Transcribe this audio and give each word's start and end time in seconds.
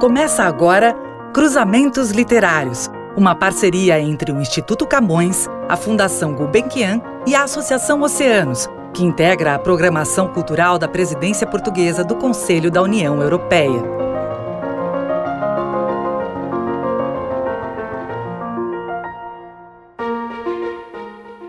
Começa 0.00 0.44
agora 0.44 0.94
Cruzamentos 1.34 2.10
Literários, 2.10 2.88
uma 3.18 3.34
parceria 3.34 4.00
entre 4.00 4.32
o 4.32 4.40
Instituto 4.40 4.86
Camões, 4.86 5.46
a 5.68 5.76
Fundação 5.76 6.34
Gulbenkian 6.34 7.02
e 7.26 7.34
a 7.34 7.42
Associação 7.42 8.00
Oceanos, 8.00 8.66
que 8.94 9.04
integra 9.04 9.54
a 9.54 9.58
programação 9.58 10.28
cultural 10.28 10.78
da 10.78 10.88
presidência 10.88 11.46
portuguesa 11.46 12.02
do 12.02 12.16
Conselho 12.16 12.70
da 12.70 12.80
União 12.80 13.20
Europeia. 13.20 13.82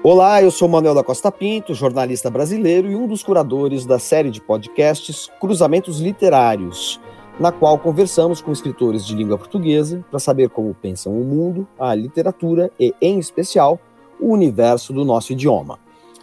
Olá, 0.03 0.43
eu 0.43 0.51
sou 0.51 0.67
Manuel 0.67 0.95
da 0.95 1.05
Costa 1.05 1.31
Pinto, 1.31 1.73
jornalista 1.73 2.29
brasileiro 2.29 2.91
e 2.91 2.97
um 2.97 3.07
dos 3.07 3.23
curadores 3.23 3.85
da 3.85 3.97
série 3.97 4.29
de 4.29 4.41
podcasts 4.41 5.31
Cruzamentos 5.39 6.01
Literários 6.01 6.99
na 7.41 7.51
qual 7.51 7.79
conversamos 7.79 8.39
com 8.39 8.51
escritores 8.51 9.03
de 9.03 9.15
língua 9.15 9.35
portuguesa 9.35 10.05
para 10.11 10.19
saber 10.19 10.51
como 10.51 10.75
pensam 10.75 11.11
o 11.11 11.25
mundo, 11.25 11.67
a 11.79 11.95
literatura 11.95 12.69
e, 12.79 12.93
em 13.01 13.17
especial, 13.17 13.79
o 14.19 14.31
universo 14.31 14.93
do 14.93 15.03
nosso 15.03 15.33
idioma. 15.33 15.79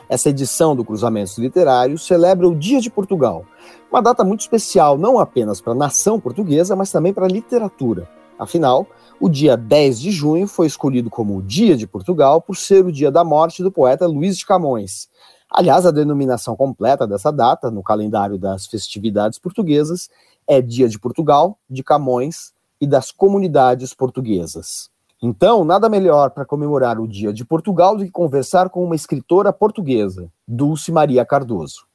Essa 0.08 0.30
edição 0.30 0.76
do 0.76 0.84
Cruzamentos 0.84 1.36
Literários 1.36 2.06
celebra 2.06 2.46
o 2.46 2.54
Dia 2.54 2.80
de 2.80 2.88
Portugal, 2.88 3.44
uma 3.90 4.00
data 4.00 4.22
muito 4.22 4.42
especial 4.42 4.96
não 4.96 5.18
apenas 5.18 5.60
para 5.60 5.72
a 5.72 5.76
nação 5.76 6.20
portuguesa, 6.20 6.76
mas 6.76 6.92
também 6.92 7.12
para 7.12 7.24
a 7.24 7.28
literatura. 7.28 8.08
Afinal, 8.38 8.86
o 9.18 9.28
dia 9.28 9.56
10 9.56 9.98
de 9.98 10.12
junho 10.12 10.46
foi 10.46 10.68
escolhido 10.68 11.10
como 11.10 11.36
o 11.36 11.42
Dia 11.42 11.76
de 11.76 11.88
Portugal 11.88 12.40
por 12.40 12.56
ser 12.56 12.86
o 12.86 12.92
dia 12.92 13.10
da 13.10 13.24
morte 13.24 13.60
do 13.60 13.72
poeta 13.72 14.06
Luís 14.06 14.38
de 14.38 14.46
Camões. 14.46 15.08
Aliás, 15.50 15.86
a 15.86 15.90
denominação 15.90 16.54
completa 16.54 17.06
dessa 17.06 17.32
data, 17.32 17.70
no 17.70 17.82
calendário 17.82 18.38
das 18.38 18.66
festividades 18.66 19.38
portuguesas, 19.38 20.10
é 20.48 20.62
Dia 20.62 20.88
de 20.88 20.98
Portugal, 20.98 21.58
de 21.68 21.84
Camões 21.84 22.52
e 22.80 22.86
das 22.86 23.12
comunidades 23.12 23.92
portuguesas. 23.92 24.90
Então, 25.20 25.64
nada 25.64 25.88
melhor 25.88 26.30
para 26.30 26.46
comemorar 26.46 26.98
o 26.98 27.06
Dia 27.06 27.32
de 27.32 27.44
Portugal 27.44 27.96
do 27.96 28.04
que 28.04 28.10
conversar 28.10 28.70
com 28.70 28.82
uma 28.84 28.96
escritora 28.96 29.52
portuguesa, 29.52 30.30
Dulce 30.46 30.90
Maria 30.90 31.24
Cardoso. 31.24 31.86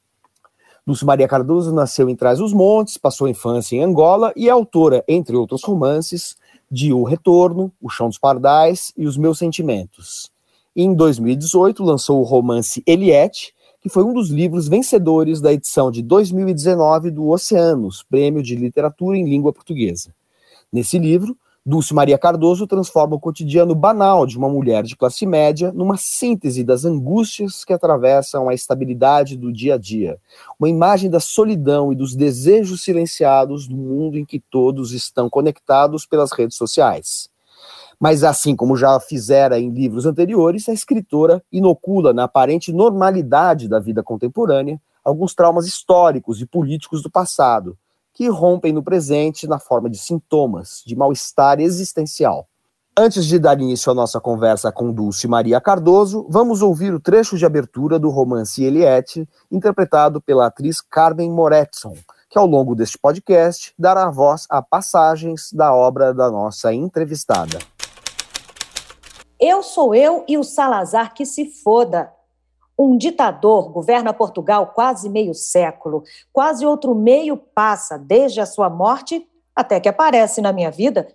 Dulce 0.86 1.06
Maria 1.06 1.26
Cardoso 1.26 1.72
nasceu 1.72 2.10
em 2.10 2.14
Trás-os-Montes, 2.14 2.98
passou 2.98 3.26
a 3.26 3.30
infância 3.30 3.76
em 3.76 3.82
Angola 3.82 4.32
e 4.36 4.48
é 4.48 4.50
autora, 4.50 5.02
entre 5.08 5.34
outros 5.34 5.64
romances, 5.64 6.36
de 6.70 6.92
O 6.92 7.02
Retorno, 7.02 7.72
O 7.80 7.88
Chão 7.88 8.08
dos 8.08 8.18
Pardais 8.18 8.92
e 8.96 9.06
Os 9.06 9.16
Meus 9.16 9.38
Sentimentos. 9.38 10.30
em 10.76 10.92
2018 10.92 11.82
lançou 11.82 12.20
o 12.20 12.24
romance 12.24 12.82
Eliette, 12.86 13.54
que 13.84 13.90
foi 13.90 14.02
um 14.02 14.14
dos 14.14 14.30
livros 14.30 14.66
vencedores 14.66 15.42
da 15.42 15.52
edição 15.52 15.90
de 15.90 16.02
2019 16.02 17.10
do 17.10 17.28
Oceanos, 17.28 18.02
Prêmio 18.02 18.42
de 18.42 18.56
Literatura 18.56 19.18
em 19.18 19.28
Língua 19.28 19.52
Portuguesa. 19.52 20.08
Nesse 20.72 20.98
livro, 20.98 21.36
Dulce 21.66 21.92
Maria 21.92 22.16
Cardoso 22.16 22.66
transforma 22.66 23.16
o 23.16 23.20
cotidiano 23.20 23.74
banal 23.74 24.26
de 24.26 24.38
uma 24.38 24.48
mulher 24.48 24.84
de 24.84 24.96
classe 24.96 25.26
média 25.26 25.70
numa 25.70 25.98
síntese 25.98 26.64
das 26.64 26.86
angústias 26.86 27.62
que 27.62 27.74
atravessam 27.74 28.48
a 28.48 28.54
estabilidade 28.54 29.36
do 29.36 29.52
dia 29.52 29.74
a 29.74 29.78
dia, 29.78 30.18
uma 30.58 30.70
imagem 30.70 31.10
da 31.10 31.20
solidão 31.20 31.92
e 31.92 31.94
dos 31.94 32.16
desejos 32.16 32.82
silenciados 32.82 33.68
do 33.68 33.76
mundo 33.76 34.16
em 34.16 34.24
que 34.24 34.40
todos 34.40 34.92
estão 34.92 35.28
conectados 35.28 36.06
pelas 36.06 36.32
redes 36.32 36.56
sociais. 36.56 37.33
Mas, 37.98 38.24
assim 38.24 38.56
como 38.56 38.76
já 38.76 38.98
fizera 39.00 39.58
em 39.58 39.70
livros 39.70 40.06
anteriores, 40.06 40.68
a 40.68 40.72
escritora 40.72 41.42
inocula 41.52 42.12
na 42.12 42.24
aparente 42.24 42.72
normalidade 42.72 43.68
da 43.68 43.78
vida 43.78 44.02
contemporânea 44.02 44.80
alguns 45.04 45.34
traumas 45.34 45.66
históricos 45.66 46.40
e 46.40 46.46
políticos 46.46 47.02
do 47.02 47.10
passado, 47.10 47.76
que 48.14 48.28
rompem 48.28 48.72
no 48.72 48.82
presente 48.82 49.46
na 49.46 49.58
forma 49.58 49.90
de 49.90 49.98
sintomas 49.98 50.82
de 50.86 50.96
mal-estar 50.96 51.60
existencial. 51.60 52.48
Antes 52.96 53.26
de 53.26 53.40
dar 53.40 53.60
início 53.60 53.90
à 53.90 53.94
nossa 53.94 54.20
conversa 54.20 54.70
com 54.70 54.92
Dulce 54.92 55.26
Maria 55.26 55.60
Cardoso, 55.60 56.26
vamos 56.30 56.62
ouvir 56.62 56.94
o 56.94 57.00
trecho 57.00 57.36
de 57.36 57.44
abertura 57.44 57.98
do 57.98 58.08
romance 58.08 58.62
Eliette, 58.62 59.28
interpretado 59.50 60.20
pela 60.20 60.46
atriz 60.46 60.80
Carmen 60.80 61.28
Moretson, 61.28 61.94
que 62.30 62.38
ao 62.38 62.46
longo 62.46 62.74
deste 62.76 62.96
podcast 62.96 63.74
dará 63.76 64.08
voz 64.10 64.46
a 64.48 64.62
passagens 64.62 65.52
da 65.52 65.74
obra 65.74 66.14
da 66.14 66.30
nossa 66.30 66.72
entrevistada. 66.72 67.58
Eu 69.46 69.62
sou 69.62 69.94
eu 69.94 70.24
e 70.26 70.38
o 70.38 70.42
Salazar 70.42 71.12
que 71.12 71.26
se 71.26 71.44
foda. 71.44 72.10
Um 72.78 72.96
ditador 72.96 73.68
governa 73.68 74.14
Portugal 74.14 74.68
quase 74.68 75.06
meio 75.10 75.34
século, 75.34 76.02
quase 76.32 76.64
outro 76.64 76.94
meio 76.94 77.36
passa 77.36 77.98
desde 77.98 78.40
a 78.40 78.46
sua 78.46 78.70
morte 78.70 79.28
até 79.54 79.78
que 79.78 79.88
aparece 79.90 80.40
na 80.40 80.50
minha 80.50 80.70
vida. 80.70 81.14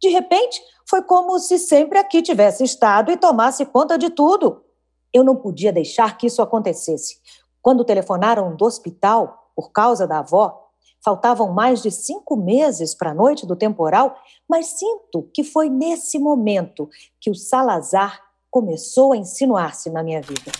De 0.00 0.08
repente, 0.08 0.62
foi 0.88 1.02
como 1.02 1.36
se 1.40 1.58
sempre 1.58 1.98
aqui 1.98 2.22
tivesse 2.22 2.62
estado 2.62 3.10
e 3.10 3.16
tomasse 3.16 3.66
conta 3.66 3.98
de 3.98 4.08
tudo. 4.08 4.62
Eu 5.12 5.24
não 5.24 5.34
podia 5.34 5.72
deixar 5.72 6.16
que 6.16 6.28
isso 6.28 6.40
acontecesse. 6.40 7.18
Quando 7.60 7.84
telefonaram 7.84 8.54
do 8.54 8.66
hospital 8.66 9.50
por 9.56 9.72
causa 9.72 10.06
da 10.06 10.20
avó, 10.20 10.63
Faltavam 11.04 11.52
mais 11.52 11.82
de 11.82 11.90
cinco 11.90 12.34
meses 12.34 12.94
para 12.94 13.10
a 13.10 13.14
noite 13.14 13.46
do 13.46 13.54
temporal, 13.54 14.16
mas 14.48 14.78
sinto 14.78 15.28
que 15.34 15.44
foi 15.44 15.68
nesse 15.68 16.18
momento 16.18 16.88
que 17.20 17.30
o 17.30 17.34
Salazar 17.34 18.20
começou 18.50 19.12
a 19.12 19.16
insinuar-se 19.16 19.90
na 19.90 20.02
minha 20.02 20.22
vida. 20.22 20.50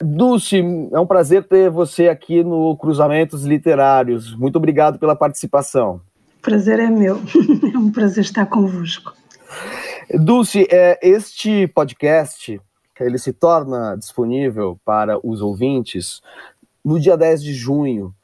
Dulce, 0.00 0.60
é 0.92 0.98
um 0.98 1.06
prazer 1.06 1.46
ter 1.46 1.70
você 1.70 2.08
aqui 2.08 2.42
no 2.42 2.76
Cruzamentos 2.76 3.44
Literários. 3.44 4.34
Muito 4.34 4.56
obrigado 4.56 4.98
pela 4.98 5.14
participação. 5.14 6.00
Prazer 6.42 6.80
é 6.80 6.90
meu. 6.90 7.20
É 7.72 7.78
um 7.78 7.90
prazer 7.90 8.24
estar 8.24 8.46
convosco. 8.46 9.14
Dulce, 10.12 10.66
é, 10.70 10.98
este 11.02 11.68
podcast 11.68 12.60
ele 13.00 13.18
se 13.18 13.32
torna 13.32 13.96
disponível 13.96 14.78
para 14.84 15.18
os 15.26 15.40
ouvintes 15.40 16.20
no 16.84 17.00
dia 17.00 17.16
10 17.16 17.42
de 17.42 17.52
junho 17.52 18.14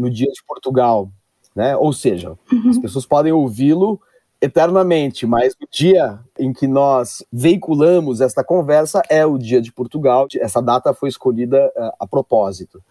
no 0.00 0.10
dia 0.10 0.30
de 0.32 0.42
Portugal, 0.46 1.10
né? 1.54 1.76
Ou 1.76 1.92
seja, 1.92 2.36
uhum. 2.50 2.70
as 2.70 2.78
pessoas 2.78 3.04
podem 3.04 3.32
ouvi-lo 3.32 4.00
eternamente, 4.40 5.26
mas 5.26 5.52
o 5.52 5.66
dia 5.70 6.18
em 6.38 6.52
que 6.52 6.66
nós 6.66 7.22
veiculamos 7.30 8.22
esta 8.22 8.42
conversa 8.42 9.02
é 9.10 9.26
o 9.26 9.36
dia 9.36 9.60
de 9.60 9.70
Portugal. 9.70 10.26
Essa 10.40 10.62
data 10.62 10.94
foi 10.94 11.10
escolhida 11.10 11.70
uh, 11.76 11.90
a 12.00 12.06
propósito, 12.06 12.82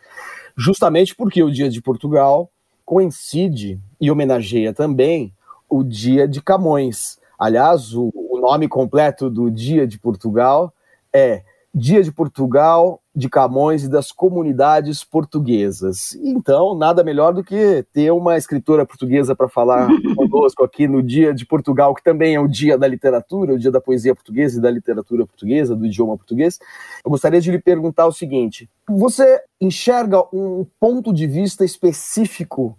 justamente 0.55 1.15
porque 1.15 1.41
o 1.41 1.51
dia 1.51 1.69
de 1.69 1.81
Portugal 1.81 2.49
coincide 2.85 3.79
e 3.99 4.11
homenageia 4.11 4.73
também 4.73 5.33
o 5.67 5.83
dia 5.83 6.27
de 6.27 6.41
Camões. 6.41 7.17
Aliás, 7.37 7.95
o, 7.95 8.11
o 8.13 8.39
nome 8.39 8.67
completo 8.67 9.29
do 9.29 9.49
dia 9.49 9.87
de 9.87 9.97
Portugal 9.97 10.73
é 11.11 11.43
Dia 11.73 12.01
de 12.01 12.11
Portugal, 12.11 12.99
de 13.15 13.29
Camões 13.29 13.83
e 13.83 13.89
das 13.89 14.11
comunidades 14.11 15.03
portuguesas. 15.03 16.15
Então, 16.23 16.73
nada 16.73 17.03
melhor 17.03 17.31
do 17.33 17.43
que 17.43 17.85
ter 17.93 18.11
uma 18.11 18.37
escritora 18.37 18.85
portuguesa 18.85 19.35
para 19.35 19.47
falar 19.47 19.87
conosco 20.15 20.63
aqui 20.63 20.87
no 20.87 21.03
Dia 21.03 21.33
de 21.33 21.45
Portugal, 21.45 21.93
que 21.93 22.03
também 22.03 22.33
é 22.33 22.39
o 22.39 22.47
dia 22.47 22.77
da 22.77 22.87
literatura, 22.87 23.53
o 23.53 23.59
dia 23.59 23.69
da 23.69 23.79
poesia 23.79 24.15
portuguesa 24.15 24.57
e 24.57 24.61
da 24.61 24.71
literatura 24.71 25.27
portuguesa, 25.27 25.75
do 25.75 25.85
idioma 25.85 26.17
português. 26.17 26.57
Eu 27.05 27.11
gostaria 27.11 27.39
de 27.39 27.51
lhe 27.51 27.59
perguntar 27.59 28.07
o 28.07 28.11
seguinte: 28.11 28.67
você 28.87 29.39
enxerga 29.61 30.23
um 30.33 30.65
ponto 30.79 31.13
de 31.13 31.27
vista 31.27 31.63
específico 31.63 32.75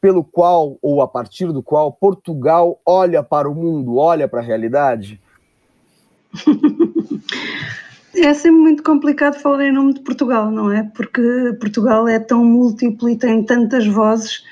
pelo 0.00 0.22
qual, 0.22 0.78
ou 0.80 1.02
a 1.02 1.08
partir 1.08 1.52
do 1.52 1.62
qual, 1.62 1.90
Portugal 1.90 2.80
olha 2.86 3.20
para 3.22 3.50
o 3.50 3.54
mundo, 3.54 3.96
olha 3.96 4.28
para 4.28 4.40
a 4.40 4.44
realidade? 4.44 5.20
É 8.20 8.34
sempre 8.34 8.60
muito 8.60 8.82
complicado 8.82 9.40
falar 9.40 9.64
em 9.66 9.72
nome 9.72 9.94
de 9.94 10.00
Portugal, 10.00 10.50
não 10.50 10.72
é? 10.72 10.82
Porque 10.82 11.22
Portugal 11.60 12.08
é 12.08 12.18
tão 12.18 12.44
múltiplo 12.44 13.08
e 13.08 13.16
tem 13.16 13.44
tantas 13.44 13.86
vozes 13.86 14.42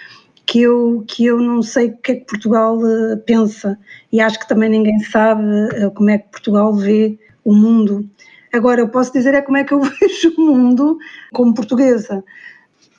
que 0.46 0.62
eu, 0.62 1.04
que 1.06 1.26
eu 1.26 1.40
não 1.40 1.62
sei 1.62 1.88
o 1.88 1.96
que 1.96 2.12
é 2.12 2.14
que 2.16 2.26
Portugal 2.26 2.78
uh, 2.78 3.16
pensa 3.26 3.76
e 4.12 4.20
acho 4.20 4.38
que 4.38 4.48
também 4.48 4.70
ninguém 4.70 4.98
sabe 5.00 5.42
uh, 5.42 5.90
como 5.90 6.10
é 6.10 6.18
que 6.18 6.30
Portugal 6.30 6.72
vê 6.74 7.18
o 7.44 7.52
mundo. 7.52 8.08
Agora, 8.52 8.80
eu 8.80 8.88
posso 8.88 9.12
dizer 9.12 9.34
é 9.34 9.42
como 9.42 9.56
é 9.56 9.64
que 9.64 9.74
eu 9.74 9.80
vejo 10.00 10.32
o 10.38 10.40
mundo 10.40 10.98
como 11.32 11.52
portuguesa. 11.52 12.24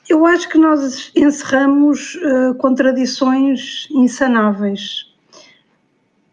Eu 0.08 0.26
acho 0.26 0.48
que 0.48 0.58
nós 0.58 1.10
encerramos 1.16 2.14
uh, 2.16 2.54
contradições 2.56 3.88
insanáveis. 3.90 5.06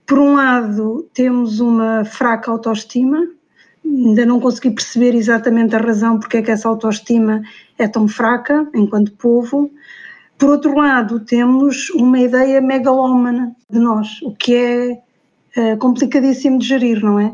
Por 0.06 0.20
um 0.20 0.36
lado, 0.36 1.10
temos 1.14 1.60
uma 1.60 2.04
fraca 2.06 2.52
autoestima, 2.52 3.28
ainda 3.86 4.26
não 4.26 4.40
consegui 4.40 4.72
perceber 4.72 5.16
exatamente 5.16 5.76
a 5.76 5.80
razão 5.80 6.20
porque 6.20 6.38
é 6.38 6.42
que 6.42 6.52
essa 6.52 6.68
autoestima 6.68 7.42
é 7.78 7.88
tão 7.88 8.08
fraca 8.08 8.68
enquanto 8.74 9.14
povo. 9.14 9.72
Por 10.38 10.50
outro 10.50 10.76
lado, 10.76 11.20
temos 11.22 11.90
uma 11.92 12.20
ideia 12.20 12.60
megalómana 12.60 13.56
de 13.70 13.80
nós, 13.80 14.22
o 14.24 14.34
que 14.34 14.56
é, 14.56 15.02
é 15.56 15.76
complicadíssimo 15.78 16.60
de 16.60 16.68
gerir, 16.68 17.02
não 17.04 17.20
é? 17.20 17.34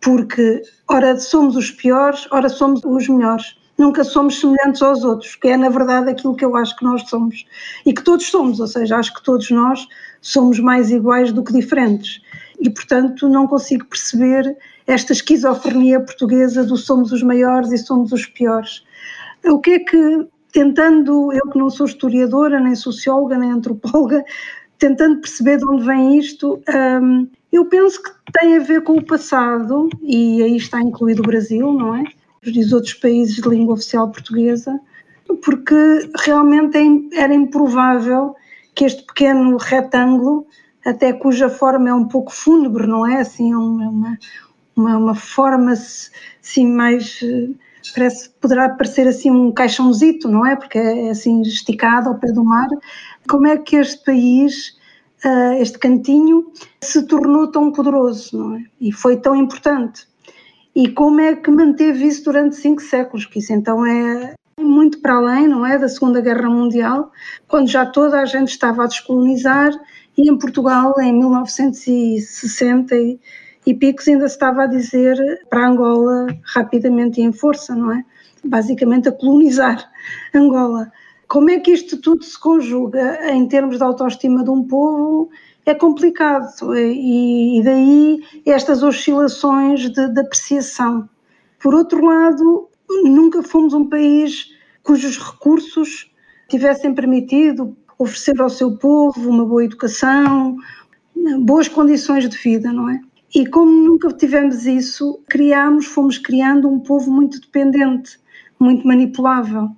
Porque, 0.00 0.60
ora 0.86 1.18
somos 1.18 1.56
os 1.56 1.70
piores, 1.70 2.26
ora 2.30 2.48
somos 2.48 2.82
os 2.84 3.08
melhores. 3.08 3.56
nunca 3.78 4.04
somos 4.04 4.38
semelhantes 4.38 4.82
aos 4.82 5.02
outros, 5.02 5.34
que 5.34 5.48
é 5.48 5.56
na 5.56 5.68
verdade 5.68 6.10
aquilo 6.10 6.36
que 6.36 6.44
eu 6.44 6.54
acho 6.54 6.76
que 6.76 6.84
nós 6.84 7.08
somos 7.08 7.44
e 7.84 7.92
que 7.92 8.04
todos 8.04 8.26
somos, 8.26 8.60
ou 8.60 8.66
seja, 8.66 8.96
acho 8.96 9.12
que 9.14 9.24
todos 9.24 9.50
nós 9.50 9.88
somos 10.20 10.60
mais 10.60 10.90
iguais 10.90 11.32
do 11.32 11.42
que 11.42 11.52
diferentes. 11.52 12.20
E 12.64 12.70
portanto 12.70 13.28
não 13.28 13.46
consigo 13.46 13.84
perceber 13.84 14.56
esta 14.86 15.12
esquizofrenia 15.12 16.00
portuguesa 16.00 16.64
do 16.64 16.78
somos 16.78 17.12
os 17.12 17.22
maiores 17.22 17.70
e 17.70 17.78
somos 17.78 18.10
os 18.10 18.24
piores. 18.24 18.82
O 19.44 19.60
que 19.60 19.72
é 19.72 19.78
que, 19.80 20.26
tentando, 20.50 21.30
eu 21.30 21.50
que 21.50 21.58
não 21.58 21.68
sou 21.68 21.84
historiadora, 21.84 22.58
nem 22.58 22.74
socióloga, 22.74 23.36
nem 23.36 23.50
antropóloga, 23.50 24.24
tentando 24.78 25.20
perceber 25.20 25.58
de 25.58 25.66
onde 25.66 25.84
vem 25.84 26.18
isto, 26.18 26.62
hum, 27.02 27.28
eu 27.52 27.66
penso 27.66 28.02
que 28.02 28.10
tem 28.32 28.56
a 28.56 28.60
ver 28.60 28.82
com 28.82 28.94
o 28.94 29.04
passado, 29.04 29.90
e 30.02 30.42
aí 30.42 30.56
está 30.56 30.80
incluído 30.80 31.22
o 31.22 31.26
Brasil, 31.26 31.70
não 31.70 31.94
é? 31.94 32.04
Os 32.46 32.72
outros 32.72 32.94
países 32.94 33.36
de 33.36 33.48
língua 33.48 33.74
oficial 33.74 34.10
portuguesa, 34.10 34.80
porque 35.44 36.10
realmente 36.24 36.78
é 36.78 37.20
era 37.22 37.34
improvável 37.34 38.34
que 38.74 38.84
este 38.84 39.04
pequeno 39.04 39.56
retângulo, 39.56 40.46
até 40.84 41.12
cuja 41.12 41.48
forma 41.48 41.88
é 41.88 41.94
um 41.94 42.06
pouco 42.06 42.32
fúnebre, 42.32 42.86
não 42.86 43.06
é? 43.06 43.20
Assim, 43.20 43.52
é 43.52 43.56
uma, 43.56 44.18
uma, 44.76 44.98
uma 44.98 45.14
forma 45.14 45.72
assim 45.72 46.66
mais 46.66 47.20
parece 47.92 48.30
poderá 48.40 48.68
parecer 48.68 49.06
assim 49.06 49.30
um 49.30 49.52
caixãozito, 49.52 50.28
não 50.28 50.46
é? 50.46 50.56
Porque 50.56 50.78
é 50.78 51.10
assim 51.10 51.42
esticado 51.42 52.08
ao 52.08 52.18
pé 52.18 52.32
do 52.32 52.44
mar. 52.44 52.68
Como 53.28 53.46
é 53.46 53.56
que 53.56 53.76
este 53.76 54.02
país, 54.04 54.76
ah, 55.24 55.56
este 55.58 55.78
cantinho, 55.78 56.50
se 56.80 57.06
tornou 57.06 57.48
tão 57.50 57.72
poderoso, 57.72 58.38
não 58.38 58.56
é? 58.56 58.64
E 58.80 58.92
foi 58.92 59.16
tão 59.16 59.34
importante. 59.34 60.06
E 60.74 60.88
como 60.88 61.20
é 61.20 61.36
que 61.36 61.50
manteve 61.50 62.06
isso 62.06 62.24
durante 62.24 62.56
cinco 62.56 62.82
séculos? 62.82 63.26
Que 63.26 63.38
isso 63.38 63.52
então 63.52 63.86
é 63.86 64.34
muito 64.58 65.00
para 65.00 65.14
além, 65.14 65.46
não 65.46 65.64
é, 65.64 65.78
da 65.78 65.88
Segunda 65.88 66.20
Guerra 66.20 66.48
Mundial, 66.48 67.12
quando 67.46 67.68
já 67.68 67.84
toda 67.86 68.20
a 68.20 68.24
gente 68.24 68.48
estava 68.48 68.84
a 68.84 68.86
descolonizar 68.86 69.72
e 70.16 70.30
em 70.30 70.38
Portugal, 70.38 70.94
em 71.00 71.12
1960 71.12 72.94
e 73.66 73.74
picos 73.74 74.06
ainda 74.08 74.28
se 74.28 74.34
estava 74.34 74.64
a 74.64 74.66
dizer 74.66 75.16
para 75.48 75.66
Angola 75.66 76.26
rapidamente 76.42 77.20
e 77.20 77.24
em 77.24 77.32
força, 77.32 77.74
não 77.74 77.92
é? 77.92 78.04
Basicamente 78.44 79.08
a 79.08 79.12
colonizar 79.12 79.90
Angola. 80.34 80.92
Como 81.26 81.50
é 81.50 81.58
que 81.58 81.72
isto 81.72 82.00
tudo 82.00 82.22
se 82.22 82.38
conjuga 82.38 83.32
em 83.32 83.48
termos 83.48 83.78
de 83.78 83.82
autoestima 83.82 84.44
de 84.44 84.50
um 84.50 84.62
povo? 84.64 85.30
É 85.66 85.74
complicado 85.74 86.76
e, 86.76 87.58
e 87.58 87.62
daí 87.64 88.22
estas 88.44 88.82
oscilações 88.82 89.90
de, 89.90 90.08
de 90.12 90.20
apreciação. 90.20 91.08
Por 91.58 91.74
outro 91.74 92.04
lado, 92.04 92.68
nunca 93.04 93.42
fomos 93.42 93.72
um 93.72 93.88
país 93.88 94.50
cujos 94.82 95.16
recursos 95.16 96.12
tivessem 96.48 96.94
permitido 96.94 97.74
oferecer 97.98 98.40
ao 98.40 98.50
seu 98.50 98.76
povo 98.76 99.28
uma 99.28 99.44
boa 99.44 99.64
educação, 99.64 100.56
boas 101.40 101.68
condições 101.68 102.28
de 102.28 102.36
vida, 102.36 102.72
não 102.72 102.88
é? 102.90 103.00
E 103.34 103.46
como 103.46 103.70
nunca 103.70 104.12
tivemos 104.12 104.66
isso, 104.66 105.20
criámos, 105.28 105.86
fomos 105.86 106.18
criando 106.18 106.68
um 106.68 106.78
povo 106.78 107.10
muito 107.10 107.40
dependente, 107.40 108.18
muito 108.60 108.86
manipulável. 108.86 109.70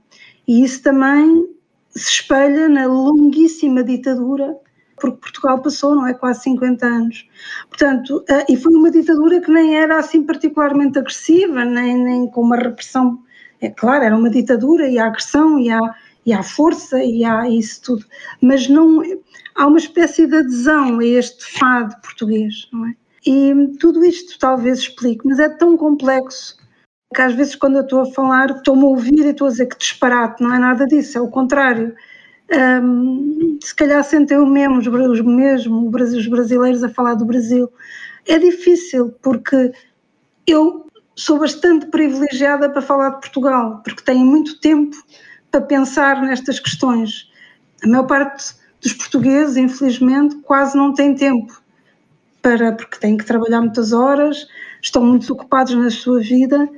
E 0.46 0.62
isso 0.62 0.82
também 0.82 1.48
se 1.90 2.10
espelha 2.10 2.68
na 2.68 2.86
longuíssima 2.86 3.82
ditadura 3.82 4.56
porque 4.96 5.18
Portugal 5.18 5.60
passou, 5.60 5.94
não 5.94 6.06
é? 6.06 6.14
Quase 6.14 6.42
50 6.44 6.86
anos. 6.86 7.28
Portanto, 7.68 8.24
eh, 8.28 8.46
e 8.48 8.56
foi 8.56 8.74
uma 8.74 8.90
ditadura 8.90 9.40
que 9.40 9.50
nem 9.50 9.76
era 9.76 9.98
assim 9.98 10.22
particularmente 10.24 10.98
agressiva, 10.98 11.64
nem, 11.64 11.96
nem 12.02 12.30
com 12.30 12.42
uma 12.42 12.56
repressão. 12.56 13.22
É 13.60 13.70
claro, 13.70 14.04
era 14.04 14.16
uma 14.16 14.30
ditadura 14.30 14.88
e 14.88 14.98
a 14.98 15.06
agressão 15.06 15.58
e 15.58 15.70
a, 15.70 15.78
e 16.26 16.32
a 16.32 16.42
força 16.42 17.02
e 17.02 17.24
há 17.24 17.48
isso 17.48 17.80
tudo. 17.82 18.04
Mas 18.42 18.68
não. 18.68 19.00
Há 19.54 19.66
uma 19.66 19.78
espécie 19.78 20.26
de 20.26 20.36
adesão 20.36 20.98
a 20.98 21.04
este 21.04 21.58
fado 21.58 21.94
português, 22.02 22.68
não 22.72 22.86
é? 22.86 22.94
E 23.24 23.54
tudo 23.80 24.04
isto 24.04 24.38
talvez 24.38 24.80
explique, 24.80 25.26
mas 25.26 25.38
é 25.38 25.48
tão 25.48 25.76
complexo 25.76 26.56
que 27.14 27.22
às 27.22 27.34
vezes 27.34 27.56
quando 27.56 27.76
eu 27.76 27.82
estou 27.82 28.00
a 28.00 28.12
falar 28.12 28.50
estou-me 28.50 28.82
a 28.82 28.86
ouvir 28.86 29.24
e 29.24 29.28
estou 29.28 29.46
a 29.46 29.50
dizer 29.50 29.66
que 29.66 29.78
disparate, 29.78 30.42
não 30.42 30.54
é 30.54 30.58
nada 30.58 30.86
disso, 30.86 31.16
é 31.16 31.20
o 31.20 31.28
contrário. 31.28 31.94
Um, 32.82 33.58
se 33.60 33.74
calhar 33.74 34.04
sentem 34.04 34.38
o 34.38 34.46
mesmo, 34.46 34.78
os 34.78 35.20
mesmo, 35.20 35.90
os 35.90 36.26
brasileiros 36.28 36.82
a 36.84 36.88
falar 36.88 37.14
do 37.14 37.24
Brasil. 37.24 37.72
É 38.26 38.38
difícil 38.38 39.12
porque 39.22 39.72
eu 40.46 40.86
sou 41.16 41.38
bastante 41.38 41.86
privilegiada 41.86 42.68
para 42.68 42.82
falar 42.82 43.10
de 43.10 43.20
Portugal, 43.20 43.80
porque 43.82 44.04
tenho 44.04 44.24
muito 44.24 44.60
tempo 44.60 44.96
para 45.56 45.60
pensar 45.62 46.20
nestas 46.20 46.60
questões. 46.60 47.30
A 47.82 47.88
maior 47.88 48.06
parte 48.06 48.54
dos 48.82 48.92
portugueses, 48.92 49.56
infelizmente, 49.56 50.36
quase 50.42 50.76
não 50.76 50.92
tem 50.92 51.14
tempo 51.14 51.62
para, 52.42 52.72
porque 52.72 52.98
têm 52.98 53.16
que 53.16 53.24
trabalhar 53.24 53.62
muitas 53.62 53.92
horas, 53.92 54.46
estão 54.82 55.02
muito 55.02 55.32
ocupados 55.32 55.74
na 55.74 55.90
sua 55.90 56.20
vida 56.20 56.68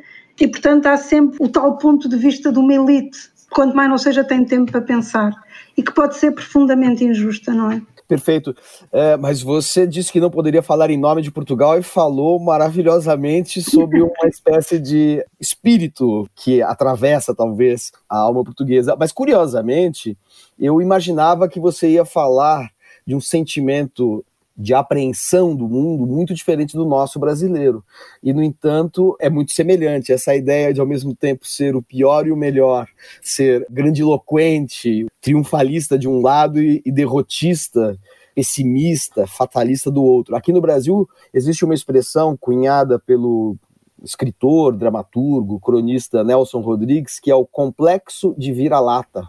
e, 0.40 0.46
portanto, 0.46 0.86
há 0.86 0.96
sempre 0.96 1.38
o 1.40 1.48
tal 1.48 1.76
ponto 1.76 2.08
de 2.08 2.16
vista 2.16 2.52
de 2.52 2.58
uma 2.58 2.72
elite, 2.72 3.18
quanto 3.50 3.74
mais 3.74 3.90
não 3.90 3.98
seja, 3.98 4.22
tem 4.22 4.44
tempo 4.44 4.70
para 4.70 4.80
pensar 4.80 5.32
e 5.76 5.82
que 5.82 5.92
pode 5.92 6.16
ser 6.16 6.30
profundamente 6.30 7.04
injusta, 7.04 7.52
não 7.52 7.72
é? 7.72 7.82
Perfeito. 8.08 8.56
É, 8.90 9.18
mas 9.18 9.42
você 9.42 9.86
disse 9.86 10.10
que 10.10 10.18
não 10.18 10.30
poderia 10.30 10.62
falar 10.62 10.88
em 10.88 10.96
nome 10.96 11.20
de 11.20 11.30
Portugal 11.30 11.78
e 11.78 11.82
falou 11.82 12.40
maravilhosamente 12.40 13.60
sobre 13.60 14.00
uma 14.00 14.10
espécie 14.26 14.78
de 14.78 15.22
espírito 15.38 16.26
que 16.34 16.62
atravessa, 16.62 17.34
talvez, 17.34 17.92
a 18.08 18.16
alma 18.16 18.42
portuguesa. 18.42 18.96
Mas, 18.98 19.12
curiosamente, 19.12 20.16
eu 20.58 20.80
imaginava 20.80 21.48
que 21.48 21.60
você 21.60 21.90
ia 21.90 22.04
falar 22.06 22.70
de 23.06 23.14
um 23.14 23.20
sentimento 23.20 24.24
de 24.58 24.74
apreensão 24.74 25.54
do 25.54 25.68
mundo 25.68 26.04
muito 26.04 26.34
diferente 26.34 26.76
do 26.76 26.84
nosso 26.84 27.20
brasileiro. 27.20 27.84
E, 28.20 28.32
no 28.32 28.42
entanto, 28.42 29.16
é 29.20 29.30
muito 29.30 29.52
semelhante. 29.52 30.12
Essa 30.12 30.34
ideia 30.34 30.74
de, 30.74 30.80
ao 30.80 30.86
mesmo 30.86 31.14
tempo, 31.14 31.46
ser 31.46 31.76
o 31.76 31.82
pior 31.82 32.26
e 32.26 32.32
o 32.32 32.36
melhor, 32.36 32.88
ser 33.22 33.64
grandiloquente, 33.70 35.06
triunfalista 35.20 35.96
de 35.96 36.08
um 36.08 36.20
lado 36.20 36.60
e, 36.60 36.82
e 36.84 36.90
derrotista, 36.90 37.96
pessimista, 38.34 39.28
fatalista 39.28 39.92
do 39.92 40.02
outro. 40.02 40.34
Aqui 40.34 40.52
no 40.52 40.60
Brasil, 40.60 41.08
existe 41.32 41.64
uma 41.64 41.74
expressão 41.74 42.36
cunhada 42.36 42.98
pelo 42.98 43.56
escritor, 44.02 44.76
dramaturgo, 44.76 45.60
cronista 45.60 46.24
Nelson 46.24 46.60
Rodrigues, 46.60 47.20
que 47.20 47.30
é 47.30 47.34
o 47.34 47.46
complexo 47.46 48.34
de 48.36 48.52
vira-lata 48.52 49.28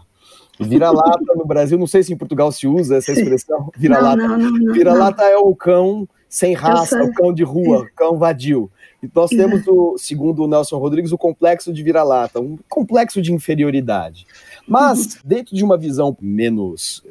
Vira-lata 0.60 1.34
no 1.34 1.46
Brasil, 1.46 1.78
não 1.78 1.86
sei 1.86 2.02
se 2.02 2.12
em 2.12 2.16
Portugal 2.16 2.52
se 2.52 2.66
usa 2.66 2.96
essa 2.96 3.12
expressão. 3.12 3.70
Vira-lata. 3.76 4.22
Vira-lata 4.72 5.22
é 5.24 5.36
o 5.36 5.54
cão 5.54 6.08
sem 6.28 6.54
raça, 6.54 7.02
o 7.02 7.12
cão 7.12 7.32
de 7.32 7.42
rua, 7.42 7.88
cão 7.96 8.16
vadio. 8.16 8.70
E 9.02 9.10
nós 9.12 9.30
temos, 9.30 9.66
o, 9.66 9.96
segundo 9.96 10.44
o 10.44 10.46
Nelson 10.46 10.78
Rodrigues, 10.78 11.10
o 11.10 11.18
complexo 11.18 11.72
de 11.72 11.82
vira-lata, 11.82 12.38
um 12.38 12.58
complexo 12.68 13.20
de 13.22 13.32
inferioridade. 13.32 14.26
Mas, 14.68 15.18
dentro 15.24 15.56
de 15.56 15.64
uma 15.64 15.76
visão 15.78 16.16
menos 16.20 17.02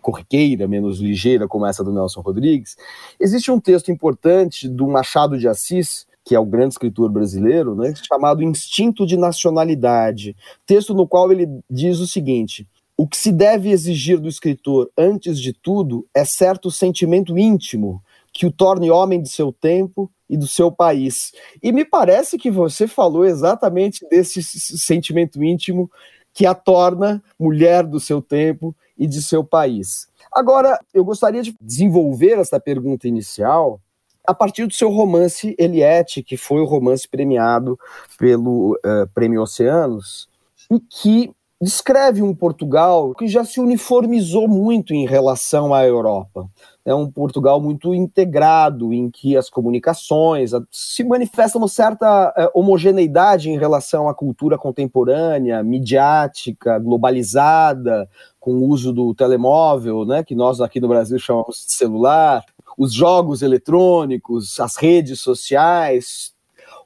corriqueira, 0.00 0.66
menos 0.66 1.00
ligeira, 1.00 1.46
como 1.46 1.66
essa 1.66 1.84
do 1.84 1.92
Nelson 1.92 2.20
Rodrigues, 2.20 2.76
existe 3.20 3.50
um 3.50 3.60
texto 3.60 3.90
importante 3.90 4.68
do 4.68 4.86
Machado 4.88 5.38
de 5.38 5.48
Assis, 5.48 6.06
que 6.24 6.34
é 6.34 6.38
o 6.38 6.46
grande 6.46 6.74
escritor 6.74 7.10
brasileiro, 7.10 7.74
né, 7.74 7.92
chamado 7.96 8.42
Instinto 8.42 9.04
de 9.04 9.16
Nacionalidade, 9.16 10.36
texto 10.64 10.94
no 10.94 11.06
qual 11.06 11.30
ele 11.32 11.48
diz 11.68 11.98
o 11.98 12.06
seguinte: 12.06 12.66
o 12.96 13.06
que 13.06 13.16
se 13.16 13.32
deve 13.32 13.70
exigir 13.70 14.18
do 14.18 14.28
escritor, 14.28 14.90
antes 14.96 15.40
de 15.40 15.52
tudo, 15.52 16.06
é 16.14 16.24
certo 16.24 16.70
sentimento 16.70 17.38
íntimo 17.38 18.02
que 18.32 18.46
o 18.46 18.52
torne 18.52 18.90
homem 18.90 19.20
de 19.20 19.28
seu 19.28 19.52
tempo 19.52 20.10
e 20.28 20.36
do 20.36 20.46
seu 20.46 20.70
país. 20.70 21.32
E 21.62 21.72
me 21.72 21.84
parece 21.84 22.38
que 22.38 22.50
você 22.50 22.86
falou 22.86 23.24
exatamente 23.24 24.06
desse 24.08 24.42
sentimento 24.42 25.42
íntimo 25.42 25.90
que 26.32 26.46
a 26.46 26.54
torna 26.54 27.22
mulher 27.38 27.86
do 27.86 28.00
seu 28.00 28.22
tempo 28.22 28.74
e 28.96 29.06
de 29.06 29.22
seu 29.22 29.44
país. 29.44 30.08
Agora, 30.32 30.78
eu 30.94 31.04
gostaria 31.04 31.42
de 31.42 31.54
desenvolver 31.60 32.38
essa 32.38 32.58
pergunta 32.58 33.06
inicial 33.06 33.80
a 34.26 34.32
partir 34.32 34.66
do 34.66 34.72
seu 34.72 34.88
romance 34.88 35.54
Eliette, 35.58 36.22
que 36.22 36.36
foi 36.36 36.60
o 36.60 36.64
romance 36.64 37.08
premiado 37.08 37.78
pelo 38.18 38.72
uh, 38.74 39.06
Prêmio 39.12 39.42
Oceanos, 39.42 40.28
e 40.70 40.78
que 40.78 41.32
descreve 41.62 42.22
um 42.22 42.34
Portugal 42.34 43.14
que 43.14 43.28
já 43.28 43.44
se 43.44 43.60
uniformizou 43.60 44.48
muito 44.48 44.92
em 44.92 45.06
relação 45.06 45.72
à 45.72 45.86
Europa. 45.86 46.50
É 46.84 46.92
um 46.92 47.08
Portugal 47.08 47.60
muito 47.60 47.94
integrado, 47.94 48.92
em 48.92 49.08
que 49.08 49.36
as 49.36 49.48
comunicações 49.48 50.50
se 50.72 51.04
manifestam 51.04 51.60
uma 51.60 51.68
certa 51.68 52.34
eh, 52.36 52.50
homogeneidade 52.52 53.48
em 53.48 53.56
relação 53.56 54.08
à 54.08 54.14
cultura 54.14 54.58
contemporânea, 54.58 55.62
midiática, 55.62 56.80
globalizada, 56.80 58.08
com 58.40 58.54
o 58.54 58.66
uso 58.66 58.92
do 58.92 59.14
telemóvel, 59.14 60.04
né, 60.04 60.24
que 60.24 60.34
nós 60.34 60.60
aqui 60.60 60.80
no 60.80 60.88
Brasil 60.88 61.16
chamamos 61.20 61.64
de 61.64 61.72
celular, 61.72 62.44
os 62.76 62.92
jogos 62.92 63.40
eletrônicos, 63.40 64.58
as 64.58 64.74
redes 64.74 65.20
sociais. 65.20 66.32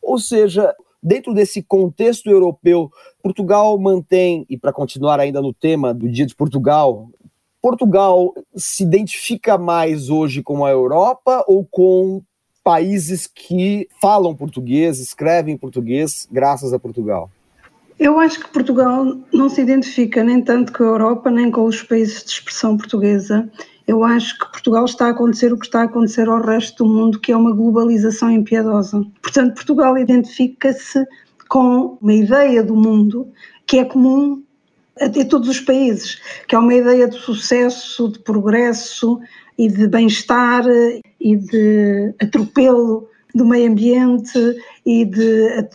Ou 0.03 0.19
seja, 0.19 0.75
Dentro 1.07 1.33
desse 1.33 1.63
contexto 1.63 2.29
europeu, 2.29 2.91
Portugal 3.23 3.79
mantém, 3.79 4.45
e 4.51 4.59
para 4.59 4.73
continuar 4.73 5.21
ainda 5.21 5.41
no 5.41 5.55
tema 5.55 5.95
do 5.95 6.09
Dia 6.09 6.27
de 6.27 6.35
Portugal, 6.35 7.09
Portugal 7.63 8.35
se 8.57 8.83
identifica 8.83 9.57
mais 9.57 10.11
hoje 10.11 10.43
com 10.43 10.65
a 10.65 10.71
Europa 10.71 11.45
ou 11.47 11.65
com 11.65 12.21
países 12.65 13.29
que 13.29 13.89
falam 14.01 14.35
português, 14.35 14.99
escrevem 14.99 15.57
português, 15.57 16.27
graças 16.29 16.73
a 16.73 16.79
Portugal? 16.79 17.31
Eu 18.01 18.19
acho 18.19 18.41
que 18.41 18.51
Portugal 18.51 19.07
não 19.33 19.49
se 19.49 19.61
identifica 19.61 20.25
nem 20.25 20.43
tanto 20.43 20.73
com 20.73 20.83
a 20.83 20.87
Europa, 20.89 21.31
nem 21.31 21.53
com 21.53 21.67
os 21.67 21.85
países 21.85 22.25
de 22.25 22.33
expressão 22.33 22.77
portuguesa. 22.77 23.49
Eu 23.87 24.03
acho 24.03 24.37
que 24.39 24.51
Portugal 24.51 24.85
está 24.85 25.07
a 25.07 25.11
acontecer 25.11 25.53
o 25.53 25.59
que 25.59 25.67
está 25.67 25.83
a 25.83 25.85
acontecer 25.85 26.29
ao 26.29 26.43
resto 26.43 26.85
do 26.85 26.93
mundo, 26.93 27.21
que 27.21 27.31
é 27.31 27.37
uma 27.37 27.55
globalização 27.55 28.31
impiedosa. 28.31 29.05
Portanto, 29.23 29.55
Portugal 29.55 29.97
identifica-se 29.97 31.07
com 31.49 31.97
uma 32.03 32.15
ideia 32.15 32.63
do 32.63 32.75
mundo 32.75 33.29
que 33.65 33.79
é 33.79 33.85
comum 33.85 34.43
a 35.01 35.09
todos 35.25 35.49
os 35.49 35.61
países, 35.61 36.21
que 36.49 36.55
é 36.55 36.59
uma 36.59 36.75
ideia 36.75 37.07
de 37.07 37.17
sucesso, 37.17 38.09
de 38.09 38.19
progresso 38.21 39.21
e 39.59 39.69
de 39.69 39.87
bem-estar 39.87 40.65
e 41.21 41.37
de 41.37 42.15
atropelo 42.21 43.09
do 43.35 43.45
meio 43.45 43.71
ambiente 43.71 44.39
e 44.85 45.05
de, 45.05 45.69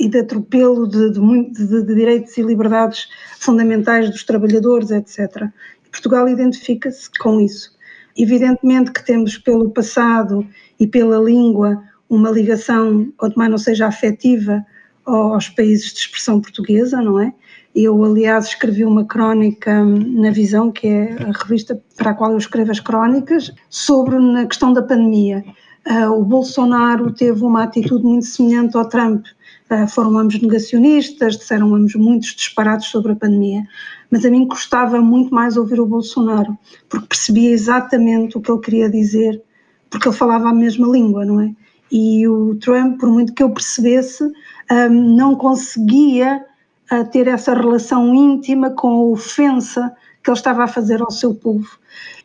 e 0.00 0.08
de 0.08 0.18
atropelo 0.18 0.88
de, 0.88 1.10
de, 1.10 1.50
de, 1.52 1.82
de 1.82 1.94
direitos 1.94 2.36
e 2.36 2.42
liberdades 2.42 3.08
fundamentais 3.38 4.10
dos 4.10 4.24
trabalhadores, 4.24 4.90
etc. 4.90 5.48
Portugal 5.94 6.28
identifica-se 6.28 7.08
com 7.18 7.40
isso. 7.40 7.72
Evidentemente 8.16 8.92
que 8.92 9.04
temos 9.04 9.38
pelo 9.38 9.70
passado 9.70 10.46
e 10.78 10.86
pela 10.86 11.18
língua 11.18 11.80
uma 12.10 12.30
ligação, 12.30 13.12
quanto 13.16 13.36
mais 13.36 13.50
não 13.50 13.58
seja 13.58 13.86
afetiva, 13.86 14.64
aos 15.06 15.48
países 15.48 15.92
de 15.92 16.00
expressão 16.00 16.40
portuguesa, 16.40 17.00
não 17.00 17.20
é? 17.20 17.32
Eu, 17.74 18.02
aliás, 18.04 18.46
escrevi 18.46 18.84
uma 18.84 19.04
crónica 19.04 19.84
na 19.84 20.30
Visão, 20.30 20.70
que 20.70 20.86
é 20.86 21.12
a 21.22 21.32
revista 21.32 21.80
para 21.96 22.12
a 22.12 22.14
qual 22.14 22.32
eu 22.32 22.38
escrevo 22.38 22.70
as 22.70 22.80
crónicas, 22.80 23.52
sobre 23.68 24.16
a 24.16 24.46
questão 24.46 24.72
da 24.72 24.82
pandemia. 24.82 25.44
Uh, 25.86 26.10
o 26.12 26.24
Bolsonaro 26.24 27.12
teve 27.12 27.44
uma 27.44 27.64
atitude 27.64 28.04
muito 28.04 28.26
semelhante 28.26 28.76
ao 28.76 28.88
Trump. 28.88 29.26
Uh, 29.70 29.88
foram 29.88 30.18
ambos 30.18 30.40
negacionistas, 30.40 31.38
disseram 31.38 31.74
ambos 31.74 31.94
muitos 31.94 32.34
disparados 32.34 32.86
sobre 32.86 33.12
a 33.12 33.16
pandemia. 33.16 33.62
Mas 34.10 34.24
a 34.24 34.30
mim 34.30 34.46
custava 34.46 35.00
muito 35.00 35.34
mais 35.34 35.56
ouvir 35.56 35.80
o 35.80 35.86
Bolsonaro, 35.86 36.56
porque 36.88 37.06
percebia 37.06 37.50
exatamente 37.50 38.36
o 38.36 38.40
que 38.40 38.50
ele 38.50 38.60
queria 38.60 38.90
dizer, 38.90 39.42
porque 39.88 40.06
ele 40.06 40.16
falava 40.16 40.50
a 40.50 40.54
mesma 40.54 40.86
língua, 40.86 41.24
não 41.24 41.40
é? 41.40 41.50
E 41.90 42.26
o 42.28 42.56
Trump, 42.56 43.00
por 43.00 43.08
muito 43.08 43.32
que 43.32 43.42
eu 43.42 43.50
percebesse, 43.50 44.30
ah, 44.68 44.88
não 44.88 45.34
conseguia 45.34 46.44
a 46.90 47.04
ter 47.04 47.26
essa 47.28 47.54
relação 47.54 48.14
íntima 48.14 48.70
com 48.70 48.88
a 48.88 49.06
ofensa 49.12 49.94
que 50.22 50.30
ele 50.30 50.36
estava 50.36 50.64
a 50.64 50.68
fazer 50.68 51.00
ao 51.00 51.10
seu 51.10 51.34
povo. 51.34 51.68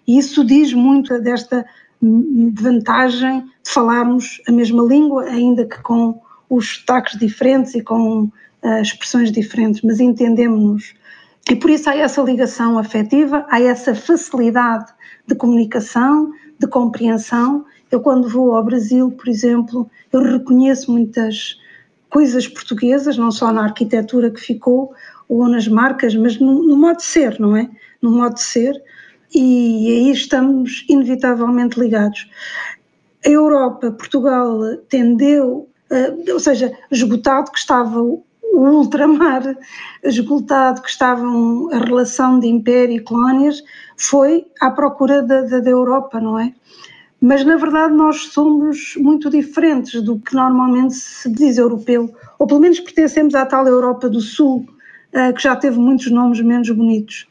E 0.07 0.17
isso 0.17 0.43
diz 0.43 0.73
muito 0.73 1.19
desta 1.21 1.65
vantagem 2.01 3.41
de 3.41 3.71
falarmos 3.71 4.41
a 4.47 4.51
mesma 4.51 4.83
língua, 4.83 5.25
ainda 5.25 5.65
que 5.65 5.81
com 5.81 6.19
os 6.49 6.77
sotaques 6.77 7.17
diferentes 7.17 7.75
e 7.75 7.81
com 7.81 8.23
uh, 8.23 8.81
expressões 8.81 9.31
diferentes, 9.31 9.81
mas 9.81 9.99
entendemos-nos. 9.99 10.93
E 11.49 11.55
por 11.55 11.69
isso 11.69 11.89
há 11.89 11.95
essa 11.95 12.21
ligação 12.21 12.77
afetiva, 12.77 13.45
há 13.49 13.61
essa 13.61 13.95
facilidade 13.95 14.91
de 15.27 15.35
comunicação, 15.35 16.31
de 16.59 16.67
compreensão. 16.67 17.65
Eu, 17.91 18.01
quando 18.01 18.29
vou 18.29 18.55
ao 18.55 18.63
Brasil, 18.63 19.11
por 19.11 19.27
exemplo, 19.27 19.89
eu 20.11 20.21
reconheço 20.21 20.91
muitas 20.91 21.57
coisas 22.09 22.47
portuguesas, 22.47 23.17
não 23.17 23.31
só 23.31 23.51
na 23.51 23.63
arquitetura 23.63 24.31
que 24.31 24.39
ficou 24.39 24.93
ou 25.27 25.47
nas 25.47 25.67
marcas, 25.67 26.15
mas 26.15 26.39
no, 26.39 26.63
no 26.63 26.75
modo 26.75 26.97
de 26.97 27.03
ser, 27.03 27.39
não 27.39 27.55
é? 27.55 27.69
No 28.01 28.11
modo 28.11 28.35
de 28.35 28.41
ser, 28.41 28.73
e 29.33 29.87
aí 29.87 30.11
estamos 30.11 30.85
inevitavelmente 30.89 31.79
ligados. 31.79 32.29
A 33.23 33.29
Europa, 33.29 33.91
Portugal 33.91 34.59
tendeu, 34.89 35.68
uh, 35.91 36.33
ou 36.33 36.39
seja, 36.39 36.71
esgotado 36.91 37.51
que 37.51 37.59
estava 37.59 38.01
o 38.01 38.23
ultramar, 38.53 39.55
esgotado 40.03 40.81
que 40.81 40.89
estava 40.89 41.25
a 41.71 41.77
relação 41.77 42.39
de 42.39 42.47
império 42.47 42.95
e 42.95 42.99
colónias, 42.99 43.63
foi 43.95 44.45
à 44.59 44.71
procura 44.71 45.21
da, 45.21 45.41
da, 45.41 45.59
da 45.59 45.69
Europa, 45.69 46.19
não 46.19 46.39
é? 46.39 46.53
mas 47.21 47.43
na 47.43 47.57
verdade 47.57 47.93
nós 47.93 48.27
somos 48.31 48.95
muito 48.95 49.29
diferentes 49.29 50.01
do 50.01 50.19
que 50.19 50.33
normalmente 50.33 50.95
se 50.95 51.29
diz 51.29 51.57
europeu, 51.57 52.13
ou 52.37 52.47
pelo 52.47 52.61
menos 52.61 52.79
pertencemos 52.79 53.35
à 53.35 53.45
tal 53.45 53.67
Europa 53.67 54.09
do 54.09 54.21
Sul, 54.21 54.65
uh, 55.13 55.33
que 55.33 55.43
já 55.43 55.55
teve 55.55 55.77
muitos 55.77 56.09
nomes 56.11 56.39
menos 56.41 56.69
bonitos. 56.69 57.27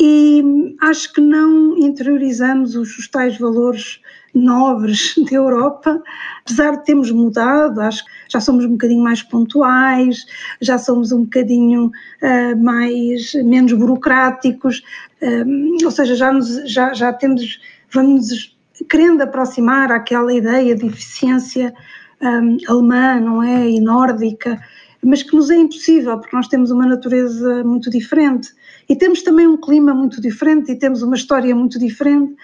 E 0.00 0.76
acho 0.80 1.12
que 1.12 1.20
não 1.20 1.76
interiorizamos 1.78 2.74
os, 2.74 2.96
os 2.98 3.08
tais 3.08 3.38
valores 3.38 4.00
nobres 4.34 5.14
da 5.30 5.36
Europa, 5.36 6.02
apesar 6.40 6.76
de 6.76 6.84
termos 6.84 7.10
mudado, 7.10 7.80
acho 7.80 8.04
que 8.04 8.10
já 8.28 8.40
somos 8.40 8.64
um 8.64 8.70
bocadinho 8.70 9.02
mais 9.02 9.22
pontuais, 9.22 10.24
já 10.60 10.78
somos 10.78 11.12
um 11.12 11.24
bocadinho 11.24 11.86
uh, 12.22 12.62
mais, 12.62 13.34
menos 13.44 13.72
burocráticos, 13.74 14.82
uh, 15.20 15.84
ou 15.84 15.90
seja, 15.90 16.14
já, 16.14 16.32
nos, 16.32 16.70
já, 16.70 16.94
já 16.94 17.12
temos, 17.12 17.60
vamos 17.92 18.56
querendo 18.88 19.20
aproximar 19.22 19.92
àquela 19.92 20.32
ideia 20.32 20.74
de 20.74 20.86
eficiência 20.86 21.74
um, 22.20 22.56
alemã, 22.68 23.20
não 23.20 23.42
é? 23.42 23.68
E 23.68 23.80
nórdica, 23.80 24.58
mas 25.04 25.22
que 25.22 25.34
nos 25.34 25.50
é 25.50 25.56
impossível, 25.56 26.18
porque 26.18 26.36
nós 26.36 26.48
temos 26.48 26.70
uma 26.70 26.86
natureza 26.86 27.64
muito 27.64 27.90
diferente 27.90 28.50
e 28.88 28.96
temos 28.96 29.22
também 29.22 29.46
um 29.46 29.56
clima 29.56 29.94
muito 29.94 30.20
diferente 30.20 30.72
e 30.72 30.78
temos 30.78 31.02
uma 31.02 31.16
história 31.16 31.54
muito 31.54 31.78
diferente. 31.78 32.34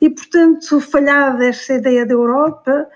E, 0.00 0.10
portanto, 0.10 0.80
falhada 0.80 1.44
esta 1.46 1.74
ideia 1.74 2.04
da 2.04 2.12
Europa 2.12 2.88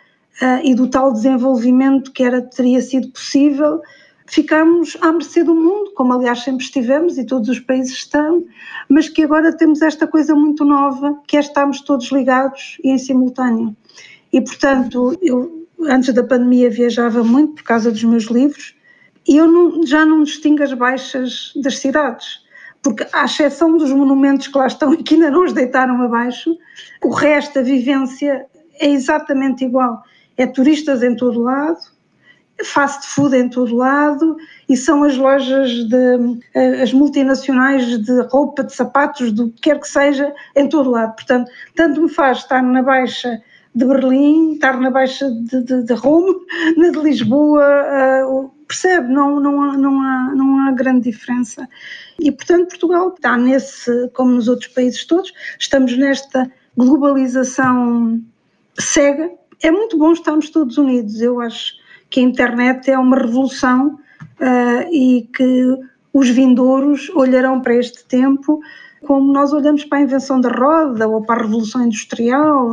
uh, 0.43 0.61
e 0.65 0.75
do 0.75 0.88
tal 0.88 1.12
desenvolvimento 1.12 2.12
que 2.12 2.23
era, 2.23 2.43
teria 2.43 2.81
sido 2.81 3.09
possível, 3.11 3.81
ficamos 4.26 4.97
à 5.00 5.12
mercê 5.12 5.45
do 5.45 5.55
mundo, 5.55 5.93
como 5.95 6.12
aliás 6.12 6.43
sempre 6.43 6.65
estivemos 6.65 7.17
e 7.17 7.25
todos 7.25 7.49
os 7.49 7.61
países 7.61 7.93
estão, 7.93 8.45
mas 8.88 9.09
que 9.09 9.23
agora 9.23 9.57
temos 9.57 9.83
esta 9.83 10.07
coisa 10.07 10.35
muito 10.35 10.65
nova, 10.65 11.17
que 11.29 11.37
é 11.37 11.41
estarmos 11.41 11.81
todos 11.81 12.11
ligados 12.11 12.79
e 12.83 12.91
em 12.91 12.99
simultâneo. 12.99 13.76
E 14.33 14.41
portanto, 14.41 15.17
eu 15.23 15.67
antes 15.81 16.12
da 16.12 16.25
pandemia 16.25 16.71
viajava 16.71 17.23
muito 17.23 17.57
por 17.57 17.65
causa 17.65 17.91
dos 17.91 18.03
meus 18.05 18.25
livros 18.25 18.75
e 19.29 19.37
eu 19.37 19.47
não, 19.47 19.85
já 19.85 20.07
não 20.07 20.23
distingo 20.23 20.62
as 20.62 20.73
baixas 20.73 21.53
das 21.57 21.79
cidades, 21.79 22.41
porque 22.87 23.05
à 23.12 23.25
exceção 23.25 23.76
dos 23.76 23.90
monumentos 23.90 24.47
que 24.47 24.57
lá 24.57 24.69
estão 24.69 24.95
e 24.95 25.02
que 25.02 25.14
ainda 25.14 25.28
não 25.28 25.45
os 25.45 25.52
deitaram 25.52 26.00
abaixo, 26.02 26.57
o 27.02 27.11
resto, 27.11 27.59
a 27.59 27.62
vivência 27.62 28.47
é 28.78 28.88
exatamente 28.88 29.64
igual. 29.64 30.05
É 30.37 30.47
turistas 30.47 31.02
em 31.02 31.16
todo 31.16 31.40
lado, 31.40 31.81
fast 32.64 33.09
food 33.09 33.37
em 33.37 33.49
todo 33.49 33.75
lado 33.75 34.37
e 34.69 34.76
são 34.76 35.02
as 35.02 35.16
lojas 35.16 35.69
de 35.88 36.38
eh, 36.55 36.81
as 36.81 36.93
multinacionais 36.93 37.99
de 37.99 38.21
roupa, 38.31 38.62
de 38.62 38.73
sapatos, 38.73 39.33
do 39.33 39.50
que 39.50 39.62
quer 39.62 39.81
que 39.81 39.88
seja, 39.88 40.33
em 40.55 40.69
todo 40.69 40.88
lado. 40.88 41.16
Portanto, 41.16 41.50
tanto 41.75 42.00
me 42.00 42.09
faz 42.09 42.38
estar 42.38 42.62
na 42.62 42.85
Baixa 42.85 43.43
de 43.75 43.85
Berlim, 43.85 44.52
estar 44.52 44.78
na 44.78 44.93
Baixa 44.93 45.28
de, 45.28 45.61
de, 45.64 45.83
de 45.83 45.93
Roma, 45.95 46.33
na 46.78 46.90
de 46.90 46.99
Lisboa, 47.00 47.66
uh, 48.25 48.56
percebe? 48.67 49.13
Não, 49.13 49.41
não, 49.41 49.63
há, 49.63 49.77
não, 49.77 50.01
há, 50.03 50.35
não 50.35 50.59
há 50.61 50.73
grande 50.73 51.11
diferença. 51.11 51.69
E, 52.19 52.31
portanto, 52.33 52.69
Portugal 52.69 53.15
está 53.15 53.37
nesse, 53.37 54.11
como 54.13 54.33
nos 54.33 54.49
outros 54.49 54.69
países 54.69 55.05
todos, 55.05 55.33
estamos 55.59 55.97
nesta 55.97 56.51
globalização 56.77 58.23
cega. 58.79 59.31
É 59.63 59.71
muito 59.71 59.97
bom 59.97 60.13
estarmos 60.13 60.51
todos 60.51 60.77
unidos, 60.77 61.21
eu 61.21 61.41
acho 61.41 61.75
que 62.11 62.21
a 62.21 62.23
internet 62.23 62.91
é 62.91 62.99
uma 62.99 63.17
revolução 63.17 63.99
uh, 64.41 64.93
e 64.93 65.29
que 65.35 65.77
os 66.13 66.29
vindouros 66.29 67.11
olharão 67.11 67.61
para 67.61 67.75
este 67.75 68.05
tempo 68.05 68.61
como 69.07 69.33
nós 69.33 69.53
olhamos 69.53 69.85
para 69.85 69.99
a 69.99 70.03
invenção 70.03 70.41
da 70.41 70.49
roda 70.49 71.07
ou 71.09 71.23
para 71.23 71.41
a 71.41 71.43
revolução 71.45 71.85
industrial, 71.85 72.73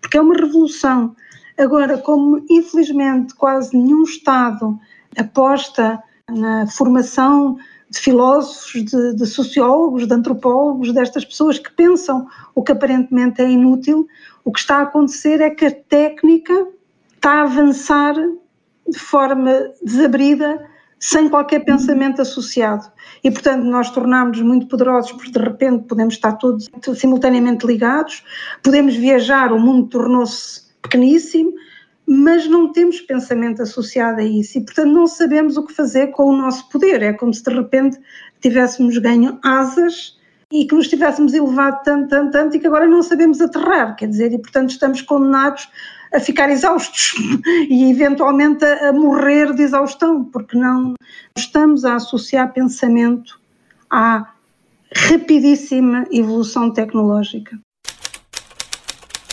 porque 0.00 0.16
é 0.16 0.20
uma 0.20 0.34
revolução. 0.34 1.14
Agora, 1.58 1.98
como 1.98 2.44
infelizmente 2.50 3.34
quase 3.34 3.76
nenhum 3.76 4.02
Estado 4.02 4.78
aposta 5.16 6.02
na 6.30 6.66
formação 6.66 7.56
de 7.90 7.98
filósofos, 8.00 8.84
de, 8.84 9.14
de, 9.14 9.26
sociólogos, 9.26 10.06
de 10.06 10.14
antropólogos, 10.14 10.92
destas 10.92 11.24
pessoas 11.24 11.58
que 11.58 11.70
pensam 11.72 12.26
o 12.54 12.62
que 12.62 12.72
aparentemente 12.72 13.40
é 13.40 13.48
inútil, 13.48 14.06
o 14.44 14.50
que 14.50 14.58
está 14.58 14.78
a 14.78 14.82
acontecer 14.82 15.40
é 15.40 15.50
que 15.50 15.66
a 15.66 15.70
técnica 15.70 16.66
está 17.14 17.40
a 17.40 17.42
avançar 17.42 18.14
de 18.14 18.98
forma 18.98 19.70
desabrida, 19.82 20.68
sem 20.98 21.28
qualquer 21.28 21.64
pensamento 21.64 22.22
associado. 22.22 22.90
E, 23.22 23.30
portanto, 23.30 23.64
nós 23.64 23.90
tornámos-nos 23.90 24.46
muito 24.46 24.66
poderosos 24.66 25.12
porque, 25.12 25.30
de 25.30 25.38
repente, 25.38 25.84
podemos 25.86 26.14
estar 26.14 26.32
todos 26.32 26.70
simultaneamente 26.94 27.66
ligados, 27.66 28.24
podemos 28.62 28.94
viajar, 28.94 29.52
o 29.52 29.60
mundo 29.60 29.88
tornou-se 29.88 30.62
pequeníssimo, 30.82 31.52
mas 32.06 32.46
não 32.46 32.70
temos 32.72 33.00
pensamento 33.00 33.62
associado 33.62 34.20
a 34.20 34.24
isso 34.24 34.58
e, 34.58 34.64
portanto, 34.64 34.92
não 34.92 35.06
sabemos 35.06 35.56
o 35.56 35.64
que 35.64 35.72
fazer 35.72 36.08
com 36.08 36.24
o 36.24 36.36
nosso 36.36 36.68
poder. 36.68 37.02
É 37.02 37.12
como 37.12 37.32
se 37.32 37.42
de 37.42 37.54
repente 37.54 37.98
tivéssemos 38.40 38.98
ganho 38.98 39.38
asas 39.42 40.18
e 40.52 40.66
que 40.66 40.74
nos 40.74 40.88
tivéssemos 40.88 41.32
elevado 41.32 41.82
tanto, 41.82 42.08
tanto, 42.08 42.30
tanto 42.30 42.56
e 42.56 42.60
que 42.60 42.66
agora 42.66 42.86
não 42.86 43.02
sabemos 43.02 43.40
aterrar, 43.40 43.96
quer 43.96 44.08
dizer, 44.08 44.32
e 44.32 44.38
portanto 44.38 44.70
estamos 44.70 45.00
condenados 45.02 45.68
a 46.12 46.20
ficar 46.20 46.48
exaustos 46.50 47.14
e 47.68 47.90
eventualmente 47.90 48.64
a, 48.64 48.90
a 48.90 48.92
morrer 48.92 49.52
de 49.54 49.62
exaustão, 49.62 50.24
porque 50.24 50.56
não 50.56 50.94
estamos 51.36 51.84
a 51.84 51.96
associar 51.96 52.52
pensamento 52.52 53.40
à 53.90 54.30
rapidíssima 54.94 56.06
evolução 56.12 56.70
tecnológica. 56.70 57.58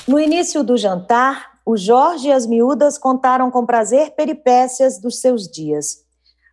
No 0.07 0.19
início 0.19 0.63
do 0.63 0.75
jantar, 0.75 1.50
o 1.65 1.77
Jorge 1.77 2.29
e 2.29 2.31
as 2.31 2.45
miúdas 2.45 2.97
contaram 2.97 3.51
com 3.51 3.65
prazer 3.65 4.11
peripécias 4.11 4.99
dos 4.99 5.19
seus 5.19 5.47
dias. 5.47 6.03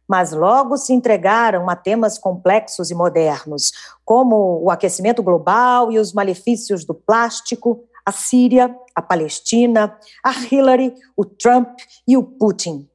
Mas 0.06 0.32
logo 0.32 0.76
se 0.76 0.92
entregaram 0.92 1.68
a 1.68 1.76
temas 1.76 2.18
complexos 2.18 2.90
e 2.90 2.94
modernos, 2.94 3.72
como 4.04 4.62
o 4.62 4.70
aquecimento 4.70 5.22
global 5.22 5.92
e 5.92 5.98
os 5.98 6.12
malefícios 6.12 6.84
do 6.84 6.94
plástico, 6.94 7.84
a 8.04 8.12
Síria, 8.12 8.74
a 8.94 9.02
Palestina, 9.02 9.98
a 10.24 10.32
Hillary, 10.32 10.94
o 11.14 11.26
Trump 11.26 11.78
e 12.06 12.16
o 12.16 12.22
Putin. 12.22 12.88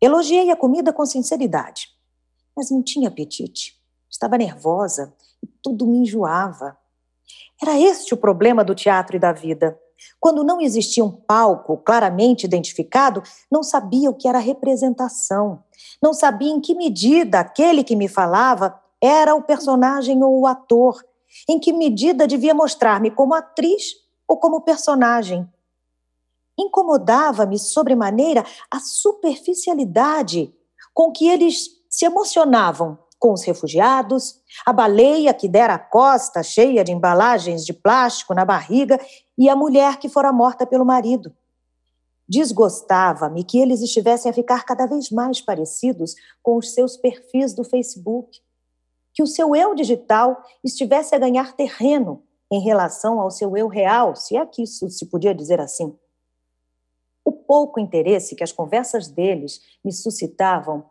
Elogiei 0.00 0.50
a 0.50 0.56
comida 0.56 0.92
com 0.92 1.04
sinceridade, 1.04 1.88
mas 2.56 2.70
não 2.70 2.80
tinha 2.80 3.08
apetite. 3.08 3.76
Estava 4.08 4.38
nervosa 4.38 5.12
e 5.42 5.48
tudo 5.62 5.86
me 5.86 5.98
enjoava. 5.98 6.78
Era 7.60 7.78
este 7.78 8.14
o 8.14 8.16
problema 8.16 8.64
do 8.64 8.74
teatro 8.74 9.16
e 9.16 9.18
da 9.18 9.32
vida. 9.32 9.78
Quando 10.18 10.44
não 10.44 10.60
existia 10.60 11.04
um 11.04 11.10
palco 11.10 11.76
claramente 11.78 12.44
identificado, 12.44 13.22
não 13.50 13.62
sabia 13.62 14.10
o 14.10 14.14
que 14.14 14.28
era 14.28 14.38
representação. 14.38 15.62
Não 16.02 16.12
sabia 16.12 16.50
em 16.50 16.60
que 16.60 16.74
medida 16.74 17.40
aquele 17.40 17.84
que 17.84 17.96
me 17.96 18.08
falava 18.08 18.78
era 19.00 19.34
o 19.34 19.42
personagem 19.42 20.22
ou 20.22 20.40
o 20.40 20.46
ator. 20.46 21.04
Em 21.48 21.58
que 21.58 21.72
medida 21.72 22.26
devia 22.26 22.54
mostrar-me 22.54 23.10
como 23.10 23.34
atriz 23.34 23.94
ou 24.26 24.36
como 24.36 24.60
personagem. 24.60 25.48
Incomodava-me 26.58 27.58
sobremaneira 27.58 28.44
a 28.70 28.80
superficialidade 28.80 30.54
com 30.92 31.10
que 31.10 31.28
eles 31.28 31.70
se 31.88 32.04
emocionavam 32.04 32.98
com 33.20 33.34
os 33.34 33.42
refugiados, 33.42 34.40
a 34.64 34.72
baleia 34.72 35.34
que 35.34 35.46
dera 35.46 35.74
a 35.74 35.78
costa 35.78 36.42
cheia 36.42 36.82
de 36.82 36.90
embalagens 36.90 37.66
de 37.66 37.72
plástico 37.74 38.32
na 38.32 38.46
barriga 38.46 38.98
e 39.40 39.48
a 39.48 39.56
mulher 39.56 39.96
que 39.96 40.06
fora 40.06 40.30
morta 40.34 40.66
pelo 40.66 40.84
marido. 40.84 41.34
Desgostava-me 42.28 43.42
que 43.42 43.58
eles 43.58 43.80
estivessem 43.80 44.30
a 44.30 44.34
ficar 44.34 44.66
cada 44.66 44.84
vez 44.84 45.10
mais 45.10 45.40
parecidos 45.40 46.14
com 46.42 46.58
os 46.58 46.74
seus 46.74 46.98
perfis 46.98 47.54
do 47.54 47.64
Facebook, 47.64 48.38
que 49.14 49.22
o 49.22 49.26
seu 49.26 49.56
eu 49.56 49.74
digital 49.74 50.44
estivesse 50.62 51.14
a 51.14 51.18
ganhar 51.18 51.56
terreno 51.56 52.22
em 52.52 52.60
relação 52.60 53.18
ao 53.18 53.30
seu 53.30 53.56
eu 53.56 53.66
real, 53.66 54.14
se 54.14 54.36
é 54.36 54.44
que 54.44 54.62
isso 54.62 54.90
se 54.90 55.06
podia 55.06 55.34
dizer 55.34 55.58
assim. 55.58 55.96
O 57.24 57.32
pouco 57.32 57.80
interesse 57.80 58.36
que 58.36 58.44
as 58.44 58.52
conversas 58.52 59.08
deles 59.08 59.62
me 59.82 59.90
suscitavam 59.90 60.84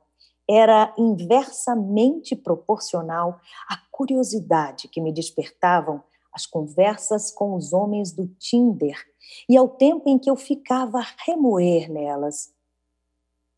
era 0.50 0.92
inversamente 0.98 2.36
proporcional 2.36 3.40
à 3.70 3.78
curiosidade 3.92 4.88
que 4.88 5.00
me 5.00 5.14
despertavam 5.14 6.04
as 6.34 6.46
conversas 6.46 7.32
com 7.32 7.56
os 7.56 7.74
homens 7.74 8.12
do 8.12 8.28
Tinder 8.40 8.98
e 9.48 9.58
ao 9.58 9.68
tempo 9.70 10.10
em 10.10 10.18
que 10.18 10.30
eu 10.30 10.36
ficava 10.36 11.00
a 11.00 11.08
remoer 11.26 11.92
nelas. 11.92 12.52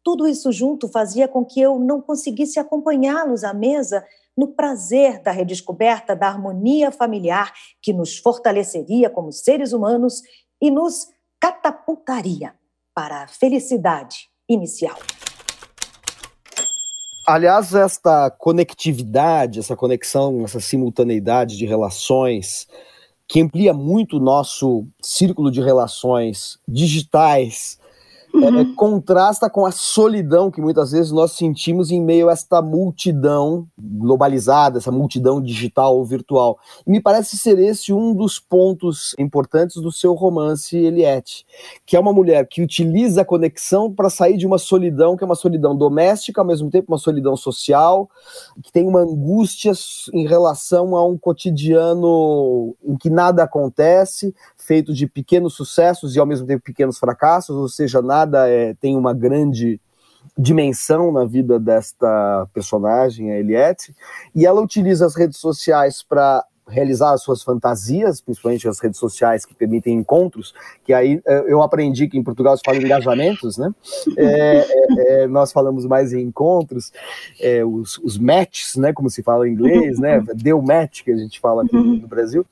Tudo 0.04 0.28
isso 0.28 0.52
junto 0.52 0.88
fazia 0.88 1.28
com 1.28 1.46
que 1.46 1.62
eu 1.62 1.78
não 1.78 2.02
conseguisse 2.02 2.60
acompanhá-los 2.60 3.44
à 3.44 3.54
mesa 3.54 4.06
no 4.36 4.48
prazer 4.48 5.22
da 5.22 5.32
redescoberta 5.32 6.16
da 6.16 6.28
harmonia 6.28 6.92
familiar 6.92 7.54
que 7.82 7.94
nos 7.94 8.18
fortaleceria 8.18 9.10
como 9.10 9.32
seres 9.32 9.74
humanos 9.74 10.22
e 10.60 10.72
nos 10.72 11.08
catapultaria 11.40 12.56
para 12.94 13.24
a 13.24 13.28
felicidade 13.28 14.30
inicial. 14.50 14.98
Aliás, 17.34 17.74
esta 17.74 18.30
conectividade, 18.30 19.60
essa 19.60 19.74
conexão, 19.74 20.44
essa 20.44 20.60
simultaneidade 20.60 21.56
de 21.56 21.66
relações 21.66 22.68
que 23.26 23.40
amplia 23.40 23.74
muito 23.74 24.18
o 24.18 24.20
nosso 24.20 24.86
círculo 25.02 25.50
de 25.50 25.62
relações 25.62 26.60
digitais 26.68 27.80
uhum. 28.34 28.60
é, 28.60 28.66
contrasta 28.76 29.50
com 29.50 29.66
a 29.66 29.72
solidão 29.72 30.50
que 30.50 30.62
muitas 30.62 30.92
vezes 30.92 31.12
nós 31.12 31.34
sentimos 31.34 31.92
em 31.92 32.02
meio 32.02 32.30
a 32.30 32.32
esta 32.32 32.62
multidão 32.62 33.68
globalizada, 33.78 34.78
essa 34.78 34.92
multidão 34.92 35.42
digital 35.42 35.98
ou 35.98 36.06
virtual. 36.06 36.58
E 36.86 36.92
me 36.92 37.02
parece 37.02 37.38
ser 37.38 37.60
esse 37.60 37.94
um 37.94 38.14
dos 38.14 38.40
pontos 38.40 39.16
importantes 39.20 39.82
do 39.82 39.92
seu 39.92 40.14
romance, 40.14 40.76
Eliette, 40.76 41.46
que 41.86 41.96
é 41.96 42.00
uma 42.00 42.14
mulher 42.14 42.48
que 42.48 42.62
utiliza 42.62 43.22
a 43.22 43.26
conexão 43.26 43.92
para 43.94 44.10
sair 44.10 44.38
de 44.38 44.48
uma 44.48 44.58
solidão, 44.58 45.16
que 45.16 45.24
é 45.24 45.26
uma 45.26 45.36
solidão 45.36 45.76
doméstica, 45.76 46.42
ao 46.42 46.48
mesmo 46.48 46.70
tempo 46.70 46.92
uma 46.92 46.98
solidão 46.98 47.36
social, 47.36 48.10
que 48.64 48.72
tem 48.72 48.88
uma 48.88 49.02
angústia 49.02 49.74
em 50.14 50.26
relação 50.26 50.96
a 50.96 51.06
um 51.06 51.18
cotidiano 51.18 52.76
em 52.84 52.98
que 52.98 53.10
nada 53.10 53.44
acontece, 53.44 54.34
feito 54.58 54.94
de 54.94 55.08
pequenos 55.08 55.54
sucessos 55.54 56.16
e 56.16 56.20
ao 56.20 56.26
mesmo 56.26 56.48
tempo 56.48 56.64
pequenos 56.64 56.98
fracassos, 56.98 57.56
ou 57.56 57.68
seja, 57.68 58.02
nada 58.02 58.21
é, 58.48 58.74
tem 58.76 58.98
uma 58.98 59.14
grande 59.14 59.80
dimensão 60.38 61.12
na 61.12 61.26
vida 61.26 61.60
desta 61.60 62.48
personagem, 62.54 63.32
a 63.32 63.40
Eliette, 63.40 63.96
e 64.34 64.46
ela 64.46 64.62
utiliza 64.62 65.06
as 65.06 65.16
redes 65.16 65.38
sociais 65.38 66.04
para 66.04 66.46
realizar 66.68 67.12
as 67.12 67.22
suas 67.22 67.44
fantasias, 67.44 68.22
principalmente 68.22 68.68
as 68.68 68.80
redes 68.80 68.98
sociais 68.98 69.46
que 69.46 69.54
permitem 69.54 69.98
encontros, 69.98 70.54
que 70.84 70.94
aí 70.94 71.22
é, 71.26 71.44
eu 71.52 71.62
aprendi 71.62 72.08
que 72.08 72.18
em 72.18 72.24
Portugal 72.24 72.56
se 72.56 72.64
fala 72.66 72.78
engajamentos, 72.78 73.58
né? 73.58 73.74
É, 74.18 74.58
é, 74.58 75.24
é, 75.24 75.28
nós 75.28 75.52
falamos 75.52 75.86
mais 75.86 76.14
em 76.14 76.22
encontros, 76.22 76.92
é, 77.40 77.64
os, 77.64 77.98
os 78.00 78.18
matches, 78.18 78.76
né? 78.78 78.94
Como 78.94 79.10
se 79.10 79.22
fala 79.22 79.48
em 79.48 79.52
inglês, 79.52 80.00
né? 80.00 80.24
Deu 80.36 80.62
match 80.62 81.04
que 81.04 81.12
a 81.12 81.18
gente 81.18 81.40
fala 81.40 81.64
aqui 81.64 81.76
no 81.76 82.08
Brasil 82.08 82.46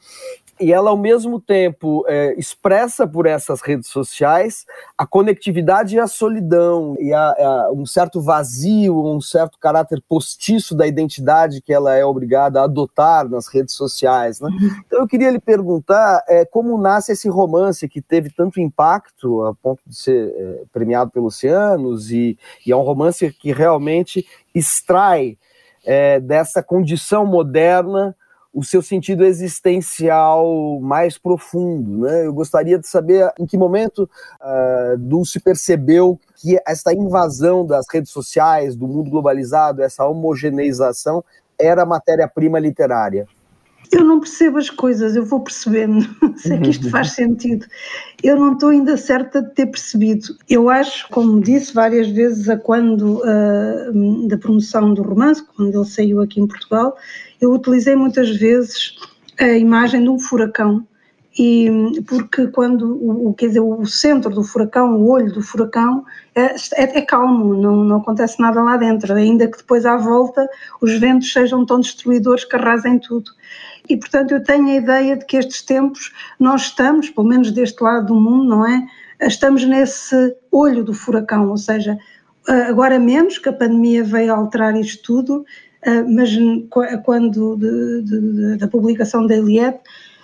e 0.60 0.74
ela, 0.74 0.90
ao 0.90 0.98
mesmo 0.98 1.40
tempo, 1.40 2.04
é, 2.08 2.34
expressa 2.38 3.08
por 3.08 3.26
essas 3.26 3.62
redes 3.62 3.88
sociais 3.88 4.66
a 4.98 5.08
conectividade 5.08 5.96
e 5.96 6.00
a 6.00 6.08
solidão, 6.08 6.96
e 7.00 7.14
a, 7.14 7.22
a, 7.22 7.72
um 7.72 7.86
certo 7.86 8.22
vazio, 8.22 9.02
um 9.06 9.22
certo 9.22 9.58
caráter 9.58 10.04
postiço 10.08 10.76
da 10.76 10.86
identidade 10.86 11.62
que 11.62 11.72
ela 11.72 11.96
é 11.96 12.04
obrigada 12.04 12.60
a 12.60 12.66
adotar 12.66 13.30
nas 13.30 13.48
redes 13.48 13.74
sociais. 13.74 14.42
Né? 14.42 14.50
Uhum. 14.50 14.82
Então, 14.86 15.00
eu 15.00 15.08
queria 15.08 15.32
lhe 15.32 15.40
perguntar 15.40 16.24
é, 16.28 16.44
como 16.44 16.78
nasce 16.78 17.14
esse 17.14 17.30
romance 17.30 17.88
que 17.88 18.02
teve 18.02 18.30
tanto 18.30 18.60
impacto, 18.60 19.44
a 19.46 19.56
ponto 19.56 19.82
de 19.88 19.96
ser 19.96 20.34
é, 20.36 20.64
premiado 20.74 21.12
pelos 21.12 21.36
Oceanos, 21.36 22.12
e, 22.12 22.38
e 22.66 22.72
é 22.72 22.76
um 22.76 22.82
romance 22.82 23.32
que 23.32 23.54
realmente 23.54 24.26
extrai 24.54 25.38
é, 25.86 26.20
dessa 26.20 26.62
condição 26.62 27.26
moderna 27.26 28.16
o 28.60 28.64
seu 28.64 28.82
sentido 28.82 29.24
existencial 29.24 30.80
mais 30.82 31.18
profundo. 31.18 32.00
Né? 32.00 32.26
Eu 32.26 32.34
gostaria 32.34 32.78
de 32.78 32.88
saber 32.88 33.32
em 33.40 33.46
que 33.46 33.58
momento 33.58 34.10
uh, 34.42 34.98
Dulce 34.98 35.40
percebeu 35.40 36.20
que 36.36 36.60
esta 36.68 36.94
invasão 36.94 37.66
das 37.66 37.86
redes 37.90 38.12
sociais, 38.12 38.76
do 38.76 38.86
mundo 38.86 39.10
globalizado, 39.10 39.82
essa 39.82 40.06
homogeneização, 40.06 41.24
era 41.58 41.86
matéria-prima 41.86 42.60
literária. 42.60 43.26
Eu 43.92 44.04
não 44.04 44.20
percebo 44.20 44.58
as 44.58 44.70
coisas, 44.70 45.16
eu 45.16 45.26
vou 45.26 45.40
percebendo, 45.40 46.06
se 46.38 46.54
é 46.54 46.58
que 46.60 46.70
isto 46.70 46.90
faz 46.92 47.14
sentido. 47.14 47.66
Eu 48.22 48.36
não 48.36 48.54
estou 48.54 48.70
ainda 48.70 48.98
certa 48.98 49.42
de 49.42 49.52
ter 49.56 49.66
percebido. 49.68 50.36
Eu 50.50 50.70
acho, 50.70 51.08
como 51.10 51.42
disse 51.42 51.74
várias 51.74 52.08
vezes, 52.10 52.50
a 52.50 52.58
quando 52.58 53.22
uh, 53.22 54.28
da 54.28 54.38
promoção 54.38 54.94
do 54.94 55.02
romance, 55.02 55.44
quando 55.56 55.76
ele 55.76 55.86
saiu 55.86 56.22
aqui 56.22 56.40
em 56.40 56.48
Portugal, 56.48 56.96
eu 57.42 57.54
utilizei 57.54 57.96
muitas 57.96 58.30
vezes 58.38 58.96
a 59.40 59.48
imagem 59.50 60.04
de 60.04 60.10
um 60.10 60.20
furacão 60.20 60.86
e 61.38 62.02
porque 62.08 62.48
quando 62.48 62.98
o, 63.02 63.34
quer 63.34 63.48
dizer, 63.48 63.62
o 63.62 63.86
centro 63.86 64.30
do 64.30 64.44
furacão, 64.44 64.96
o 64.96 65.10
olho 65.10 65.32
do 65.32 65.42
furacão 65.42 66.04
é, 66.36 66.56
é, 66.74 67.00
é, 67.00 67.02
calmo, 67.02 67.54
não, 67.54 67.84
não 67.84 67.98
acontece 67.98 68.42
nada 68.42 68.62
lá 68.62 68.76
dentro, 68.76 69.14
ainda 69.14 69.48
que 69.48 69.58
depois 69.58 69.86
à 69.86 69.96
volta 69.96 70.46
os 70.82 70.98
ventos 71.00 71.32
sejam 71.32 71.66
tão 71.66 71.80
destruidores 71.80 72.44
que 72.44 72.56
arrasem 72.56 73.00
tudo. 73.00 73.32
E 73.88 73.96
portanto 73.96 74.32
eu 74.32 74.44
tenho 74.44 74.68
a 74.68 74.76
ideia 74.76 75.16
de 75.16 75.26
que 75.26 75.38
estes 75.38 75.62
tempos 75.62 76.12
nós 76.40 76.64
estamos, 76.64 77.10
pelo 77.10 77.28
menos 77.28 77.52
deste 77.52 77.82
lado 77.82 78.08
do 78.08 78.16
mundo, 78.16 78.44
não 78.44 78.68
é? 78.68 78.86
Estamos 79.22 79.64
nesse 79.64 80.36
olho 80.52 80.84
do 80.84 80.94
furacão, 80.94 81.50
ou 81.50 81.58
seja, 81.58 81.98
agora 82.68 83.00
menos 83.00 83.38
que 83.38 83.50
a 83.50 83.54
pandemia 83.54 84.04
veio 84.04 84.34
alterar 84.34 84.76
isto 84.76 85.04
tudo, 85.04 85.46
mas 86.08 86.30
quando 87.04 87.56
de, 87.56 88.02
de, 88.04 88.58
da 88.58 88.68
publicação 88.68 89.26
da 89.26 89.36
Eliette, 89.36 89.80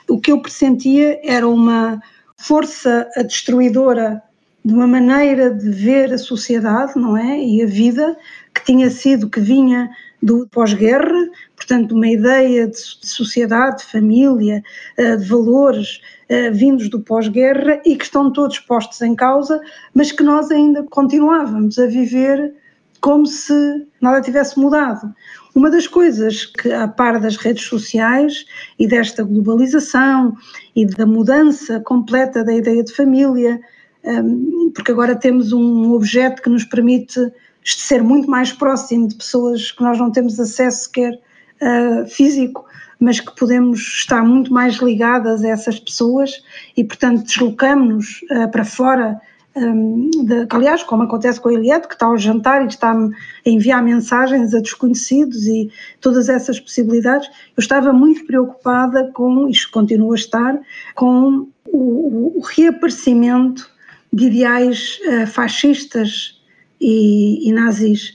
o 0.10 0.20
que 0.20 0.32
eu 0.32 0.42
pressentia 0.42 1.20
era 1.24 1.48
uma 1.48 2.02
força 2.38 3.10
destruidora 3.26 4.22
de 4.66 4.74
uma 4.74 4.88
maneira 4.88 5.52
de 5.52 5.70
ver 5.70 6.12
a 6.12 6.18
sociedade, 6.18 6.94
não 6.96 7.16
é? 7.16 7.40
E 7.40 7.62
a 7.62 7.68
vida 7.68 8.18
que 8.54 8.66
tinha 8.66 8.90
sido, 8.90 9.30
que 9.30 9.40
vinha 9.40 9.92
do 10.24 10.48
pós-guerra, 10.48 11.30
portanto, 11.56 11.94
uma 11.94 12.08
ideia 12.08 12.68
de 12.68 12.78
sociedade, 12.78 13.84
de 13.84 13.92
família, 13.92 14.64
eh, 14.98 15.18
de 15.18 15.26
valores 15.28 16.02
eh, 16.28 16.50
vindos 16.50 16.90
do 16.90 17.00
pós-guerra 17.00 17.80
e 17.86 17.96
que 17.96 18.06
estão 18.06 18.34
todos 18.34 18.58
postos 18.60 19.02
em 19.02 19.16
causa, 19.16 19.62
mas 19.94 20.12
que 20.12 20.24
nós 20.24 20.50
ainda 20.50 20.82
continuávamos 20.82 21.78
a 21.78 21.86
viver 21.86 22.56
como 23.00 23.28
se 23.28 23.86
nada 24.02 24.20
tivesse 24.20 24.60
mudado. 24.60 25.14
Uma 25.56 25.72
das 25.72 25.88
coisas 25.88 26.46
que, 26.46 26.70
a 26.70 26.86
par 26.86 27.18
das 27.18 27.38
redes 27.38 27.64
sociais 27.64 28.46
e 28.78 28.86
desta 28.86 29.24
globalização 29.24 30.36
e 30.76 30.86
da 30.86 31.06
mudança 31.06 31.80
completa 31.80 32.44
da 32.44 32.54
ideia 32.54 32.84
de 32.84 32.94
família, 32.94 33.62
ehm, 34.04 34.70
porque 34.74 34.92
agora 34.92 35.16
temos 35.16 35.54
um 35.54 35.94
objeto 35.94 36.42
que 36.42 36.50
nos 36.50 36.66
permite 36.66 37.32
ser 37.64 38.04
muito 38.04 38.30
mais 38.30 38.52
próximo 38.52 39.08
de 39.08 39.16
pessoas 39.16 39.72
que 39.72 39.82
nós 39.82 39.98
não 39.98 40.12
temos 40.12 40.38
acesso 40.40 40.84
sequer 40.84 41.14
uh, 41.14 42.06
físico, 42.06 42.66
mas 43.00 43.22
que 43.22 43.34
podemos 43.36 43.80
estar 43.80 44.24
muito 44.24 44.54
mais 44.54 44.76
ligadas 44.76 45.42
a 45.42 45.48
essas 45.48 45.80
pessoas 45.80 46.44
e, 46.76 46.84
portanto, 46.84 47.24
deslocamos-nos 47.24 48.22
uh, 48.24 48.52
para 48.52 48.66
fora. 48.66 49.22
De, 49.56 50.48
aliás, 50.50 50.84
como 50.84 51.04
acontece 51.04 51.40
com 51.40 51.48
a 51.48 51.54
Eliette, 51.54 51.88
que 51.88 51.94
está 51.94 52.08
ao 52.08 52.18
jantar 52.18 52.62
e 52.64 52.68
está-me 52.68 53.16
a 53.46 53.50
enviar 53.50 53.82
mensagens 53.82 54.54
a 54.54 54.60
desconhecidos 54.60 55.48
e 55.48 55.72
todas 56.02 56.28
essas 56.28 56.60
possibilidades, 56.60 57.30
eu 57.30 57.62
estava 57.62 57.94
muito 57.94 58.26
preocupada 58.26 59.10
com, 59.14 59.48
isto 59.48 59.72
continua 59.72 60.14
a 60.14 60.18
estar, 60.18 60.60
com 60.94 61.48
o, 61.68 62.38
o 62.38 62.42
reaparecimento 62.42 63.70
de 64.12 64.26
ideais 64.26 65.00
uh, 65.08 65.28
fascistas 65.28 66.42
e, 66.82 67.48
e 67.48 67.54
nazis. 67.54 68.14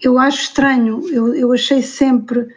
Eu 0.00 0.18
acho 0.18 0.42
estranho, 0.42 1.02
eu, 1.10 1.34
eu 1.34 1.52
achei 1.52 1.82
sempre 1.82 2.48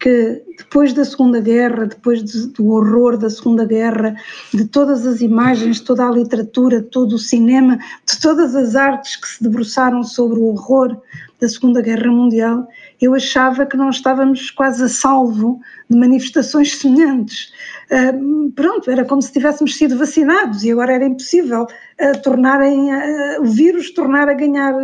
que 0.00 0.42
depois 0.56 0.92
da 0.94 1.04
Segunda 1.04 1.40
Guerra, 1.40 1.86
depois 1.86 2.24
de, 2.24 2.48
do 2.48 2.68
horror 2.68 3.18
da 3.18 3.28
Segunda 3.28 3.66
Guerra, 3.66 4.16
de 4.52 4.64
todas 4.64 5.06
as 5.06 5.20
imagens, 5.20 5.80
toda 5.80 6.08
a 6.08 6.10
literatura, 6.10 6.82
todo 6.82 7.12
o 7.12 7.18
cinema, 7.18 7.78
de 8.06 8.18
todas 8.20 8.56
as 8.56 8.74
artes 8.74 9.16
que 9.16 9.28
se 9.28 9.42
debruçaram 9.42 10.02
sobre 10.02 10.38
o 10.38 10.46
horror 10.46 10.96
da 11.38 11.48
Segunda 11.48 11.82
Guerra 11.82 12.10
Mundial, 12.10 12.66
eu 13.00 13.14
achava 13.14 13.64
que 13.66 13.76
não 13.76 13.90
estávamos 13.90 14.50
quase 14.50 14.84
a 14.84 14.88
salvo 14.88 15.60
de 15.88 15.96
manifestações 15.98 16.76
semelhantes. 16.76 17.52
Uh, 17.90 18.50
pronto, 18.52 18.90
era 18.90 19.04
como 19.04 19.22
se 19.22 19.32
tivéssemos 19.32 19.76
sido 19.76 19.96
vacinados 19.98 20.62
e 20.64 20.70
agora 20.70 20.94
era 20.94 21.06
impossível 21.06 21.62
uh, 21.64 22.22
tornarem, 22.22 22.92
uh, 22.92 23.42
o 23.42 23.46
vírus 23.46 23.90
tornar 23.90 24.28
a 24.28 24.34
ganhar 24.34 24.74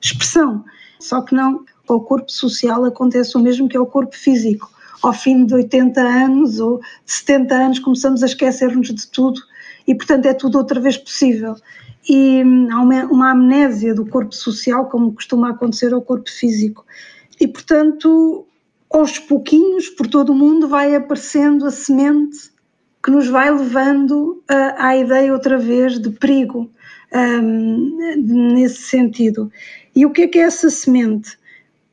expressão. 0.00 0.64
Só 1.00 1.20
que 1.20 1.34
não, 1.34 1.64
ao 1.88 2.00
corpo 2.00 2.30
social 2.30 2.84
acontece 2.84 3.36
o 3.36 3.40
mesmo 3.40 3.68
que 3.68 3.76
ao 3.76 3.86
corpo 3.86 4.16
físico. 4.16 4.70
Ao 5.02 5.12
fim 5.12 5.44
de 5.44 5.54
80 5.54 6.00
anos 6.00 6.58
ou 6.58 6.78
de 6.78 7.12
70 7.12 7.54
anos 7.54 7.78
começamos 7.78 8.22
a 8.22 8.26
esquecer-nos 8.26 8.88
de 8.88 9.06
tudo 9.08 9.40
e, 9.86 9.94
portanto, 9.94 10.26
é 10.26 10.34
tudo 10.34 10.56
outra 10.56 10.80
vez 10.80 10.96
possível. 10.96 11.56
E 12.08 12.42
hum, 12.42 12.68
há 12.70 12.80
uma, 12.80 13.04
uma 13.04 13.30
amnésia 13.32 13.94
do 13.94 14.06
corpo 14.06 14.34
social, 14.34 14.86
como 14.88 15.12
costuma 15.12 15.50
acontecer 15.50 15.92
ao 15.92 16.02
corpo 16.02 16.30
físico. 16.30 16.84
E, 17.40 17.46
portanto, 17.46 18.46
aos 18.90 19.18
pouquinhos, 19.18 19.88
por 19.88 20.06
todo 20.06 20.30
o 20.30 20.34
mundo, 20.34 20.68
vai 20.68 20.94
aparecendo 20.94 21.66
a 21.66 21.70
semente 21.70 22.52
que 23.02 23.10
nos 23.10 23.28
vai 23.28 23.50
levando 23.50 24.42
à, 24.48 24.88
à 24.88 24.96
ideia 24.96 25.32
outra 25.32 25.58
vez 25.58 26.00
de 26.00 26.10
perigo, 26.10 26.70
um, 27.12 27.98
nesse 28.54 28.82
sentido. 28.82 29.50
E 29.94 30.06
o 30.06 30.10
que 30.10 30.22
é 30.22 30.28
que 30.28 30.38
é 30.38 30.42
essa 30.42 30.70
semente? 30.70 31.36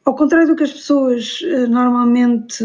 Ao 0.03 0.15
contrário 0.15 0.47
do 0.47 0.55
que 0.55 0.63
as 0.63 0.71
pessoas 0.71 1.41
uh, 1.41 1.67
normalmente 1.67 2.63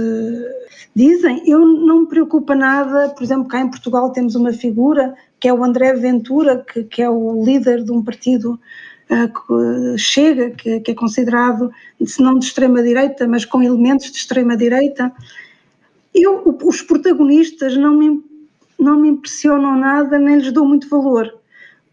dizem, 0.94 1.42
eu 1.46 1.64
não 1.66 2.01
me 2.01 2.07
preocupa 2.09 2.55
nada, 2.55 3.11
por 3.11 3.22
exemplo, 3.22 3.49
cá 3.49 3.61
em 3.61 3.68
Portugal 3.68 4.11
temos 4.11 4.35
uma 4.35 4.53
figura 4.53 5.14
que 5.38 5.46
é 5.46 5.53
o 5.53 5.62
André 5.62 5.92
Ventura, 5.94 6.64
que, 6.66 6.85
que 6.85 7.03
é 7.03 7.11
o 7.11 7.44
líder 7.44 7.85
de 7.85 7.92
um 7.92 8.03
partido 8.03 8.59
uh, 9.11 9.29
que 9.29 9.99
chega, 9.99 10.51
que, 10.51 10.81
que, 10.81 10.90
é 10.92 10.94
considerado, 10.94 11.70
se 12.05 12.22
não 12.22 12.38
de 12.38 12.46
extrema-direita, 12.46 13.29
mas 13.29 13.44
com 13.44 13.62
elementos 13.62 14.11
de 14.11 14.16
extrema-direita. 14.16 15.12
Eu, 16.14 16.59
os 16.64 16.81
protagonistas 16.81 17.77
não 17.77 17.94
me, 17.94 18.25
não 18.79 18.99
me 18.99 19.11
impressionam 19.11 19.77
nada, 19.77 20.18
nem 20.18 20.37
lhes 20.37 20.53
dou 20.53 20.66
muito 20.66 20.88
valor, 20.88 21.35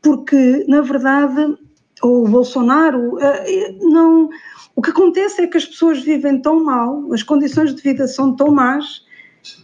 porque, 0.01 0.63
na 0.69 0.79
verdade, 0.79 1.57
o 2.03 2.27
Bolsonaro 2.27 3.15
uh, 3.15 3.89
não 3.89 4.29
o 4.75 4.81
que 4.81 4.89
acontece 4.89 5.41
é 5.41 5.47
que 5.47 5.57
as 5.57 5.65
pessoas 5.65 6.01
vivem 6.01 6.41
tão 6.41 6.63
mal, 6.63 7.13
as 7.13 7.21
condições 7.21 7.75
de 7.75 7.81
vida 7.81 8.07
são 8.07 8.35
tão 8.35 8.51
más, 8.51 9.05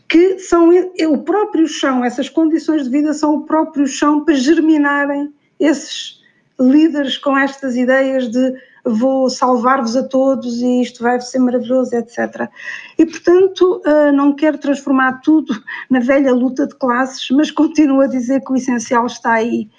que 0.08 0.38
são 0.38 0.72
é 0.72 1.08
o 1.08 1.18
próprio 1.20 1.68
chão, 1.68 2.04
essas 2.06 2.30
condições 2.30 2.84
de 2.84 2.90
vida 2.90 3.14
são 3.14 3.36
o 3.36 3.46
próprio 3.46 3.88
chão 3.88 4.24
para 4.24 4.36
germinarem 4.36 5.34
esses 5.60 6.20
líderes 6.60 7.18
com 7.18 7.38
estas 7.38 7.76
ideias 7.76 8.30
de 8.30 8.54
vou 8.84 9.30
salvar-vos 9.30 9.96
a 9.96 10.04
todos 10.04 10.62
e 10.62 10.82
isto 10.82 11.04
vai 11.04 11.20
ser 11.22 11.40
maravilhoso, 11.40 11.96
etc. 11.96 12.50
E, 12.98 13.06
portanto, 13.06 13.82
ah, 13.86 14.12
não 14.12 14.34
quero 14.34 14.58
transformar 14.58 15.22
tudo 15.22 15.54
na 15.90 16.00
velha 16.00 16.34
luta 16.34 16.66
de 16.68 16.76
classes, 16.76 17.30
mas 17.32 17.52
continuo 17.52 18.02
a 18.02 18.08
dizer 18.08 18.42
que 18.42 18.52
o 18.52 18.56
essencial 18.56 19.06
está 19.06 19.34
aí, 19.34 19.70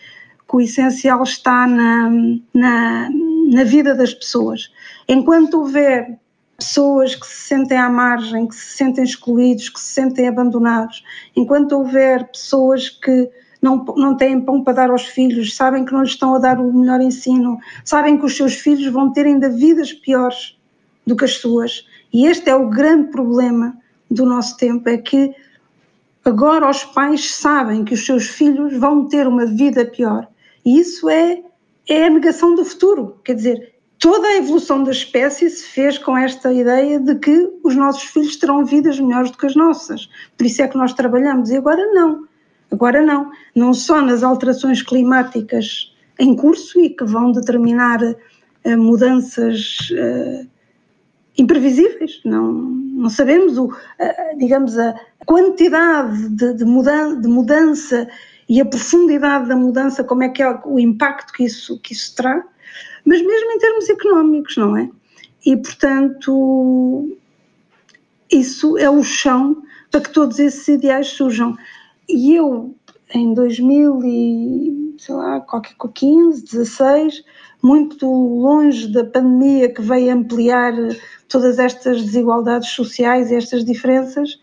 que 0.50 0.56
o 0.56 0.60
essencial 0.60 1.22
está 1.22 1.64
na, 1.64 2.10
na, 2.52 3.08
na 3.52 3.64
vida 3.64 3.94
das 3.94 4.12
pessoas. 4.12 4.68
Enquanto 5.08 5.60
houver 5.60 6.18
pessoas 6.58 7.14
que 7.14 7.26
se 7.26 7.48
sentem 7.48 7.78
à 7.78 7.88
margem, 7.88 8.48
que 8.48 8.54
se 8.56 8.76
sentem 8.76 9.04
excluídos, 9.04 9.68
que 9.68 9.78
se 9.78 9.92
sentem 9.92 10.26
abandonados, 10.26 11.04
enquanto 11.36 11.72
houver 11.72 12.26
pessoas 12.32 12.88
que 12.88 13.30
não, 13.62 13.84
não 13.96 14.16
têm 14.16 14.40
pão 14.40 14.64
para 14.64 14.74
dar 14.74 14.90
aos 14.90 15.06
filhos, 15.06 15.54
sabem 15.54 15.84
que 15.84 15.92
não 15.92 16.02
lhes 16.02 16.10
estão 16.10 16.34
a 16.34 16.38
dar 16.38 16.58
o 16.58 16.72
melhor 16.72 17.00
ensino, 17.00 17.58
sabem 17.84 18.18
que 18.18 18.26
os 18.26 18.36
seus 18.36 18.54
filhos 18.54 18.92
vão 18.92 19.12
ter 19.12 19.26
ainda 19.26 19.48
vidas 19.48 19.92
piores 19.92 20.58
do 21.06 21.14
que 21.14 21.24
as 21.24 21.36
suas. 21.36 21.86
E 22.12 22.26
este 22.26 22.50
é 22.50 22.56
o 22.56 22.68
grande 22.68 23.10
problema 23.10 23.76
do 24.10 24.26
nosso 24.26 24.56
tempo, 24.56 24.88
é 24.88 24.98
que 24.98 25.32
agora 26.24 26.68
os 26.68 26.82
pais 26.82 27.34
sabem 27.36 27.84
que 27.84 27.94
os 27.94 28.04
seus 28.04 28.26
filhos 28.26 28.76
vão 28.76 29.06
ter 29.06 29.28
uma 29.28 29.46
vida 29.46 29.84
pior. 29.84 30.29
Isso 30.64 31.08
é, 31.08 31.42
é 31.88 32.06
a 32.06 32.10
negação 32.10 32.54
do 32.54 32.64
futuro. 32.64 33.20
Quer 33.24 33.34
dizer, 33.34 33.74
toda 33.98 34.26
a 34.26 34.36
evolução 34.36 34.82
da 34.82 34.90
espécie 34.90 35.48
se 35.48 35.64
fez 35.66 35.98
com 35.98 36.16
esta 36.16 36.52
ideia 36.52 36.98
de 36.98 37.14
que 37.16 37.50
os 37.62 37.76
nossos 37.76 38.04
filhos 38.04 38.36
terão 38.36 38.64
vidas 38.64 38.98
melhores 38.98 39.30
do 39.30 39.38
que 39.38 39.46
as 39.46 39.54
nossas. 39.54 40.08
Por 40.36 40.46
isso 40.46 40.62
é 40.62 40.68
que 40.68 40.76
nós 40.76 40.92
trabalhamos. 40.92 41.50
E 41.50 41.56
agora 41.56 41.86
não. 41.92 42.26
Agora 42.70 43.02
não. 43.02 43.30
Não 43.54 43.74
só 43.74 44.00
nas 44.00 44.22
alterações 44.22 44.82
climáticas 44.82 45.94
em 46.18 46.36
curso 46.36 46.78
e 46.80 46.90
que 46.90 47.04
vão 47.04 47.32
determinar 47.32 48.02
uh, 48.02 48.78
mudanças 48.78 49.90
uh, 49.90 50.46
imprevisíveis. 51.36 52.20
Não, 52.24 52.52
não 52.52 53.08
sabemos, 53.08 53.56
o, 53.58 53.66
uh, 53.66 54.38
digamos, 54.38 54.78
a 54.78 54.94
quantidade 55.26 56.28
de, 56.28 56.54
de, 56.54 56.64
mudan 56.64 57.20
de 57.20 57.28
mudança 57.28 58.08
e 58.50 58.60
a 58.60 58.66
profundidade 58.66 59.48
da 59.48 59.56
mudança, 59.56 60.04
como 60.04 60.24
é 60.24 60.28
que 60.28 60.42
é 60.42 60.60
o 60.66 60.78
impacto 60.78 61.32
que 61.32 61.44
isso, 61.44 61.80
que 61.80 61.94
isso 61.94 62.14
terá 62.14 62.44
mas 63.04 63.22
mesmo 63.22 63.52
em 63.52 63.58
termos 63.58 63.88
económicos, 63.88 64.56
não 64.56 64.76
é? 64.76 64.90
E, 65.44 65.56
portanto, 65.56 67.16
isso 68.30 68.76
é 68.78 68.90
o 68.90 69.02
chão 69.02 69.62
para 69.90 70.00
que 70.00 70.10
todos 70.10 70.38
esses 70.38 70.66
ideais 70.68 71.08
surjam. 71.08 71.56
E 72.08 72.34
eu, 72.34 72.74
em 73.14 73.32
2000 73.34 74.04
e, 74.04 74.94
sei 74.98 75.14
lá, 75.14 75.40
qualquer 75.40 75.74
15, 75.94 76.44
16, 76.44 77.24
muito 77.62 78.06
longe 78.06 78.92
da 78.92 79.04
pandemia 79.04 79.72
que 79.72 79.82
veio 79.82 80.12
ampliar 80.12 80.74
todas 81.28 81.58
estas 81.58 82.02
desigualdades 82.02 82.68
sociais 82.70 83.30
e 83.30 83.36
estas 83.36 83.64
diferenças, 83.64 84.38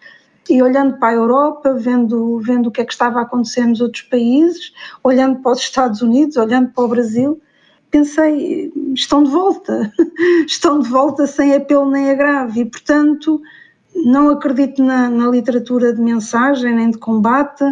e 0.49 0.61
olhando 0.61 0.97
para 0.97 1.09
a 1.09 1.13
Europa, 1.13 1.73
vendo, 1.73 2.39
vendo 2.39 2.67
o 2.67 2.71
que 2.71 2.81
é 2.81 2.85
que 2.85 2.93
estava 2.93 3.19
a 3.19 3.23
acontecer 3.23 3.65
nos 3.65 3.81
outros 3.81 4.03
países, 4.03 4.73
olhando 5.03 5.39
para 5.39 5.51
os 5.51 5.59
Estados 5.59 6.01
Unidos, 6.01 6.37
olhando 6.37 6.69
para 6.69 6.83
o 6.83 6.87
Brasil, 6.87 7.41
pensei, 7.91 8.71
estão 8.93 9.23
de 9.23 9.31
volta, 9.31 9.91
estão 10.45 10.79
de 10.79 10.89
volta 10.89 11.27
sem 11.27 11.53
apelo 11.55 11.89
nem 11.89 12.11
agravo. 12.11 12.59
E, 12.59 12.65
portanto, 12.65 13.41
não 13.95 14.29
acredito 14.29 14.83
na, 14.83 15.09
na, 15.09 15.27
literatura 15.27 15.93
de 15.93 16.01
mensagem 16.01 16.75
nem 16.75 16.91
de 16.91 16.97
combate, 16.97 17.63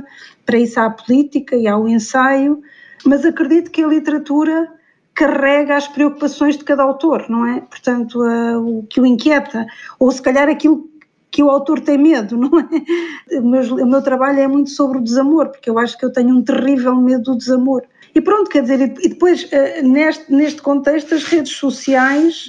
para 0.45 0.57
isso 0.57 0.79
há 0.79 0.85
a 0.85 0.89
política 0.89 1.55
e 1.55 1.67
há 1.67 1.77
o 1.77 1.87
ensaio, 1.87 2.61
mas 3.05 3.25
acredito 3.25 3.71
que 3.71 3.83
a 3.83 3.87
literatura 3.87 4.71
carrega 5.13 5.77
as 5.77 5.87
preocupações 5.87 6.57
de 6.57 6.63
cada 6.63 6.83
autor, 6.83 7.25
não 7.29 7.45
é? 7.45 7.61
Portanto, 7.61 8.19
o 8.21 8.83
que 8.89 8.99
o 8.99 9.05
inquieta, 9.05 9.65
ou 9.97 10.11
se 10.11 10.21
calhar 10.21 10.49
aquilo 10.49 10.89
que 11.35 11.43
o 11.43 11.49
autor 11.49 11.81
tem 11.81 11.97
medo, 11.97 12.37
não 12.39 12.57
é? 12.57 13.39
O 13.39 13.45
meu, 13.45 13.61
o 13.75 13.85
meu 13.85 14.01
trabalho 14.01 14.39
é 14.39 14.47
muito 14.47 14.69
sobre 14.69 14.99
o 14.99 15.03
desamor, 15.03 15.49
porque 15.49 15.69
eu 15.69 15.77
acho 15.77 15.97
que 15.97 16.05
eu 16.05 16.13
tenho 16.13 16.33
um 16.33 16.41
terrível 16.41 16.95
medo 16.95 17.23
do 17.23 17.37
desamor 17.37 17.83
E 18.15 18.21
pronto, 18.21 18.49
quer 18.49 18.61
dizer, 18.61 18.79
e 19.03 19.09
depois, 19.09 19.45
eh, 19.51 19.81
neste, 19.81 20.31
neste 20.31 20.61
contexto, 20.61 21.13
as 21.13 21.25
redes 21.25 21.51
sociais 21.51 22.45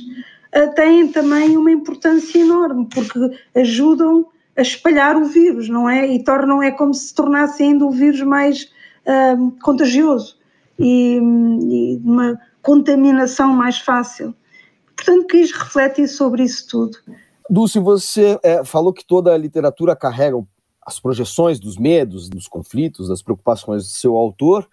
eh, 0.53 0.69
têm 0.69 1.09
também 1.09 1.57
uma 1.57 1.73
importância 1.73 2.39
enorme, 2.39 2.87
porque 2.95 3.19
ajudam 3.57 4.27
a 4.57 4.63
espalhar 4.63 5.17
o 5.17 5.25
vírus, 5.25 5.69
não 5.69 5.91
é? 5.91 6.07
E 6.07 6.23
tornam, 6.23 6.63
é 6.63 6.71
como 6.71 6.95
se 6.95 7.13
tornasse 7.13 7.65
ainda 7.65 7.85
o 7.85 7.91
vírus 7.91 8.23
mais 8.23 8.71
uh, 9.05 9.51
contagioso 9.63 10.39
e, 10.79 11.17
e 11.17 12.01
uma 12.05 12.41
contaminação 12.63 13.53
mais 13.53 13.79
fácil. 13.79 14.33
Portanto, 14.95 15.27
quis 15.27 15.51
refletir 15.51 16.07
sobre 16.09 16.45
isso 16.45 16.69
tudo. 16.69 16.99
Dulce, 17.49 17.79
você 17.79 18.39
é, 18.43 18.65
falou 18.65 18.93
que 18.93 19.07
toda 19.07 19.33
a 19.33 19.39
literatura 19.39 19.95
carrega 19.95 20.37
as 20.87 21.01
projeções 21.01 21.59
dos 21.59 21.77
medos, 21.77 22.29
dos 22.29 22.47
conflitos, 22.47 23.09
das 23.09 23.21
preocupações 23.21 23.83
do 23.83 23.89
seu 23.89 24.17
autor, 24.17 24.69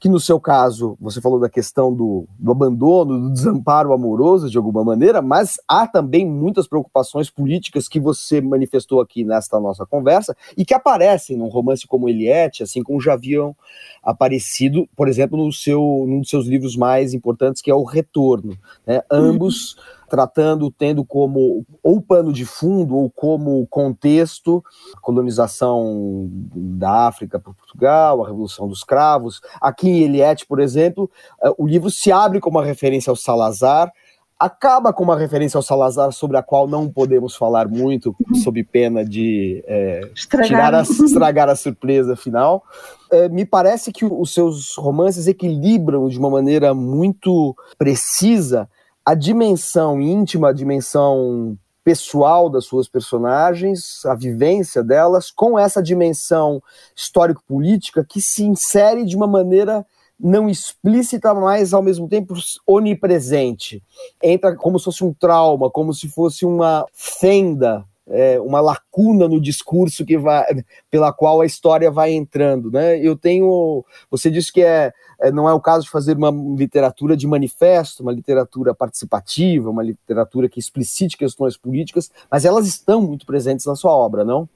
que 0.00 0.08
no 0.08 0.18
seu 0.18 0.40
caso, 0.40 0.98
você 1.00 1.20
falou 1.20 1.38
da 1.38 1.48
questão 1.48 1.94
do, 1.94 2.26
do, 2.36 2.50
abandono, 2.50 3.20
do 3.20 3.30
desamparo 3.30 3.92
amoroso 3.92 4.50
de 4.50 4.58
alguma 4.58 4.82
maneira, 4.82 5.22
mas 5.22 5.60
há 5.68 5.86
também 5.86 6.26
muitas 6.28 6.66
preocupações 6.66 7.30
políticas 7.30 7.86
que 7.86 8.00
você 8.00 8.40
manifestou 8.40 9.00
aqui 9.00 9.22
nesta 9.22 9.60
nossa 9.60 9.86
conversa 9.86 10.36
e 10.56 10.64
que 10.64 10.74
aparecem 10.74 11.36
num 11.36 11.46
romance 11.46 11.86
como 11.86 12.08
Eliette, 12.08 12.64
assim 12.64 12.82
como 12.82 13.00
já 13.00 13.12
haviam 13.12 13.54
aparecido, 14.02 14.88
por 14.96 15.06
exemplo, 15.06 15.38
no 15.38 15.52
seu, 15.52 15.80
num 16.08 16.18
dos 16.18 16.28
seus 16.28 16.48
livros 16.48 16.76
mais 16.76 17.14
importantes, 17.14 17.62
que 17.62 17.70
é 17.70 17.74
O 17.74 17.84
Retorno. 17.84 18.58
Né? 18.84 19.00
Ambos 19.08 19.76
tratando, 20.12 20.70
tendo 20.70 21.06
como 21.06 21.64
ou 21.82 21.98
pano 21.98 22.34
de 22.34 22.44
fundo 22.44 22.98
ou 22.98 23.08
como 23.08 23.66
contexto 23.68 24.62
a 24.94 25.00
colonização 25.00 26.28
da 26.54 27.06
África 27.06 27.40
por 27.40 27.54
Portugal, 27.54 28.22
a 28.22 28.26
Revolução 28.26 28.68
dos 28.68 28.84
Cravos. 28.84 29.40
Aqui 29.58 29.88
em 29.88 30.02
Eliette, 30.02 30.44
por 30.44 30.60
exemplo, 30.60 31.10
eh, 31.42 31.54
o 31.56 31.66
livro 31.66 31.90
se 31.90 32.12
abre 32.12 32.40
com 32.40 32.50
uma 32.50 32.62
referência 32.62 33.08
ao 33.08 33.16
Salazar, 33.16 33.90
acaba 34.38 34.92
com 34.92 35.02
uma 35.02 35.16
referência 35.16 35.56
ao 35.56 35.62
Salazar 35.62 36.12
sobre 36.12 36.36
a 36.36 36.42
qual 36.42 36.68
não 36.68 36.90
podemos 36.90 37.34
falar 37.34 37.66
muito, 37.66 38.14
sob 38.44 38.62
pena 38.64 39.02
de 39.06 39.64
é, 39.66 40.10
estragar. 40.14 40.74
A, 40.74 40.82
estragar 40.82 41.48
a 41.48 41.56
surpresa 41.56 42.14
final. 42.16 42.62
É, 43.10 43.30
me 43.30 43.46
parece 43.46 43.90
que 43.90 44.04
os 44.04 44.34
seus 44.34 44.76
romances 44.76 45.26
equilibram 45.26 46.06
de 46.06 46.18
uma 46.18 46.28
maneira 46.28 46.74
muito 46.74 47.56
precisa 47.78 48.68
a 49.04 49.14
dimensão 49.14 50.00
íntima, 50.00 50.50
a 50.50 50.52
dimensão 50.52 51.58
pessoal 51.84 52.48
das 52.48 52.64
suas 52.64 52.88
personagens, 52.88 54.04
a 54.06 54.14
vivência 54.14 54.82
delas, 54.82 55.30
com 55.30 55.58
essa 55.58 55.82
dimensão 55.82 56.62
histórico-política 56.94 58.04
que 58.08 58.20
se 58.20 58.44
insere 58.44 59.04
de 59.04 59.16
uma 59.16 59.26
maneira 59.26 59.84
não 60.18 60.48
explícita, 60.48 61.34
mas 61.34 61.74
ao 61.74 61.82
mesmo 61.82 62.08
tempo 62.08 62.34
onipresente. 62.64 63.82
Entra 64.22 64.54
como 64.54 64.78
se 64.78 64.84
fosse 64.84 65.04
um 65.04 65.12
trauma, 65.12 65.68
como 65.68 65.92
se 65.92 66.08
fosse 66.08 66.46
uma 66.46 66.86
fenda 66.92 67.84
é, 68.08 68.40
uma 68.40 68.60
lacuna 68.60 69.28
no 69.28 69.40
discurso 69.40 70.04
que 70.04 70.18
vai, 70.18 70.44
pela 70.90 71.12
qual 71.12 71.40
a 71.40 71.46
história 71.46 71.90
vai 71.90 72.12
entrando, 72.12 72.70
né? 72.70 72.98
Eu 72.98 73.16
tenho, 73.16 73.84
você 74.10 74.30
disse 74.30 74.52
que 74.52 74.62
é, 74.62 74.86
é, 74.86 74.92
não 75.30 75.48
é 75.48 75.52
o 75.52 75.60
caso 75.60 75.84
de 75.84 75.90
fazer 75.90 76.16
uma 76.16 76.30
literatura 76.30 77.16
de 77.16 77.26
manifesto, 77.26 78.02
uma 78.02 78.12
literatura 78.12 78.74
participativa, 78.74 79.70
uma 79.70 79.82
literatura 79.82 80.48
que 80.48 80.58
explicite 80.58 81.16
questões 81.16 81.56
políticas, 81.56 82.10
mas 82.30 82.44
elas 82.44 82.66
estão 82.66 83.00
muito 83.02 83.24
presentes 83.24 83.66
na 83.66 83.76
sua 83.76 83.92
obra, 83.92 84.24
não? 84.24 84.48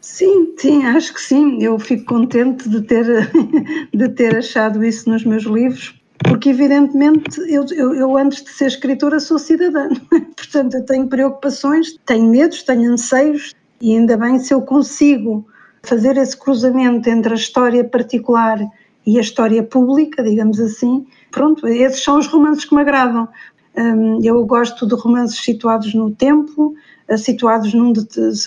Sim, 0.00 0.54
sim, 0.58 0.84
acho 0.84 1.14
que 1.14 1.20
sim. 1.20 1.62
Eu 1.62 1.78
fico 1.78 2.04
contente 2.04 2.68
de 2.68 2.82
ter, 2.82 3.30
de 3.94 4.08
ter 4.08 4.36
achado 4.36 4.84
isso 4.84 5.08
nos 5.08 5.24
meus 5.24 5.44
livros, 5.44 5.94
porque 6.24 6.50
evidentemente 6.50 7.40
eu, 7.48 7.64
eu, 7.70 7.94
eu, 7.94 8.16
antes 8.16 8.42
de 8.42 8.50
ser 8.50 8.66
escritora 8.66 9.20
sou 9.20 9.38
cidadã, 9.38 9.88
portanto 10.36 10.74
eu 10.74 10.84
tenho 10.84 11.08
preocupações, 11.08 11.96
tenho 12.04 12.28
medos, 12.28 12.62
tenho 12.62 12.92
anseios 12.92 13.54
e 13.80 13.96
ainda 13.96 14.16
bem 14.16 14.38
se 14.38 14.52
eu 14.52 14.60
consigo 14.62 15.46
fazer 15.82 16.16
esse 16.16 16.36
cruzamento 16.36 17.08
entre 17.08 17.32
a 17.32 17.36
história 17.36 17.82
particular 17.82 18.58
e 19.06 19.18
a 19.18 19.20
história 19.20 19.62
pública, 19.62 20.22
digamos 20.22 20.60
assim, 20.60 21.06
pronto, 21.30 21.66
esses 21.66 22.02
são 22.02 22.18
os 22.18 22.26
romances 22.26 22.64
que 22.64 22.74
me 22.74 22.82
agradam. 22.82 23.28
Hum, 23.76 24.18
eu 24.22 24.44
gosto 24.44 24.86
de 24.86 24.94
romances 24.94 25.38
situados 25.40 25.94
no 25.94 26.10
tempo, 26.10 26.74
eh, 27.08 27.16
situados 27.16 27.72
num, 27.72 27.92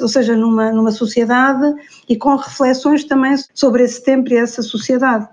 ou 0.01 0.07
seja, 0.07 0.35
numa, 0.35 0.71
numa 0.71 0.91
sociedade 0.91 1.73
e 2.09 2.15
com 2.17 2.35
reflexões 2.35 3.03
também 3.03 3.35
sobre 3.53 3.83
esse 3.83 4.03
tempo 4.03 4.31
e 4.31 4.37
essa 4.37 4.61
sociedade. 4.61 5.27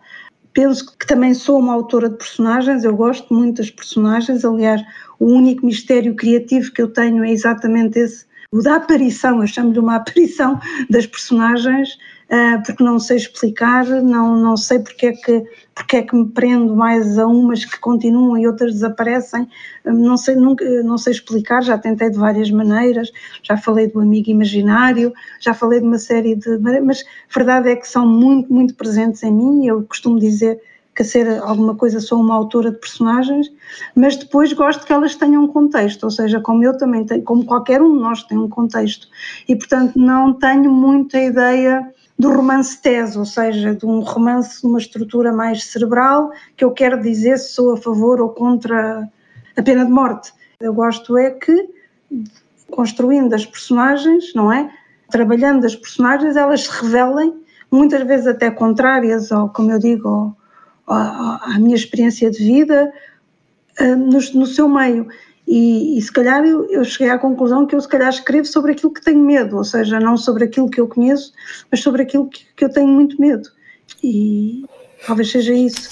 Penso 0.52 0.96
que 0.96 1.06
também 1.06 1.35
sou 1.35 1.59
uma 1.59 1.74
autora 1.74 2.09
de 2.09 2.16
personagens, 2.16 2.85
eu 2.85 2.96
gosto 2.96 3.33
muito 3.33 3.59
das 3.59 3.70
personagens, 3.70 4.44
aliás, 4.44 4.83
o 5.18 5.26
único 5.26 5.66
mistério 5.66 6.14
criativo 6.14 6.72
que 6.72 6.83
eu 6.83 6.92
tenho 6.92 7.24
é 7.24 7.30
exatamente 7.30 7.98
esse, 7.98 8.24
o 8.52 8.61
da 8.61 8.76
aparição, 8.76 9.40
eu 9.40 9.46
chamo-lhe 9.46 9.78
uma 9.78 9.96
aparição 10.02 10.59
das 10.88 11.06
personagens, 11.06 11.96
porque 12.64 12.84
não 12.84 13.00
sei 13.00 13.16
explicar, 13.16 13.84
não, 13.86 14.36
não 14.36 14.56
sei 14.56 14.78
porque 14.78 15.06
é, 15.06 15.12
que, 15.12 15.44
porque 15.74 15.96
é 15.96 16.02
que 16.02 16.14
me 16.14 16.28
prendo 16.28 16.76
mais 16.76 17.18
a 17.18 17.26
umas 17.26 17.64
que 17.64 17.76
continuam 17.80 18.38
e 18.38 18.46
outras 18.46 18.74
desaparecem, 18.74 19.48
uh, 19.84 19.92
não, 19.92 20.16
sei, 20.16 20.36
nunca, 20.36 20.64
não 20.84 20.96
sei 20.96 21.12
explicar, 21.12 21.60
já 21.60 21.76
tentei 21.76 22.08
de 22.08 22.16
várias 22.16 22.48
maneiras, 22.48 23.10
já 23.42 23.56
falei 23.56 23.88
do 23.88 23.98
amigo 23.98 24.30
imaginário, 24.30 25.12
já 25.40 25.52
falei 25.52 25.80
de 25.80 25.86
uma 25.86 25.98
série 25.98 26.36
de. 26.36 26.56
Mas 26.84 27.00
a 27.00 27.34
verdade 27.34 27.70
é 27.70 27.74
que 27.74 27.88
são 27.88 28.06
muito, 28.06 28.52
muito 28.52 28.74
presentes 28.76 29.24
em 29.24 29.32
mim, 29.32 29.66
eu 29.66 29.82
costumo 29.82 30.18
dizer 30.20 30.60
que 30.94 31.02
a 31.02 31.04
ser 31.04 31.40
alguma 31.42 31.74
coisa 31.74 31.98
sou 31.98 32.20
uma 32.20 32.34
autora 32.34 32.70
de 32.70 32.78
personagens, 32.78 33.50
mas 33.94 34.16
depois 34.16 34.52
gosto 34.52 34.86
que 34.86 34.92
elas 34.92 35.16
tenham 35.16 35.44
um 35.44 35.48
contexto, 35.48 36.04
ou 36.04 36.10
seja, 36.10 36.40
como 36.40 36.62
eu 36.62 36.76
também 36.76 37.04
tenho, 37.04 37.22
como 37.22 37.44
qualquer 37.44 37.82
um 37.82 37.94
de 37.94 38.00
nós 38.00 38.22
tem 38.24 38.38
um 38.38 38.48
contexto, 38.48 39.08
e 39.48 39.56
portanto 39.56 39.96
não 39.96 40.32
tenho 40.32 40.70
muita 40.70 41.18
ideia 41.18 41.92
do 42.20 42.30
romance 42.30 42.76
tese, 42.83 43.18
ou 43.18 43.24
seja, 43.24 43.74
de 43.74 43.87
um 43.87 44.00
romance 44.00 44.61
de 44.61 44.66
uma 44.66 44.78
estrutura 44.78 45.33
mais 45.33 45.64
cerebral, 45.64 46.30
que 46.54 46.62
eu 46.62 46.70
quero 46.70 47.00
dizer 47.00 47.38
se 47.38 47.54
sou 47.54 47.72
a 47.72 47.78
favor 47.78 48.20
ou 48.20 48.28
contra 48.28 49.09
a 49.56 49.62
pena 49.62 49.87
de 49.87 49.90
morte. 49.90 50.30
Eu 50.61 50.74
gosto 50.74 51.16
é 51.16 51.30
que, 51.30 51.70
construindo 52.70 53.33
as 53.33 53.46
personagens, 53.46 54.35
não 54.35 54.52
é? 54.52 54.70
Trabalhando 55.11 55.64
as 55.64 55.74
personagens, 55.74 56.37
elas 56.37 56.64
se 56.64 56.83
revelem, 56.83 57.40
muitas 57.70 58.06
vezes 58.06 58.26
até 58.26 58.50
contrárias, 58.50 59.30
ou 59.30 59.48
como 59.48 59.72
eu 59.72 59.78
digo, 59.78 60.37
à 60.87 61.56
minha 61.59 61.74
experiência 61.74 62.30
de 62.30 62.38
vida, 62.38 62.92
eh, 63.78 63.96
no, 63.96 64.18
no 64.35 64.46
seu 64.46 64.68
meio. 64.68 65.09
E, 65.52 65.98
e, 65.98 66.00
se 66.02 66.12
calhar 66.12 66.44
eu, 66.44 66.64
eu, 66.70 66.84
cheguei 66.84 67.10
à 67.10 67.18
conclusão 67.18 67.66
que 67.66 67.74
eu 67.74 67.80
se 67.80 67.88
calhar 67.88 68.08
escrevo 68.08 68.46
sobre 68.46 68.70
aquilo 68.70 68.92
que 68.92 69.02
tenho 69.02 69.18
medo, 69.18 69.56
ou 69.56 69.64
seja, 69.64 69.98
não 69.98 70.16
sobre 70.16 70.44
aquilo 70.44 70.70
que 70.70 70.80
eu 70.80 70.86
conheço, 70.86 71.32
mas 71.68 71.82
sobre 71.82 72.02
aquilo 72.02 72.28
que, 72.28 72.44
que 72.54 72.64
eu 72.64 72.72
tenho 72.72 72.86
muito 72.86 73.20
medo. 73.20 73.48
E 74.00 74.64
talvez 75.04 75.28
seja 75.28 75.52
isso. 75.52 75.90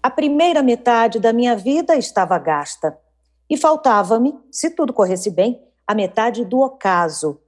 A 0.00 0.08
primeira 0.08 0.62
metade 0.62 1.18
da 1.18 1.32
minha 1.32 1.56
vida 1.56 1.96
estava 1.96 2.38
gasta 2.38 2.96
e 3.50 3.56
faltava-me, 3.56 4.32
se 4.48 4.70
tudo 4.70 4.92
corresse 4.92 5.28
bem, 5.28 5.60
a 5.84 5.92
metade 5.92 6.44
do 6.44 6.60
ocaso. 6.60 7.40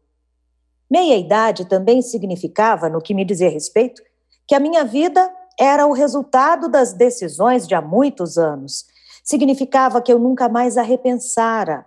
Meia-idade 0.91 1.65
também 1.65 2.03
significava, 2.03 2.89
no 2.89 3.01
que 3.01 3.15
me 3.15 3.25
dizia 3.25 3.49
respeito, 3.49 4.03
que 4.49 4.57
a 4.57 4.59
minha 4.59 4.85
vida 4.85 5.31
era 5.57 5.87
o 5.87 5.93
resultado 5.93 6.69
das 6.69 6.93
decisões 6.93 7.69
de 7.69 7.75
há 7.77 7.81
muitos 7.81 8.37
anos 8.37 8.93
significava 9.25 10.03
que 10.03 10.13
eu 10.13 10.19
nunca 10.19 10.49
mais 10.49 10.77
a 10.77 10.83
repensara, 10.83 11.87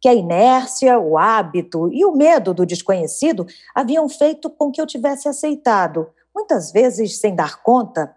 que 0.00 0.08
a 0.08 0.14
inércia, 0.14 0.98
o 0.98 1.16
hábito 1.16 1.88
e 1.92 2.04
o 2.04 2.10
medo 2.10 2.52
do 2.52 2.66
desconhecido 2.66 3.46
haviam 3.72 4.08
feito 4.08 4.50
com 4.50 4.72
que 4.72 4.80
eu 4.80 4.86
tivesse 4.86 5.28
aceitado, 5.28 6.10
muitas 6.34 6.72
vezes 6.72 7.20
sem 7.20 7.36
dar 7.36 7.62
conta, 7.62 8.14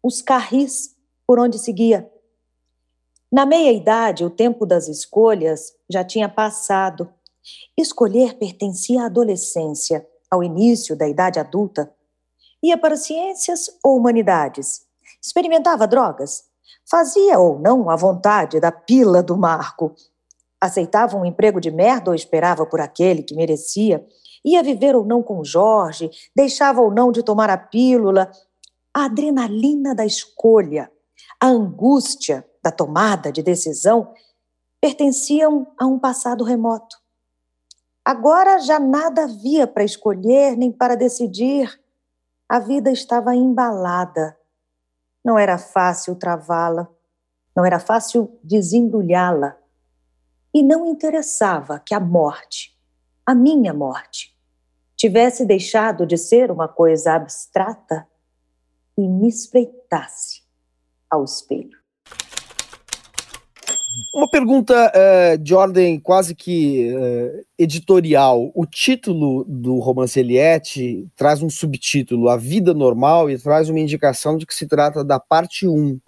os 0.00 0.22
carris 0.22 0.94
por 1.26 1.40
onde 1.40 1.58
seguia. 1.58 2.08
Na 3.32 3.44
meia-idade, 3.44 4.24
o 4.24 4.30
tempo 4.30 4.64
das 4.64 4.86
escolhas 4.86 5.74
já 5.90 6.04
tinha 6.04 6.28
passado. 6.28 7.12
Escolher 7.76 8.38
pertencia 8.38 9.02
à 9.02 9.06
adolescência, 9.06 10.06
ao 10.30 10.44
início 10.44 10.94
da 10.96 11.08
idade 11.08 11.40
adulta. 11.40 11.92
Ia 12.62 12.78
para 12.78 12.96
ciências 12.96 13.68
ou 13.82 13.96
humanidades? 13.96 14.86
Experimentava 15.20 15.86
drogas? 15.86 16.44
Fazia 16.88 17.38
ou 17.38 17.58
não 17.58 17.88
a 17.88 17.96
vontade 17.96 18.60
da 18.60 18.70
pila 18.70 19.22
do 19.22 19.36
Marco. 19.36 19.94
Aceitava 20.60 21.16
um 21.16 21.24
emprego 21.24 21.60
de 21.60 21.70
merda 21.70 22.10
ou 22.10 22.14
esperava 22.14 22.66
por 22.66 22.80
aquele 22.80 23.22
que 23.22 23.34
merecia. 23.34 24.06
Ia 24.44 24.62
viver 24.62 24.94
ou 24.94 25.04
não 25.04 25.22
com 25.22 25.42
Jorge, 25.42 26.10
deixava 26.36 26.80
ou 26.80 26.90
não 26.90 27.10
de 27.10 27.22
tomar 27.22 27.48
a 27.48 27.56
pílula. 27.56 28.30
A 28.92 29.06
adrenalina 29.06 29.94
da 29.94 30.04
escolha, 30.04 30.90
a 31.40 31.48
angústia 31.48 32.46
da 32.62 32.70
tomada 32.70 33.32
de 33.32 33.42
decisão 33.42 34.12
pertenciam 34.80 35.66
a 35.78 35.86
um 35.86 35.98
passado 35.98 36.44
remoto. 36.44 36.96
Agora 38.04 38.58
já 38.58 38.78
nada 38.78 39.24
havia 39.24 39.66
para 39.66 39.82
escolher 39.82 40.56
nem 40.56 40.70
para 40.70 40.94
decidir. 40.94 41.80
A 42.46 42.58
vida 42.58 42.90
estava 42.90 43.34
embalada. 43.34 44.36
Não 45.24 45.38
era 45.38 45.56
fácil 45.56 46.14
travá-la, 46.16 46.88
não 47.56 47.64
era 47.64 47.78
fácil 47.78 48.38
desembrulhá-la. 48.42 49.56
E 50.52 50.62
não 50.62 50.86
interessava 50.86 51.80
que 51.80 51.94
a 51.94 52.00
morte, 52.00 52.78
a 53.24 53.34
minha 53.34 53.72
morte, 53.72 54.36
tivesse 54.96 55.44
deixado 55.44 56.06
de 56.06 56.16
ser 56.16 56.50
uma 56.50 56.68
coisa 56.68 57.14
abstrata 57.14 58.06
e 58.96 59.08
me 59.08 59.28
espreitasse 59.28 60.42
ao 61.10 61.24
espelho. 61.24 61.83
Uma 64.12 64.28
pergunta 64.28 64.92
uh, 64.92 65.38
de 65.38 65.54
ordem 65.54 65.98
quase 66.00 66.34
que 66.34 66.92
uh, 66.92 67.44
editorial. 67.58 68.50
O 68.54 68.66
título 68.66 69.44
do 69.48 69.78
romance 69.78 70.18
Eliette 70.18 71.06
traz 71.16 71.42
um 71.42 71.50
subtítulo, 71.50 72.28
A 72.28 72.36
Vida 72.36 72.74
Normal, 72.74 73.30
e 73.30 73.38
traz 73.38 73.68
uma 73.68 73.78
indicação 73.78 74.36
de 74.36 74.46
que 74.46 74.54
se 74.54 74.66
trata 74.66 75.04
da 75.04 75.20
parte 75.20 75.66
1. 75.66 75.98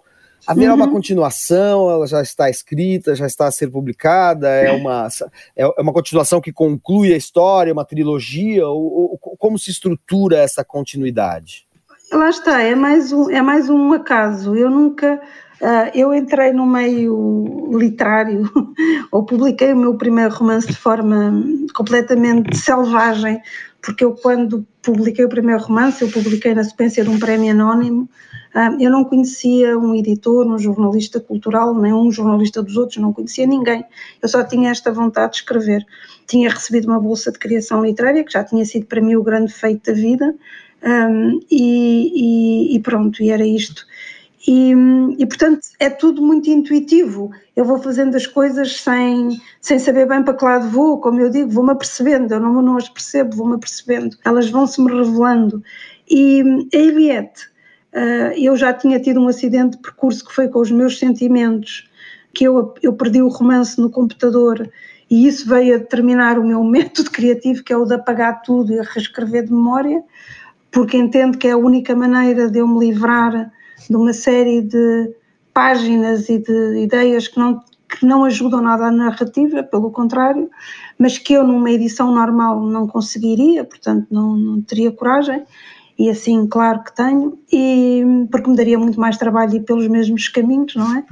Haverá 0.45 0.71
uhum. 0.71 0.77
uma 0.77 0.89
continuação, 0.89 1.89
ela 1.89 2.07
já 2.07 2.21
está 2.21 2.49
escrita, 2.49 3.15
já 3.15 3.25
está 3.25 3.47
a 3.47 3.51
ser 3.51 3.69
publicada, 3.69 4.47
é 4.47 4.71
uma, 4.71 5.07
é, 5.55 5.63
é 5.63 5.81
uma 5.81 5.91
continuação 5.91 6.39
que 6.39 6.53
conclui 6.53 7.13
a 7.13 7.17
história, 7.17 7.73
uma 7.73 7.83
trilogia, 7.83 8.65
ou, 8.65 9.11
ou, 9.11 9.17
como 9.37 9.59
se 9.59 9.71
estrutura 9.71 10.37
essa 10.37 10.63
continuidade? 10.63 11.67
Lá 12.11 12.29
está, 12.29 12.61
é 12.61 12.73
mais 12.73 13.11
um, 13.11 13.29
é 13.29 13.41
mais 13.41 13.69
um 13.69 13.91
acaso. 13.91 14.55
Eu 14.55 14.69
nunca 14.69 15.21
Uh, 15.61 15.89
eu 15.95 16.13
entrei 16.13 16.53
no 16.53 16.65
meio 16.67 17.71
literário, 17.77 18.49
ou 19.11 19.25
publiquei 19.25 19.73
o 19.73 19.77
meu 19.77 19.95
primeiro 19.95 20.33
romance 20.33 20.67
de 20.67 20.77
forma 20.77 21.43
completamente 21.75 22.55
selvagem, 22.55 23.41
porque 23.81 24.03
eu, 24.03 24.13
quando 24.13 24.65
publiquei 24.83 25.25
o 25.25 25.29
primeiro 25.29 25.61
romance, 25.63 26.03
eu 26.03 26.11
publiquei 26.11 26.53
na 26.53 26.63
sequência 26.63 27.03
de 27.03 27.09
um 27.09 27.17
prémio 27.17 27.51
anónimo. 27.51 28.07
Uh, 28.53 28.81
eu 28.81 28.91
não 28.91 29.03
conhecia 29.03 29.77
um 29.77 29.95
editor, 29.95 30.45
um 30.45 30.59
jornalista 30.59 31.19
cultural, 31.19 31.73
nem 31.73 31.93
um 31.93 32.11
jornalista 32.11 32.61
dos 32.61 32.77
outros, 32.77 32.97
não 32.97 33.11
conhecia 33.11 33.47
ninguém. 33.47 33.83
Eu 34.21 34.29
só 34.29 34.43
tinha 34.43 34.69
esta 34.69 34.91
vontade 34.91 35.33
de 35.33 35.37
escrever. 35.39 35.83
Tinha 36.27 36.49
recebido 36.49 36.87
uma 36.87 36.99
bolsa 36.99 37.31
de 37.31 37.39
criação 37.39 37.83
literária, 37.83 38.23
que 38.23 38.31
já 38.31 38.43
tinha 38.43 38.63
sido 38.63 38.85
para 38.85 39.01
mim 39.01 39.15
o 39.15 39.23
grande 39.23 39.51
feito 39.51 39.91
da 39.91 39.93
vida, 39.93 40.35
um, 40.83 41.39
e, 41.49 42.71
e, 42.71 42.75
e 42.75 42.79
pronto, 42.79 43.23
e 43.23 43.31
era 43.31 43.45
isto. 43.45 43.85
E, 44.47 44.71
e, 45.17 45.25
portanto 45.25 45.59
é 45.77 45.89
tudo 45.89 46.21
muito 46.21 46.49
intuitivo. 46.49 47.29
Eu 47.53 47.65
vou 47.65 47.79
fazendo 47.79 48.15
as 48.15 48.25
coisas 48.25 48.79
sem, 48.79 49.41
sem 49.59 49.77
saber 49.77 50.07
bem 50.07 50.23
para 50.23 50.33
que 50.33 50.45
lado 50.45 50.69
vou, 50.69 51.01
como 51.01 51.19
eu 51.19 51.29
digo, 51.29 51.51
vou-me 51.51 51.71
apercebendo, 51.71 52.33
eu 52.33 52.39
não, 52.39 52.61
não 52.61 52.77
as 52.77 52.87
percebo, 52.87 53.35
vou-me 53.35 53.55
apercebendo, 53.55 54.15
elas 54.23 54.49
vão-se-me 54.49 54.89
revelando. 54.89 55.61
E 56.09 56.41
a 56.73 56.77
Eliette, 56.77 57.43
uh, 57.93 58.31
eu 58.37 58.55
já 58.55 58.71
tinha 58.71 59.01
tido 59.01 59.19
um 59.19 59.27
acidente 59.27 59.75
de 59.75 59.81
percurso 59.81 60.25
que 60.25 60.33
foi 60.33 60.47
com 60.47 60.59
os 60.59 60.71
meus 60.71 60.97
sentimentos, 60.97 61.89
que 62.33 62.45
eu, 62.45 62.73
eu 62.81 62.93
perdi 62.93 63.21
o 63.21 63.27
romance 63.27 63.81
no 63.81 63.89
computador 63.89 64.69
e 65.09 65.27
isso 65.27 65.49
veio 65.49 65.75
a 65.75 65.77
determinar 65.77 66.39
o 66.39 66.47
meu 66.47 66.63
método 66.65 67.11
criativo, 67.11 67.63
que 67.65 67.73
é 67.73 67.77
o 67.77 67.83
de 67.83 67.95
apagar 67.95 68.41
tudo 68.43 68.71
e 68.71 68.77
reescrever 68.77 69.43
de 69.43 69.51
memória, 69.51 70.01
porque 70.71 70.95
entendo 70.95 71.37
que 71.37 71.49
é 71.49 71.51
a 71.51 71.57
única 71.57 71.93
maneira 71.93 72.49
de 72.49 72.59
eu 72.59 72.67
me 72.67 72.79
livrar 72.79 73.51
de 73.89 73.95
uma 73.95 74.13
série 74.13 74.61
de 74.61 75.13
páginas 75.53 76.29
e 76.29 76.37
de 76.37 76.83
ideias 76.83 77.27
que 77.27 77.39
não, 77.39 77.59
que 77.89 78.05
não 78.05 78.23
ajudam 78.25 78.61
nada 78.61 78.87
à 78.87 78.91
narrativa, 78.91 79.63
pelo 79.63 79.91
contrário, 79.91 80.49
mas 80.99 81.17
que 81.17 81.33
eu 81.33 81.43
numa 81.43 81.71
edição 81.71 82.13
normal 82.13 82.61
não 82.61 82.87
conseguiria, 82.87 83.63
portanto 83.63 84.07
não, 84.11 84.35
não 84.35 84.61
teria 84.61 84.91
coragem, 84.91 85.43
e 85.97 86.09
assim, 86.11 86.45
claro 86.45 86.83
que 86.83 86.95
tenho, 86.95 87.39
e, 87.51 88.03
porque 88.31 88.49
me 88.49 88.55
daria 88.55 88.77
muito 88.77 88.99
mais 88.99 89.17
trabalho 89.17 89.55
ir 89.55 89.61
pelos 89.61 89.87
mesmos 89.87 90.27
caminhos, 90.29 90.75
não 90.75 90.95
é? 90.95 91.03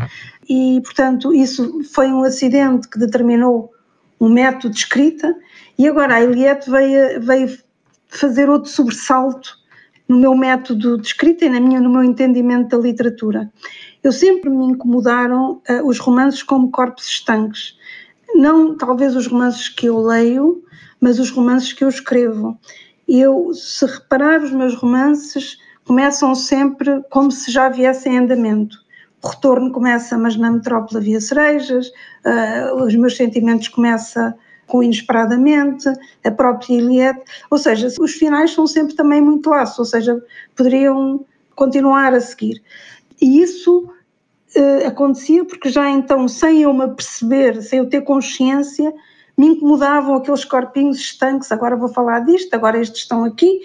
E, 0.47 0.79
portanto, 0.83 1.33
isso 1.33 1.83
foi 1.91 2.11
um 2.11 2.21
acidente 2.23 2.87
que 2.87 2.99
determinou 2.99 3.71
um 4.21 4.29
método 4.29 4.69
de 4.69 4.77
escrita, 4.77 5.35
e 5.77 5.87
agora 5.87 6.15
a 6.15 6.21
Eliette 6.21 6.69
veio, 6.69 7.19
veio 7.19 7.57
fazer 8.07 8.47
outro 8.47 8.69
sobressalto 8.69 9.64
no 10.07 10.17
meu 10.17 10.35
método 10.35 10.97
de 10.99 11.07
escrita 11.07 11.45
e 11.45 11.49
na 11.49 11.59
minha, 11.59 11.79
no 11.79 11.89
meu 11.89 12.03
entendimento 12.03 12.75
da 12.75 12.83
literatura. 12.83 13.51
Eu 14.03 14.11
sempre 14.11 14.49
me 14.49 14.65
incomodaram 14.65 15.61
uh, 15.69 15.87
os 15.87 15.99
romances 15.99 16.43
como 16.43 16.69
corpos 16.69 17.07
estanques. 17.07 17.75
Não 18.35 18.77
talvez 18.77 19.15
os 19.15 19.27
romances 19.27 19.69
que 19.69 19.87
eu 19.87 19.99
leio, 19.99 20.63
mas 20.99 21.19
os 21.19 21.31
romances 21.31 21.73
que 21.73 21.83
eu 21.83 21.89
escrevo. 21.89 22.57
Eu, 23.07 23.51
se 23.53 23.85
reparar, 23.85 24.41
os 24.43 24.51
meus 24.51 24.75
romances 24.75 25.57
começam 25.85 26.33
sempre 26.35 27.03
como 27.09 27.31
se 27.31 27.51
já 27.51 27.69
viessem 27.69 28.15
em 28.15 28.19
andamento. 28.19 28.77
O 29.23 29.27
retorno 29.27 29.71
começa, 29.71 30.17
mas 30.17 30.35
na 30.35 30.51
metrópole 30.51 30.97
havia 30.97 31.19
cerejas, 31.19 31.87
uh, 31.87 32.83
os 32.83 32.95
meus 32.95 33.17
sentimentos 33.17 33.67
começam 33.69 34.33
com 34.67 34.83
Inesperadamente, 34.83 35.87
a 36.23 36.31
própria 36.31 36.75
Iliette, 36.75 37.23
ou 37.49 37.57
seja, 37.57 37.87
os 37.99 38.13
finais 38.13 38.51
são 38.51 38.65
sempre 38.65 38.95
também 38.95 39.21
muito 39.21 39.49
laços, 39.49 39.79
ou 39.79 39.85
seja, 39.85 40.21
poderiam 40.55 41.25
continuar 41.55 42.13
a 42.13 42.19
seguir. 42.19 42.61
E 43.21 43.41
isso 43.41 43.89
uh, 44.55 44.87
acontecia 44.87 45.45
porque 45.45 45.69
já 45.69 45.89
então, 45.89 46.27
sem 46.27 46.63
eu 46.63 46.73
me 46.73 46.83
aperceber, 46.83 47.61
sem 47.61 47.79
eu 47.79 47.89
ter 47.89 48.01
consciência, 48.01 48.93
me 49.37 49.47
incomodavam 49.47 50.15
aqueles 50.15 50.45
corpinhos 50.45 50.97
estanques, 50.97 51.51
agora 51.51 51.75
vou 51.75 51.89
falar 51.89 52.21
disto, 52.21 52.53
agora 52.53 52.79
estes 52.79 53.01
estão 53.01 53.23
aqui, 53.23 53.61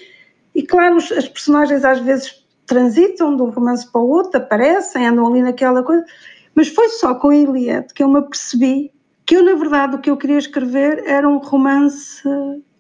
e 0.55 0.63
claro, 0.63 0.97
os, 0.97 1.11
as 1.13 1.29
personagens 1.29 1.85
às 1.85 2.01
vezes 2.01 2.45
transitam 2.67 3.37
de 3.37 3.43
um 3.43 3.51
romance 3.51 3.91
para 3.91 4.01
o 4.01 4.09
outro, 4.09 4.39
aparecem, 4.39 5.07
andam 5.07 5.27
ali 5.27 5.43
naquela 5.43 5.83
coisa, 5.83 6.05
mas 6.55 6.69
foi 6.69 6.89
só 6.89 7.15
com 7.15 7.31
a 7.31 7.37
Iliette 7.37 7.95
que 7.95 8.03
eu 8.03 8.09
me 8.09 8.19
apercebi 8.19 8.93
que 9.31 9.37
eu, 9.37 9.45
na 9.45 9.55
verdade, 9.55 9.95
o 9.95 10.01
que 10.01 10.11
eu 10.11 10.17
queria 10.17 10.39
escrever 10.39 11.05
era 11.07 11.29
um 11.29 11.39
romance 11.39 12.21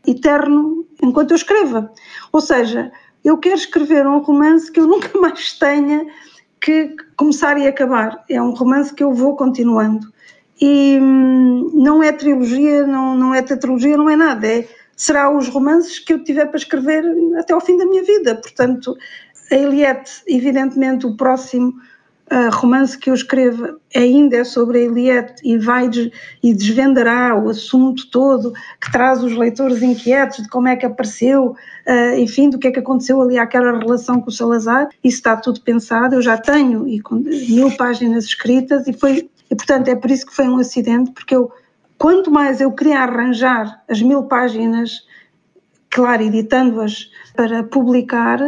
eterno 0.04 0.84
enquanto 1.00 1.30
eu 1.30 1.36
escreva. 1.36 1.92
Ou 2.32 2.40
seja, 2.40 2.90
eu 3.24 3.38
quero 3.38 3.54
escrever 3.54 4.04
um 4.04 4.18
romance 4.18 4.68
que 4.72 4.80
eu 4.80 4.86
nunca 4.88 5.10
mais 5.16 5.52
tenha 5.52 6.04
que 6.60 6.96
começar 7.16 7.56
e 7.56 7.68
acabar. 7.68 8.24
É 8.28 8.42
um 8.42 8.50
romance 8.50 8.92
que 8.92 9.04
eu 9.04 9.14
vou 9.14 9.36
continuando. 9.36 10.12
E 10.60 10.98
hum, 11.00 11.70
não 11.72 12.02
é 12.02 12.10
trilogia, 12.10 12.84
não, 12.84 13.14
não 13.14 13.32
é 13.32 13.42
tetralogia, 13.42 13.96
não 13.96 14.10
é 14.10 14.16
nada. 14.16 14.44
É, 14.44 14.68
será 14.96 15.30
os 15.30 15.46
romances 15.46 16.00
que 16.00 16.14
eu 16.14 16.24
tiver 16.24 16.46
para 16.46 16.58
escrever 16.58 17.04
até 17.38 17.52
ao 17.54 17.60
fim 17.60 17.76
da 17.76 17.86
minha 17.86 18.02
vida. 18.02 18.34
Portanto, 18.34 18.96
a 19.52 19.54
Eliette, 19.54 20.20
evidentemente, 20.26 21.06
o 21.06 21.16
próximo 21.16 21.74
uh, 22.32 22.50
romance 22.52 22.96
que 22.96 23.10
eu 23.10 23.14
escrevo 23.14 23.80
ainda 23.94 24.36
é 24.36 24.44
sobre 24.44 24.78
a 24.78 24.82
Eliette 24.82 25.42
e 25.44 25.58
vai 25.58 25.88
des 25.88 26.10
e 26.42 26.54
desvendará 26.54 27.36
o 27.36 27.48
assunto 27.48 28.08
todo, 28.10 28.52
que 28.80 28.90
traz 28.92 29.22
os 29.22 29.36
leitores 29.36 29.82
inquietos 29.82 30.42
de 30.42 30.48
como 30.48 30.68
é 30.68 30.76
que 30.76 30.86
apareceu, 30.86 31.56
uh, 31.86 32.18
enfim, 32.18 32.48
do 32.48 32.58
que 32.58 32.68
é 32.68 32.70
que 32.70 32.78
aconteceu 32.78 33.20
ali 33.20 33.38
àquela 33.38 33.78
relação 33.78 34.20
com 34.20 34.28
o 34.28 34.32
Salazar. 34.32 34.88
Isso 35.02 35.16
está 35.16 35.36
tudo 35.36 35.60
pensado, 35.60 36.14
eu 36.14 36.22
já 36.22 36.38
tenho 36.38 36.86
e 36.86 37.00
com 37.00 37.16
mil 37.16 37.76
páginas 37.76 38.24
escritas 38.24 38.86
e 38.86 38.92
foi 38.92 39.28
e 39.50 39.56
portanto 39.56 39.88
é 39.88 39.96
por 39.96 40.10
isso 40.10 40.26
que 40.26 40.34
foi 40.34 40.48
um 40.48 40.58
acidente, 40.58 41.10
porque 41.10 41.34
eu 41.34 41.50
quanto 41.98 42.30
mais 42.30 42.60
eu 42.60 42.70
queria 42.72 43.00
arranjar 43.00 43.82
as 43.88 44.00
mil 44.00 44.22
páginas, 44.22 45.04
claro, 45.90 46.22
editando-as 46.22 47.10
para 47.34 47.64
publicar, 47.64 48.38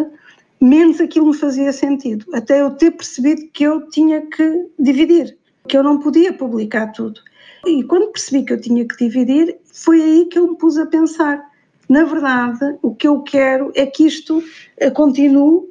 menos 0.63 1.01
aquilo 1.01 1.27
me 1.27 1.35
fazia 1.35 1.73
sentido, 1.73 2.25
até 2.33 2.61
eu 2.61 2.71
ter 2.71 2.93
percebido 2.93 3.49
que 3.53 3.65
eu 3.65 3.89
tinha 3.89 4.21
que 4.21 4.67
dividir, 4.79 5.37
que 5.69 5.77
eu 5.77 5.83
não 5.83 5.99
podia 5.99 6.33
publicar 6.33 6.93
tudo. 6.93 7.21
E 7.67 7.83
quando 7.83 8.13
percebi 8.13 8.45
que 8.45 8.53
eu 8.53 8.61
tinha 8.61 8.87
que 8.87 8.97
dividir, 8.97 9.57
foi 9.73 10.01
aí 10.01 10.27
que 10.27 10.39
eu 10.39 10.49
me 10.49 10.57
pus 10.57 10.79
a 10.79 10.87
pensar. 10.87 11.43
Na 11.89 12.05
verdade, 12.05 12.79
o 12.81 12.95
que 12.95 13.09
eu 13.09 13.21
quero 13.23 13.73
é 13.75 13.87
que 13.87 14.07
isto 14.07 14.43
eh, 14.79 14.91
continue 14.91 15.69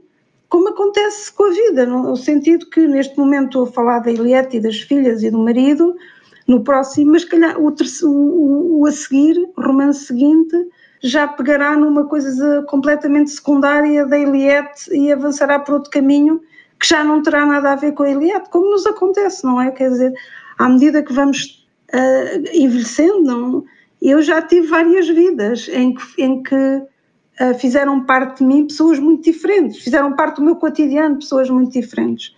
como 0.49 0.67
acontece 0.67 1.31
com 1.31 1.45
a 1.45 1.49
vida, 1.51 1.85
no 1.85 2.15
sentido 2.17 2.69
que 2.69 2.85
neste 2.85 3.17
momento 3.17 3.45
estou 3.45 3.63
a 3.63 3.71
falar 3.71 3.99
da 3.99 4.11
Eliette 4.11 4.57
e 4.57 4.59
das 4.59 4.81
filhas 4.81 5.23
e 5.23 5.31
do 5.31 5.39
marido, 5.39 5.95
no 6.45 6.61
próximo, 6.61 7.13
mas 7.13 7.23
calhar 7.23 7.57
o, 7.57 7.71
terceiro, 7.71 8.13
o, 8.13 8.81
o 8.81 8.85
a 8.85 8.91
seguir, 8.91 9.37
o 9.55 9.61
romance 9.61 10.07
seguinte, 10.07 10.53
já 11.03 11.27
pegará 11.27 11.75
numa 11.75 12.05
coisa 12.05 12.63
completamente 12.63 13.31
secundária 13.31 14.05
da 14.05 14.17
Eliette 14.17 14.93
e 14.93 15.11
avançará 15.11 15.59
por 15.59 15.75
outro 15.75 15.89
caminho 15.89 16.41
que 16.79 16.87
já 16.87 17.03
não 17.03 17.21
terá 17.21 17.45
nada 17.45 17.73
a 17.73 17.75
ver 17.75 17.93
com 17.93 18.03
a 18.03 18.09
Eliette, 18.09 18.49
como 18.49 18.71
nos 18.71 18.85
acontece, 18.85 19.43
não 19.43 19.61
é? 19.61 19.69
Quer 19.71 19.89
dizer, 19.89 20.13
à 20.57 20.67
medida 20.67 21.03
que 21.03 21.13
vamos 21.13 21.67
uh, 21.93 22.49
envelhecendo, 22.53 23.21
não, 23.21 23.65
eu 24.01 24.21
já 24.21 24.41
tive 24.41 24.67
várias 24.67 25.07
vidas 25.07 25.69
em 25.71 25.93
que, 25.93 26.21
em 26.21 26.41
que 26.41 26.55
uh, 26.55 27.53
fizeram 27.59 28.03
parte 28.03 28.39
de 28.39 28.45
mim 28.45 28.65
pessoas 28.65 28.97
muito 28.97 29.23
diferentes, 29.23 29.83
fizeram 29.83 30.15
parte 30.15 30.37
do 30.37 30.43
meu 30.43 30.55
cotidiano 30.55 31.19
pessoas 31.19 31.49
muito 31.49 31.71
diferentes. 31.71 32.35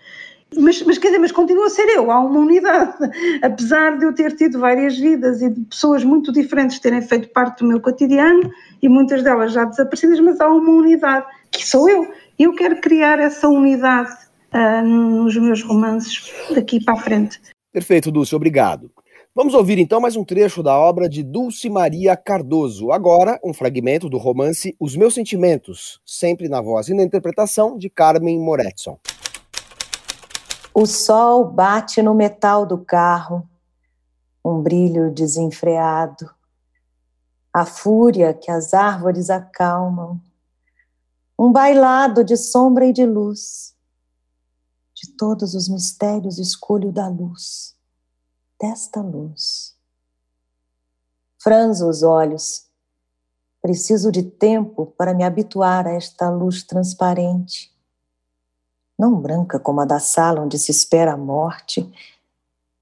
Mas, 0.57 0.81
mas 0.83 0.97
quer 0.97 1.07
dizer, 1.07 1.19
mas 1.19 1.31
continua 1.31 1.67
a 1.67 1.69
ser 1.69 1.87
eu, 1.89 2.11
há 2.11 2.19
uma 2.19 2.39
unidade. 2.39 2.93
Apesar 3.41 3.97
de 3.97 4.05
eu 4.05 4.13
ter 4.13 4.35
tido 4.35 4.59
várias 4.59 4.97
vidas 4.97 5.41
e 5.41 5.49
de 5.49 5.61
pessoas 5.61 6.03
muito 6.03 6.31
diferentes 6.31 6.79
terem 6.79 7.01
feito 7.01 7.29
parte 7.29 7.59
do 7.59 7.67
meu 7.67 7.79
cotidiano 7.79 8.51
e 8.81 8.89
muitas 8.89 9.23
delas 9.23 9.53
já 9.53 9.65
desaparecidas, 9.65 10.19
mas 10.19 10.39
há 10.39 10.47
uma 10.47 10.71
unidade. 10.71 11.25
que 11.51 11.65
sou 11.65 11.89
eu. 11.89 12.07
Eu 12.37 12.53
quero 12.55 12.81
criar 12.81 13.19
essa 13.19 13.47
unidade 13.47 14.11
uh, 14.53 14.85
nos 14.85 15.35
meus 15.37 15.61
romances 15.61 16.31
daqui 16.53 16.83
para 16.83 16.95
a 16.95 16.97
frente. 16.97 17.39
Perfeito, 17.71 18.11
Dulce, 18.11 18.35
obrigado. 18.35 18.91
Vamos 19.35 19.55
ouvir 19.55 19.79
então 19.79 19.99
mais 19.99 20.15
um 20.15 20.23
trecho 20.23 20.61
da 20.61 20.77
obra 20.77 21.09
de 21.09 21.23
Dulce 21.23 21.67
Maria 21.67 22.15
Cardoso. 22.15 22.91
Agora, 22.91 23.39
um 23.43 23.51
fragmento 23.51 24.07
do 24.07 24.19
romance 24.19 24.75
Os 24.79 24.95
Meus 24.95 25.15
Sentimentos, 25.15 25.99
sempre 26.05 26.47
na 26.47 26.61
voz 26.61 26.87
e 26.87 26.93
na 26.93 27.01
interpretação 27.01 27.75
de 27.75 27.89
Carmen 27.89 28.37
Moretson. 28.37 28.99
O 30.75 30.87
sol 30.87 31.45
bate 31.45 32.01
no 32.01 32.15
metal 32.15 32.65
do 32.65 32.83
carro, 32.83 33.47
um 34.43 34.59
brilho 34.59 35.13
desenfreado. 35.13 36.33
A 37.53 37.63
fúria 37.63 38.33
que 38.33 38.49
as 38.49 38.73
árvores 38.73 39.29
acalmam, 39.29 40.19
um 41.37 41.51
bailado 41.51 42.23
de 42.23 42.35
sombra 42.35 42.87
e 42.87 42.91
de 42.91 43.05
luz. 43.05 43.75
De 44.95 45.15
todos 45.15 45.53
os 45.53 45.69
mistérios 45.69 46.39
escolho 46.39 46.91
da 46.91 47.07
luz, 47.07 47.75
desta 48.59 48.99
luz. 48.99 49.75
Franzo 51.39 51.87
os 51.87 52.01
olhos. 52.01 52.67
Preciso 53.61 54.11
de 54.11 54.23
tempo 54.23 54.87
para 54.97 55.13
me 55.13 55.23
habituar 55.23 55.85
a 55.85 55.91
esta 55.91 56.31
luz 56.31 56.63
transparente 56.63 57.72
não 58.97 59.19
branca 59.19 59.59
como 59.59 59.81
a 59.81 59.85
da 59.85 59.99
sala 59.99 60.41
onde 60.41 60.57
se 60.57 60.71
espera 60.71 61.13
a 61.13 61.17
morte. 61.17 61.91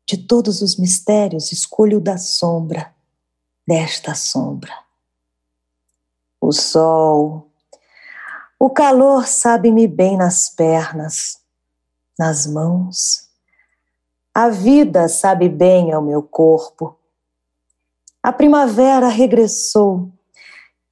De 0.08 0.18
todos 0.18 0.62
os 0.62 0.78
mistérios, 0.78 1.52
escolho 1.52 1.98
o 1.98 2.02
da 2.02 2.18
sombra, 2.18 2.94
desta 3.66 4.14
sombra. 4.14 4.74
O 6.40 6.52
sol, 6.52 7.50
o 8.60 8.70
calor 8.70 9.28
sabe-me 9.28 9.88
bem 9.88 10.18
nas 10.18 10.50
pernas, 10.50 11.40
nas 12.18 12.46
mãos. 12.46 13.30
A 14.34 14.50
vida 14.50 15.08
sabe 15.08 15.48
bem 15.48 15.94
ao 15.94 16.02
meu 16.02 16.24
corpo. 16.24 16.98
A 18.24 18.34
primavera 18.34 19.08
regressou 19.08 20.12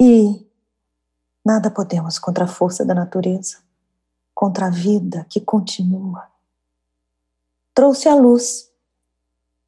e 0.02 0.48
nada 1.46 1.70
podemos 1.70 2.18
contra 2.18 2.46
a 2.46 2.48
força 2.48 2.86
da 2.86 2.94
natureza 2.94 3.69
contra 4.40 4.68
a 4.68 4.70
vida 4.70 5.26
que 5.30 5.42
continua. 5.42 6.24
Trouxe 7.76 8.08
a 8.08 8.16
luz 8.16 8.70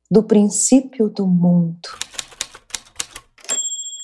do 0.09 0.23
princípio 0.23 1.09
do 1.09 1.27
mundo. 1.27 1.89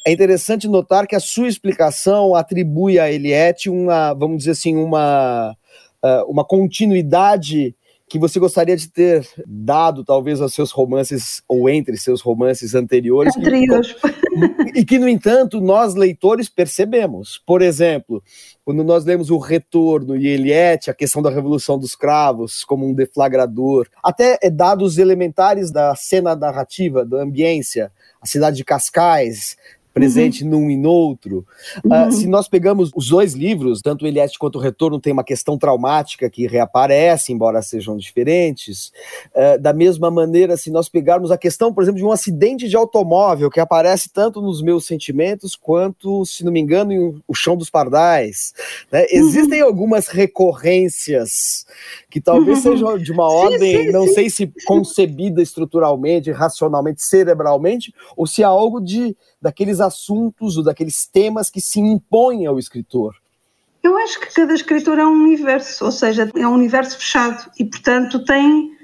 É 0.06 0.12
interessante 0.12 0.68
notar 0.68 1.08
que 1.08 1.16
a 1.16 1.22
sua 1.22 1.48
explicação 1.48 2.36
atribui 2.36 3.00
a 3.00 3.10
Eliette 3.10 3.70
uma, 3.70 4.14
vamos 4.14 4.40
dizer 4.40 4.52
assim, 4.52 4.76
uma, 4.76 5.56
ah, 6.04 6.26
uma 6.28 6.44
continuidade 6.44 7.74
que 8.10 8.18
você 8.18 8.40
gostaria 8.40 8.78
de 8.78 8.90
ter 8.90 9.28
dado, 9.46 10.04
talvez, 10.04 10.40
aos 10.40 10.54
seus 10.54 10.72
romances, 10.72 11.42
ou 11.48 11.70
entre 11.70 11.98
seus 11.98 12.22
romances 12.22 12.74
anteriores. 12.74 13.36
Entre 13.36 13.68
e 14.76 14.86
que, 14.86 14.98
no 14.98 15.10
entanto, 15.10 15.60
nós 15.60 15.94
leitores 15.94 16.48
percebemos. 16.48 17.42
Por 17.46 17.62
exemplo, 17.62 18.24
quando 18.64 18.84
nós 18.84 19.04
lemos 19.04 19.30
O 19.30 19.38
Retorno 19.38 20.16
e 20.16 20.28
Eliette, 20.28 20.90
a 20.90 20.94
questão 20.94 21.22
da 21.22 21.30
Revolução 21.30 21.78
dos 21.78 21.96
Cravos 21.96 22.64
como 22.64 22.88
um 22.88 22.94
deflagrador, 22.94 23.88
até 24.02 24.38
é 24.42 24.50
dados 24.50 24.98
elementares 24.98 25.70
da 25.70 25.94
cena 25.96 26.36
narrativa, 26.36 27.04
da 27.04 27.22
ambiência, 27.22 27.92
a 28.22 28.26
cidade 28.26 28.58
de 28.58 28.64
Cascais, 28.64 29.58
presente 29.98 30.44
uhum. 30.44 30.50
num 30.50 30.72
e 30.72 30.78
no 30.78 30.90
outro. 30.90 31.46
Ah, 31.90 32.04
uhum. 32.04 32.08
Uh, 32.08 32.12
se 32.12 32.28
nós 32.28 32.48
pegamos 32.48 32.92
os 32.96 33.10
dois 33.10 33.34
livros, 33.34 33.82
tanto 33.82 34.06
o 34.06 34.08
Eliette 34.08 34.40
quanto 34.40 34.58
o 34.58 34.62
Retorno, 34.62 35.00
tem 35.00 35.14
uma 35.14 35.24
questão 35.24 35.58
traumática 35.58 36.30
que 36.30 36.48
reaparece, 36.48 37.34
embora 37.34 37.62
sejam 37.62 37.98
diferentes. 37.98 38.92
Uh, 39.36 39.60
da 39.60 39.74
mesma 39.74 40.10
maneira, 40.10 40.58
se 40.58 40.72
nós 40.72 40.90
pegarmos 40.90 41.32
a 41.32 41.38
questão, 41.38 41.74
por 41.74 41.84
exemplo, 41.84 42.00
de 42.00 42.06
um 42.06 42.12
acidente 42.12 42.68
de 42.68 42.76
automóvel, 42.76 43.50
que 43.50 43.60
aparece 43.60 44.10
tanto 44.12 44.42
nos 44.42 44.62
meus 44.62 44.86
sentimentos 44.86 45.56
quanto, 45.56 46.26
se 46.26 46.44
não 46.44 46.52
me 46.52 46.60
engano, 46.60 46.92
em 46.92 47.22
O 47.28 47.34
Chão 47.34 47.58
dos 47.58 47.70
Pardais. 47.70 48.54
Né? 48.92 49.02
Uhum. 49.02 49.08
Existem 49.10 49.62
algumas 49.62 50.08
recorrências 50.08 51.66
que 52.10 52.22
talvez 52.22 52.64
uhum. 52.66 52.72
sejam 52.72 52.98
de 52.98 53.12
uma 53.12 53.28
ordem, 53.32 53.78
sim, 53.78 53.84
sim, 53.86 53.92
não 53.92 54.08
sim. 54.08 54.14
sei 54.14 54.30
se 54.30 54.52
concebida 54.66 55.42
estruturalmente, 55.42 56.32
racionalmente, 56.32 57.04
cerebralmente, 57.04 57.94
ou 58.16 58.26
se 58.26 58.44
há 58.44 58.48
algo 58.48 58.80
de 58.80 59.16
daqueles 59.42 59.80
assuntos 59.88 60.58
ou 60.58 60.64
daqueles 60.64 61.08
temas 61.08 61.50
que 61.50 61.60
se 61.60 61.80
impõem 61.80 62.46
ao 62.46 62.60
escritor? 62.60 63.16
Eu 63.82 63.98
acho 63.98 64.20
que 64.20 64.34
cada 64.34 64.54
escritor 64.54 65.00
é 65.00 65.06
um 65.06 65.24
universo, 65.24 65.86
ou 65.86 65.92
seja, 65.92 66.30
é 66.36 66.48
um 66.48 66.54
universo 66.54 66.98
fechado 66.98 67.50
e, 67.58 67.66
portanto, 67.66 68.24
tem 68.24 68.77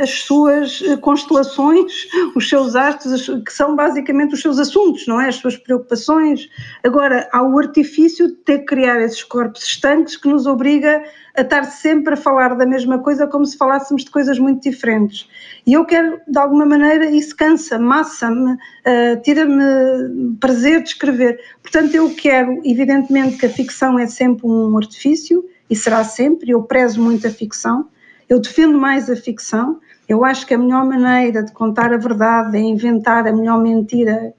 as 0.00 0.10
suas 0.10 0.82
eh, 0.82 0.96
constelações, 0.96 1.92
os 2.34 2.48
seus 2.48 2.74
astros, 2.74 3.26
que 3.44 3.52
são 3.52 3.76
basicamente 3.76 4.34
os 4.34 4.40
seus 4.40 4.58
assuntos, 4.58 5.06
não 5.06 5.20
é? 5.20 5.28
As 5.28 5.36
suas 5.36 5.56
preocupações. 5.56 6.48
Agora, 6.82 7.28
há 7.32 7.42
o 7.42 7.58
artifício 7.58 8.28
de 8.28 8.34
ter 8.34 8.60
que 8.60 8.66
criar 8.66 9.00
esses 9.02 9.22
corpos 9.22 9.62
estanques 9.62 10.16
que 10.16 10.28
nos 10.28 10.46
obriga 10.46 11.02
a 11.36 11.42
estar 11.42 11.64
sempre 11.64 12.14
a 12.14 12.16
falar 12.16 12.54
da 12.56 12.66
mesma 12.66 12.98
coisa 12.98 13.26
como 13.26 13.44
se 13.44 13.56
falássemos 13.56 14.04
de 14.04 14.10
coisas 14.10 14.38
muito 14.38 14.62
diferentes. 14.62 15.28
E 15.66 15.74
eu 15.74 15.84
quero, 15.84 16.20
de 16.26 16.38
alguma 16.38 16.66
maneira, 16.66 17.10
isso 17.10 17.34
cansa, 17.36 17.78
massa-me, 17.78 18.52
uh, 18.52 19.22
tira-me 19.22 20.36
prazer 20.40 20.82
de 20.82 20.90
escrever. 20.90 21.40
Portanto, 21.62 21.94
eu 21.94 22.10
quero, 22.14 22.60
evidentemente, 22.64 23.38
que 23.38 23.46
a 23.46 23.50
ficção 23.50 23.98
é 23.98 24.06
sempre 24.06 24.46
um 24.46 24.76
artifício, 24.76 25.44
e 25.70 25.76
será 25.76 26.04
sempre, 26.04 26.50
eu 26.50 26.62
prezo 26.62 27.00
muito 27.00 27.26
a 27.26 27.30
ficção, 27.30 27.88
eu 28.32 28.40
defendo 28.40 28.78
mais 28.78 29.10
a 29.10 29.14
ficção, 29.14 29.78
eu 30.08 30.24
acho 30.24 30.46
que 30.46 30.54
a 30.54 30.58
melhor 30.58 30.86
maneira 30.86 31.42
de 31.42 31.52
contar 31.52 31.92
a 31.92 31.98
verdade 31.98 32.56
é 32.56 32.60
inventar 32.60 33.26
a 33.26 33.32
melhor 33.32 33.60
mentira 33.60 34.32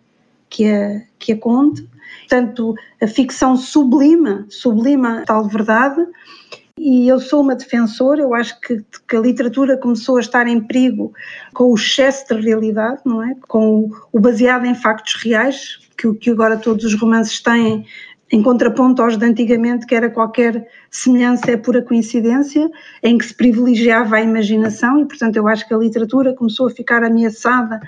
que 0.50 0.68
a, 0.68 1.04
que 1.20 1.34
a 1.34 1.38
conte. 1.38 1.88
Portanto, 2.22 2.74
a 3.00 3.06
ficção 3.06 3.56
sublima, 3.56 4.48
sublima 4.50 5.24
tal 5.28 5.48
verdade, 5.48 6.04
e 6.76 7.08
eu 7.08 7.20
sou 7.20 7.42
uma 7.42 7.56
defensora, 7.56 8.22
eu 8.22 8.34
acho 8.34 8.60
que, 8.62 8.84
que, 9.08 9.16
a 9.16 9.20
literatura 9.20 9.78
começou 9.78 10.18
a 10.18 10.22
estar 10.22 10.48
em 10.48 10.60
perigo 10.60 11.14
com 11.54 11.66
o 11.66 11.76
excesso 11.76 12.34
de 12.34 12.42
realidade, 12.42 13.02
não 13.06 13.22
é? 13.22 13.36
Com 13.48 13.92
o, 14.12 14.20
baseado 14.20 14.66
em 14.66 14.74
factos 14.74 15.22
reais, 15.22 15.78
que, 15.96 16.12
que 16.16 16.32
agora 16.32 16.58
todos 16.58 16.84
os 16.84 17.00
romances 17.00 17.40
têm, 17.44 17.86
em 18.32 18.42
contraponto 18.42 19.02
aos 19.02 19.18
de 19.18 19.26
antigamente, 19.26 19.86
que 19.86 19.94
era 19.94 20.10
qualquer 20.10 20.68
semelhança 20.90 21.52
é 21.52 21.58
pura 21.58 21.82
coincidência, 21.82 22.70
em 23.02 23.18
que 23.18 23.26
se 23.26 23.34
privilegiava 23.34 24.16
a 24.16 24.22
imaginação, 24.22 25.02
e 25.02 25.06
portanto 25.06 25.36
eu 25.36 25.48
acho 25.48 25.68
que 25.68 25.74
a 25.74 25.78
literatura 25.78 26.34
começou 26.34 26.68
a 26.68 26.72
ficar 26.72 27.04
ameaçada 27.04 27.80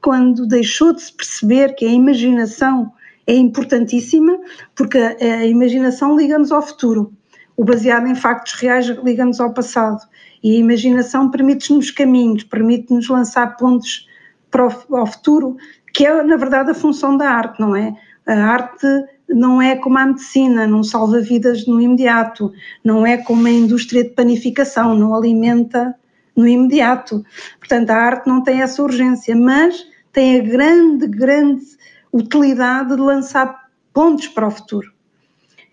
quando 0.00 0.46
deixou 0.46 0.92
de 0.92 1.02
se 1.02 1.12
perceber 1.12 1.74
que 1.74 1.86
a 1.86 1.90
imaginação 1.90 2.92
é 3.26 3.34
importantíssima, 3.34 4.38
porque 4.74 4.98
a, 4.98 5.14
a 5.20 5.46
imaginação 5.46 6.16
liga-nos 6.16 6.52
ao 6.52 6.60
futuro 6.60 7.10
o 7.56 7.64
baseado 7.64 8.06
em 8.06 8.14
factos 8.14 8.54
reais 8.54 8.86
liga-nos 8.86 9.40
ao 9.40 9.52
passado 9.52 10.00
e 10.42 10.56
a 10.56 10.58
imaginação 10.58 11.30
permite-nos 11.30 11.90
caminhos, 11.90 12.42
permite-nos 12.44 13.08
lançar 13.08 13.56
pontos 13.56 14.08
para 14.50 14.66
o 14.66 14.96
ao 14.96 15.06
futuro, 15.06 15.56
que 15.92 16.06
é 16.06 16.22
na 16.22 16.36
verdade 16.36 16.70
a 16.70 16.74
função 16.74 17.16
da 17.16 17.30
arte, 17.30 17.60
não 17.60 17.74
é? 17.74 17.94
A 18.26 18.34
arte 18.34 18.86
não 19.28 19.60
é 19.60 19.76
como 19.76 19.98
a 19.98 20.06
medicina, 20.06 20.66
não 20.66 20.82
salva 20.82 21.20
vidas 21.20 21.66
no 21.66 21.80
imediato, 21.80 22.52
não 22.82 23.06
é 23.06 23.16
como 23.16 23.46
a 23.46 23.50
indústria 23.50 24.04
de 24.04 24.10
panificação, 24.10 24.94
não 24.94 25.14
alimenta 25.14 25.94
no 26.36 26.46
imediato. 26.46 27.24
Portanto, 27.58 27.90
a 27.90 27.96
arte 27.96 28.28
não 28.28 28.42
tem 28.42 28.62
essa 28.62 28.82
urgência, 28.82 29.34
mas 29.36 29.86
tem 30.12 30.40
a 30.40 30.42
grande, 30.42 31.06
grande 31.06 31.64
utilidade 32.12 32.94
de 32.94 33.00
lançar 33.00 33.68
pontos 33.92 34.28
para 34.28 34.46
o 34.46 34.50
futuro. 34.50 34.92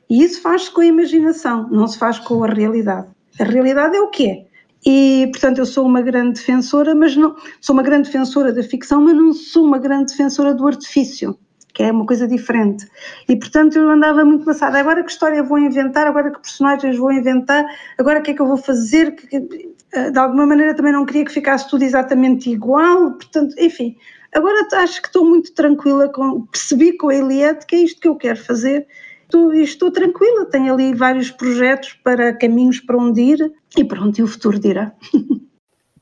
E 0.10 0.24
isso 0.24 0.42
faz-se 0.42 0.72
com 0.72 0.82
a 0.82 0.86
imaginação, 0.86 1.70
não 1.70 1.88
se 1.88 1.98
faz 1.98 2.20
com 2.20 2.44
a 2.44 2.48
realidade. 2.48 3.08
A 3.40 3.44
realidade 3.44 3.96
é 3.96 4.02
o 4.02 4.10
que 4.10 4.30
é. 4.30 4.46
E, 4.86 5.30
portanto, 5.32 5.60
eu 5.60 5.66
sou 5.66 5.86
uma 5.86 6.02
grande 6.02 6.40
defensora, 6.40 6.96
mas 6.96 7.16
não 7.16 7.36
sou 7.60 7.74
uma 7.74 7.84
grande 7.84 8.08
defensora 8.08 8.52
da 8.52 8.64
ficção, 8.64 9.02
mas 9.02 9.16
não 9.16 9.32
sou 9.32 9.64
uma 9.64 9.78
grande 9.78 10.12
defensora 10.12 10.54
do 10.54 10.68
artifício, 10.68 11.38
que 11.82 11.88
é 11.88 11.92
uma 11.92 12.06
coisa 12.06 12.28
diferente. 12.28 12.88
E, 13.28 13.36
portanto, 13.36 13.76
eu 13.76 13.90
andava 13.90 14.24
muito 14.24 14.46
passada. 14.46 14.78
Agora 14.78 15.04
que 15.04 15.10
história 15.10 15.42
vou 15.42 15.58
inventar? 15.58 16.06
Agora 16.06 16.30
que 16.30 16.40
personagens 16.40 16.96
vou 16.96 17.12
inventar? 17.12 17.66
Agora 17.98 18.20
o 18.20 18.22
que 18.22 18.32
é 18.32 18.34
que 18.36 18.42
eu 18.42 18.46
vou 18.46 18.58
fazer? 18.58 19.16
De 19.16 20.20
alguma 20.20 20.46
maneira 20.46 20.76
também 20.76 20.94
não 20.94 21.08
queria 21.08 21.26
que 21.26 21.32
ficasse 21.32 21.68
tudo 21.68 21.84
exatamente 21.84 22.52
igual. 22.52 23.14
Portanto, 23.14 23.56
enfim, 23.58 23.96
agora 24.32 24.68
acho 24.74 25.02
que 25.02 25.08
estou 25.08 25.26
muito 25.26 25.56
tranquila 25.56 26.08
com. 26.10 26.46
Percebi 26.46 26.96
com 26.96 27.10
a 27.10 27.16
Eliette 27.16 27.66
que 27.66 27.76
é 27.76 27.80
isto 27.80 28.00
que 28.00 28.08
eu 28.08 28.16
quero 28.16 28.38
fazer 28.38 28.86
estou, 29.24 29.52
estou 29.54 29.92
tranquila, 29.92 30.46
tenho 30.46 30.74
ali 30.74 30.94
vários 30.94 31.32
projetos 31.32 31.94
para 32.04 32.32
caminhos 32.38 32.80
para 32.80 32.98
onde 32.98 33.22
ir 33.22 33.54
e 33.76 33.84
pronto, 33.84 34.20
e 34.20 34.24
o 34.24 34.28
futuro 34.28 34.60
dirá. 34.60 34.94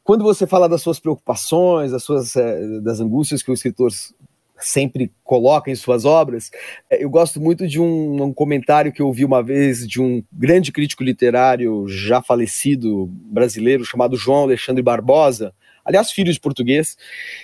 Quando 0.04 0.24
você 0.24 0.48
fala 0.48 0.68
das 0.68 0.82
suas 0.82 1.00
preocupações, 1.00 1.92
das 1.92 2.04
suas 2.04 2.36
eh, 2.36 2.80
das 2.82 3.00
angústias 3.00 3.44
que 3.44 3.52
o 3.52 3.54
escritor 3.54 3.92
sempre 4.60 5.12
coloca 5.24 5.72
em 5.72 5.76
suas 5.76 6.06
obras. 6.06 6.52
É, 6.90 7.04
eu 7.04 7.10
gosto 7.10 7.40
muito 7.40 7.68
de 7.68 7.80
um, 7.80 8.24
um, 8.24 8.34
comentário 8.34 8.92
que 8.92 9.02
eu 9.02 9.08
ouvi 9.08 9.24
uma 9.24 9.42
vez 9.42 9.88
de 9.88 10.02
um 10.02 10.24
grande 10.32 10.72
crítico 10.72 11.04
literário 11.04 11.88
já 11.88 12.22
falecido 12.22 13.08
brasileiro 13.24 13.86
chamado 13.86 14.18
João 14.18 14.44
Alexandre 14.44 14.84
Barbosa, 14.84 15.54
aliás, 15.84 16.12
filho 16.12 16.32
de 16.32 16.40
português. 16.40 16.98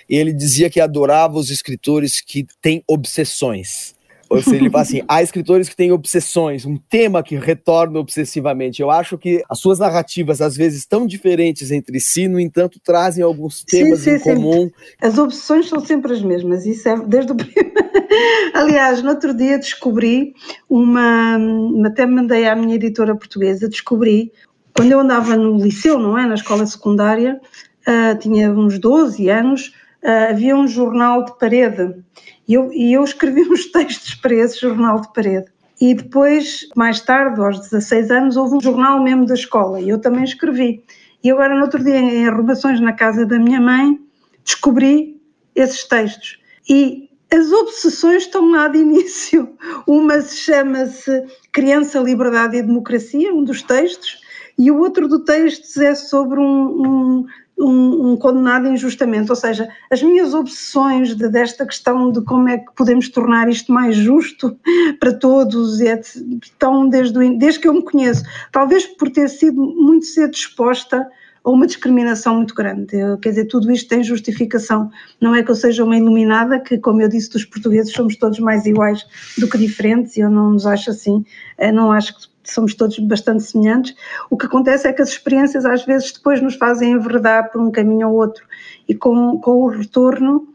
Ele 0.08 0.32
dizia 0.32 0.70
que 0.70 0.80
adorava 0.80 1.36
os 1.36 1.50
escritores 1.50 2.20
que 2.20 2.46
têm 2.60 2.84
obsessões. 2.86 3.95
Ou 4.28 4.42
seja, 4.42 4.56
ele 4.56 4.70
fala 4.70 4.82
assim: 4.82 5.02
há 5.06 5.22
escritores 5.22 5.68
que 5.68 5.76
têm 5.76 5.92
obsessões, 5.92 6.64
um 6.66 6.76
tema 6.76 7.22
que 7.22 7.36
retorna 7.36 7.98
obsessivamente. 7.98 8.82
Eu 8.82 8.90
acho 8.90 9.16
que 9.16 9.42
as 9.48 9.58
suas 9.58 9.78
narrativas, 9.78 10.40
às 10.40 10.56
vezes, 10.56 10.84
tão 10.84 11.06
diferentes 11.06 11.70
entre 11.70 12.00
si, 12.00 12.26
no 12.28 12.40
entanto, 12.40 12.80
trazem 12.82 13.22
alguns 13.22 13.62
temas 13.62 14.00
sim, 14.00 14.18
sim, 14.18 14.30
em 14.30 14.34
comum. 14.34 14.64
Sim. 14.64 14.72
As 15.00 15.18
obsessões 15.18 15.68
são 15.68 15.80
sempre 15.80 16.12
as 16.12 16.22
mesmas, 16.22 16.66
isso 16.66 16.88
é 16.88 16.98
desde 16.98 17.32
o 17.32 17.36
primeiro. 17.36 17.72
Aliás, 18.54 19.02
no 19.02 19.10
outro 19.10 19.34
dia 19.34 19.58
descobri 19.58 20.34
uma. 20.68 21.38
Até 21.86 22.04
mandei 22.04 22.48
à 22.48 22.56
minha 22.56 22.74
editora 22.74 23.14
portuguesa, 23.14 23.68
descobri, 23.68 24.32
quando 24.76 24.92
eu 24.92 25.00
andava 25.00 25.36
no 25.36 25.56
liceu, 25.56 25.98
não 25.98 26.18
é? 26.18 26.26
Na 26.26 26.34
escola 26.34 26.66
secundária, 26.66 27.40
uh, 27.86 28.18
tinha 28.18 28.50
uns 28.50 28.78
12 28.78 29.28
anos, 29.28 29.72
uh, 30.02 30.30
havia 30.30 30.56
um 30.56 30.66
jornal 30.66 31.24
de 31.24 31.38
parede 31.38 32.04
e 32.48 32.54
eu, 32.54 32.72
e 32.72 32.92
eu 32.92 33.04
escrevi 33.04 33.42
uns 33.50 33.66
textos 33.66 34.14
para 34.14 34.34
esse 34.34 34.60
jornal 34.60 35.00
de 35.00 35.12
parede. 35.12 35.46
E 35.80 35.94
depois, 35.94 36.66
mais 36.74 37.00
tarde, 37.00 37.40
aos 37.40 37.60
16 37.60 38.10
anos, 38.10 38.36
houve 38.36 38.56
um 38.56 38.60
jornal 38.60 39.02
mesmo 39.02 39.26
da 39.26 39.34
escola 39.34 39.80
e 39.80 39.88
eu 39.88 40.00
também 40.00 40.24
escrevi. 40.24 40.82
E 41.22 41.30
agora, 41.30 41.54
no 41.54 41.62
outro 41.62 41.82
dia, 41.82 41.98
em 41.98 42.26
arrumações 42.26 42.80
na 42.80 42.92
casa 42.92 43.26
da 43.26 43.38
minha 43.38 43.60
mãe, 43.60 43.98
descobri 44.44 45.20
esses 45.54 45.84
textos. 45.84 46.38
E 46.68 47.10
as 47.30 47.50
obsessões 47.52 48.22
estão 48.22 48.50
lá 48.50 48.68
de 48.68 48.78
início. 48.80 49.50
Uma 49.86 50.22
chama-se 50.22 51.24
Criança, 51.52 51.98
Liberdade 51.98 52.56
e 52.56 52.62
Democracia, 52.62 53.34
um 53.34 53.44
dos 53.44 53.62
textos, 53.62 54.20
e 54.58 54.70
o 54.70 54.78
outro 54.78 55.06
do 55.06 55.24
texto 55.24 55.82
é 55.82 55.94
sobre 55.94 56.40
um, 56.40 56.44
um 56.44 57.26
um, 57.58 58.12
um, 58.12 58.16
condenado 58.16 58.68
injustamente. 58.68 59.30
Ou 59.30 59.36
seja, 59.36 59.68
as 59.90 60.02
minhas 60.02 60.34
obsessões 60.34 61.14
de, 61.14 61.28
desta 61.28 61.64
questão 61.64 62.12
de 62.12 62.20
como 62.22 62.48
é 62.48 62.58
que 62.58 62.72
podemos 62.74 63.08
tornar 63.08 63.48
isto 63.48 63.72
mais 63.72 63.96
justo 63.96 64.56
para 65.00 65.14
todos 65.14 65.80
estão 65.80 66.88
desde, 66.88 67.38
desde 67.38 67.60
que 67.60 67.68
eu 67.68 67.74
me 67.74 67.82
conheço. 67.82 68.22
Talvez 68.52 68.86
por 68.86 69.10
ter 69.10 69.28
sido 69.28 69.60
muito 69.60 70.06
cedo 70.06 70.34
exposta 70.34 71.06
a 71.46 71.50
uma 71.50 71.66
discriminação 71.66 72.36
muito 72.36 72.54
grande. 72.54 72.96
Eu, 72.96 73.16
quer 73.18 73.28
dizer, 73.28 73.44
tudo 73.44 73.70
isto 73.70 73.88
tem 73.88 74.02
justificação. 74.02 74.90
Não 75.20 75.32
é 75.32 75.44
que 75.44 75.50
eu 75.50 75.54
seja 75.54 75.84
uma 75.84 75.96
iluminada, 75.96 76.58
que, 76.58 76.76
como 76.76 77.00
eu 77.00 77.08
disse, 77.08 77.30
dos 77.30 77.44
portugueses 77.44 77.92
somos 77.92 78.16
todos 78.16 78.40
mais 78.40 78.66
iguais 78.66 79.06
do 79.38 79.48
que 79.48 79.56
diferentes, 79.56 80.16
e 80.16 80.20
eu 80.20 80.28
não 80.28 80.50
nos 80.50 80.66
acho 80.66 80.90
assim. 80.90 81.24
Eu 81.56 81.72
não 81.72 81.92
acho 81.92 82.16
que 82.16 82.35
somos 82.50 82.74
todos 82.74 82.98
bastante 82.98 83.42
semelhantes. 83.42 83.94
O 84.30 84.36
que 84.36 84.46
acontece 84.46 84.86
é 84.88 84.92
que 84.92 85.02
as 85.02 85.10
experiências 85.10 85.64
às 85.64 85.84
vezes 85.84 86.12
depois 86.12 86.40
nos 86.40 86.54
fazem 86.54 86.92
enverdar 86.92 87.50
por 87.50 87.60
um 87.60 87.70
caminho 87.70 88.08
ou 88.08 88.14
outro 88.14 88.44
e 88.88 88.94
com, 88.94 89.38
com 89.40 89.62
o 89.62 89.68
retorno, 89.68 90.48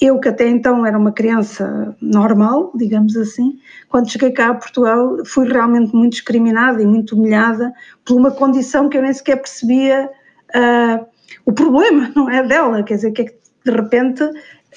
eu 0.00 0.20
que 0.20 0.28
até 0.28 0.48
então 0.48 0.86
era 0.86 0.96
uma 0.96 1.10
criança 1.10 1.96
normal, 2.00 2.70
digamos 2.74 3.16
assim, 3.16 3.58
quando 3.88 4.10
cheguei 4.10 4.30
cá 4.30 4.50
a 4.50 4.54
Portugal 4.54 5.24
fui 5.24 5.48
realmente 5.48 5.94
muito 5.94 6.12
discriminada 6.12 6.80
e 6.80 6.86
muito 6.86 7.16
humilhada 7.16 7.72
por 8.04 8.16
uma 8.16 8.30
condição 8.30 8.88
que 8.88 8.96
eu 8.96 9.02
nem 9.02 9.12
sequer 9.12 9.36
percebia 9.36 10.08
uh, 10.54 11.06
o 11.44 11.52
problema, 11.52 12.12
não 12.14 12.30
é 12.30 12.42
dela, 12.46 12.82
quer 12.82 12.94
dizer, 12.94 13.10
que 13.12 13.22
é 13.22 13.24
que 13.24 13.38
de 13.64 13.72
repente 13.72 14.22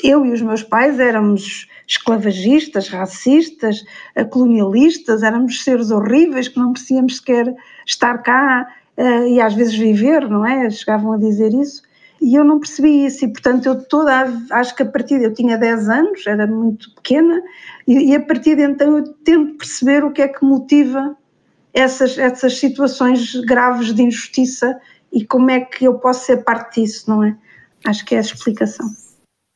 eu 0.04 0.26
e 0.26 0.32
os 0.32 0.42
meus 0.42 0.64
pais 0.64 1.00
éramos 1.00 1.68
esclavagistas, 1.88 2.88
racistas, 2.88 3.84
eh, 4.16 4.24
colonialistas, 4.24 5.24
éramos 5.24 5.64
seres 5.64 5.92
horríveis 5.92 6.48
que 6.48 6.58
não 6.58 6.68
merecíamos 6.68 7.18
sequer 7.18 7.54
estar 7.86 8.20
cá 8.20 8.68
uh, 8.98 9.28
e 9.28 9.42
às 9.42 9.54
vezes 9.54 9.76
viver, 9.76 10.30
não 10.30 10.46
é? 10.46 10.70
Chegavam 10.70 11.14
a 11.14 11.18
dizer 11.18 11.54
isso. 11.54 11.84
E 12.22 12.36
eu 12.36 12.44
não 12.44 12.60
percebi 12.60 13.06
isso, 13.06 13.26
e 13.26 13.28
portanto 13.28 13.66
eu 13.66 13.84
toda, 13.84 14.32
acho 14.52 14.76
que 14.76 14.84
a 14.84 14.86
partir 14.86 15.18
de, 15.18 15.26
eu 15.26 15.34
tinha 15.34 15.58
10 15.58 15.89
anos, 15.89 16.28
era 16.28 16.46
muito 16.46 16.94
pequena, 16.94 17.42
e, 17.88 18.12
e 18.12 18.16
a 18.16 18.20
partir 18.20 18.56
de 18.56 18.62
então 18.62 19.00
eu 19.00 19.14
tento 19.24 19.58
perceber 19.58 20.04
o 20.04 20.12
que 20.12 20.22
é 20.22 20.28
que 20.28 20.46
motiva 20.46 21.18
essas, 21.74 22.18
essas 22.18 22.60
situações 22.60 23.34
graves 23.46 23.94
de 23.94 24.04
injustiça 24.04 24.80
e 25.12 25.26
como 25.26 25.50
é 25.50 25.62
que 25.62 25.86
eu 25.86 25.96
posso 25.96 26.26
ser 26.26 26.44
parte 26.44 26.82
disso, 26.82 27.10
não 27.10 27.24
é? 27.24 27.36
Acho 27.86 28.06
que 28.06 28.14
é 28.14 28.20
a 28.20 28.22
explicação. 28.22 28.88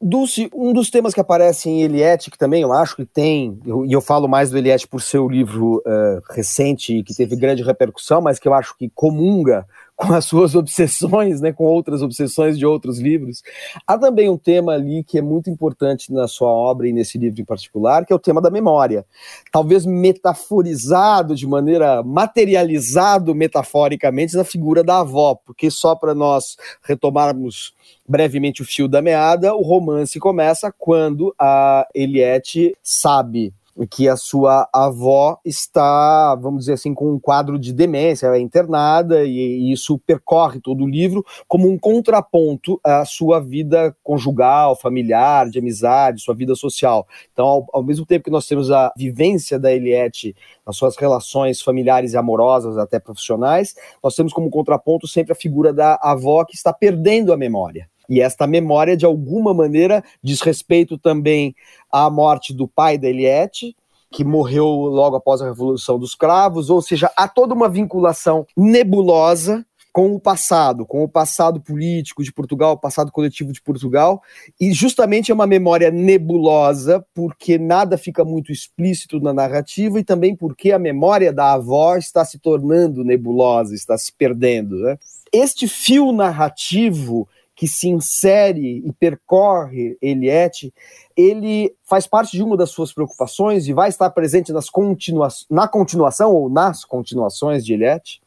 Dulce, 0.02 0.50
um 0.54 0.74
dos 0.74 0.89
temas 0.89 1.14
que 1.14 1.22
aparece 1.22 1.70
em 1.70 1.82
Eliette, 1.82 2.30
que 2.30 2.38
também 2.38 2.62
eu 2.62 2.74
acho 2.74 2.98
que 2.98 3.06
tem, 3.06 3.58
e 3.66 3.70
eu, 3.70 3.86
eu, 3.86 4.02
falo 4.02 4.28
mais 4.28 4.50
do 4.50 4.58
Eliette 4.58 4.88
por 4.88 5.02
seu 5.02 5.28
livro 5.28 5.82
uh, 5.86 6.22
recente, 6.30 7.02
que 7.04 7.16
teve 7.16 7.36
grande 7.36 7.64
repercussão, 7.64 8.22
mas 8.22 8.38
que 8.38 8.48
eu 8.48 8.54
acho 8.54 8.78
que 8.78 8.91
comunga 8.93 9.66
com 9.96 10.14
as 10.14 10.26
suas 10.26 10.56
obsessões, 10.56 11.39
né, 11.39 11.54
com 11.54 11.64
outras 11.64 12.02
obsessões 12.02 12.58
de 12.58 12.66
outros 12.66 13.00
livros. 13.00 13.41
Há 13.88 13.98
também 13.98 14.30
um 14.30 14.38
tema 14.38 14.74
ali 14.74 15.04
que 15.04 15.18
é 15.18 15.22
muito 15.22 15.50
importante 15.50 16.12
na 16.12 16.28
sua 16.28 16.50
obra 16.50 16.88
e 16.88 16.93
nesse 16.93 17.18
livro 17.18 17.41
em 17.41 17.46
particular, 17.46 18.06
que 18.06 18.12
é 18.12 18.16
o 18.16 18.20
tema 18.20 18.41
da 18.41 18.52
memória. 18.52 19.06
Talvez 19.52 19.86
metaforizado 19.86 21.36
de 21.36 21.48
maneira 21.48 22.04
materializado 22.04 23.34
metaforicamente 23.34 24.36
na 24.36 24.43
figura 24.43 24.84
da 24.84 25.00
avó, 25.00 25.36
porque 25.46 25.72
só 25.72 25.96
para 25.96 26.14
nós 26.14 26.58
retomarmos 26.84 27.74
brevemente 28.08 28.62
o 28.62 28.66
fio 28.66 28.88
da 28.88 29.02
meada, 29.02 29.56
o 29.56 29.62
romance 29.62 30.20
começa 30.20 30.74
quando 30.78 31.34
a 31.39 31.88
Eliette 31.96 32.76
sabe 32.84 33.54
que 33.89 34.07
a 34.07 34.15
sua 34.15 34.69
avó 34.71 35.38
está, 35.43 36.36
vamos 36.36 36.61
dizer 36.61 36.73
assim, 36.73 36.93
com 36.93 37.13
um 37.13 37.19
quadro 37.19 37.59
de 37.59 37.73
demência, 37.73 38.28
é 38.28 38.39
internada, 38.39 39.26
e, 39.26 39.71
isso 39.71 39.99
percorre 39.99 40.61
todo 40.61 40.84
o 40.84 40.88
livro 40.88 41.26
como 41.47 41.69
um 41.69 41.78
contraponto 41.78 42.80
à 42.84 43.03
sua 43.03 43.41
vida 43.41 43.95
conjugal, 44.01 44.76
familiar, 44.76 45.49
de 45.49 45.59
amizade, 45.59 46.21
sua 46.21 46.34
vida 46.34 46.55
social. 46.55 47.05
Então, 47.34 47.45
ao, 47.45 47.67
ao 47.73 47.84
mesmo 47.84 48.05
tempo 48.05 48.23
que 48.23 48.32
nós 48.32 48.47
temos 48.47 48.71
a 48.71 48.93
vivência 48.95 49.59
da 49.59 49.73
Eliette 49.73 50.36
nas 50.65 50.78
suas 50.78 50.95
relações 50.95 51.61
familiares 51.61 52.13
e 52.13 52.17
amorosas, 52.17 52.78
até 52.78 52.99
profissionais, 52.99 53.76
nós 54.01 54.15
temos 54.15 54.32
como 54.32 54.49
contraponto 54.49 55.07
sempre 55.07 55.34
a 55.34 55.36
figura 55.36 55.73
da 55.73 55.99
avó 56.01 56.45
que 56.45 56.55
está 56.55 56.71
perdendo 56.71 57.34
a 57.34 57.38
memória. 57.38 57.89
E 58.10 58.22
esta 58.22 58.45
memória, 58.47 58.95
de 58.95 59.06
alguma 59.06 59.53
maneira, 59.53 60.03
diz 60.22 60.41
respeito 60.41 60.97
também 60.97 61.56
à 61.91 62.10
morte 62.10 62.53
do 62.53 62.68
pai 62.68 62.97
da 62.97 63.10
Eliette, 63.10 63.76
que 64.12 64.24
morreu 64.24 64.66
logo 64.66 65.16
após 65.16 65.41
a 65.41 65.45
Revolução 65.45 65.99
dos 65.99 66.16
Cravos, 66.16 66.70
ou 66.70 66.82
seja, 66.82 67.12
há 67.18 67.28
toda 67.28 67.53
uma 67.53 67.68
vinculação 67.68 68.45
nebulosa 68.56 69.66
com 69.95 70.14
o 70.14 70.20
passado, 70.20 70.86
com 70.86 71.06
o 71.06 71.08
passado 71.08 71.62
político 71.62 72.22
de 72.22 72.30
Portugal, 72.30 72.74
o 72.74 72.78
passado 72.78 73.14
coletivo 73.14 73.53
de 73.53 73.62
Portugal, 73.62 74.22
e 74.60 74.74
justamente 74.74 75.32
é 75.32 75.34
uma 75.34 75.47
memória 75.47 75.89
nebulosa, 75.89 77.06
porque 77.14 77.58
nada 77.58 77.97
fica 77.97 78.26
muito 78.26 78.51
explícito 78.51 79.22
na 79.22 79.34
narrativa 79.34 79.97
e 79.97 80.03
também 80.03 80.36
porque 80.36 80.74
a 80.74 80.80
memória 80.80 81.32
da 81.32 81.53
avó 81.53 81.95
está 81.95 82.26
se 82.26 82.38
tornando 82.39 83.06
nebulosa, 83.06 83.74
está 83.74 83.97
se 83.97 84.12
perdendo. 84.12 84.76
Né? 84.76 84.97
Este 85.32 85.66
fio 85.66 86.12
narrativo 86.12 87.26
que 87.56 87.68
se 87.68 87.88
insere 87.88 88.84
e 88.86 88.91
percorre 88.93 89.97
Eliette, 90.01 90.74
ele 91.16 91.74
faz 91.84 92.06
parte 92.06 92.36
de 92.36 92.43
uma 92.43 92.58
das 92.58 92.72
suas 92.72 92.93
preocupações 92.93 93.68
e 93.68 93.74
vai 93.74 93.89
estar 93.89 94.10
presente 94.10 94.51
nas 94.51 94.70
continua 94.70 95.30
na 95.49 95.68
continuação 95.68 96.34
ou 96.34 96.49
nas 96.49 96.84
continuações 96.84 97.66
de 97.66 97.74
Eliette? 97.74 98.22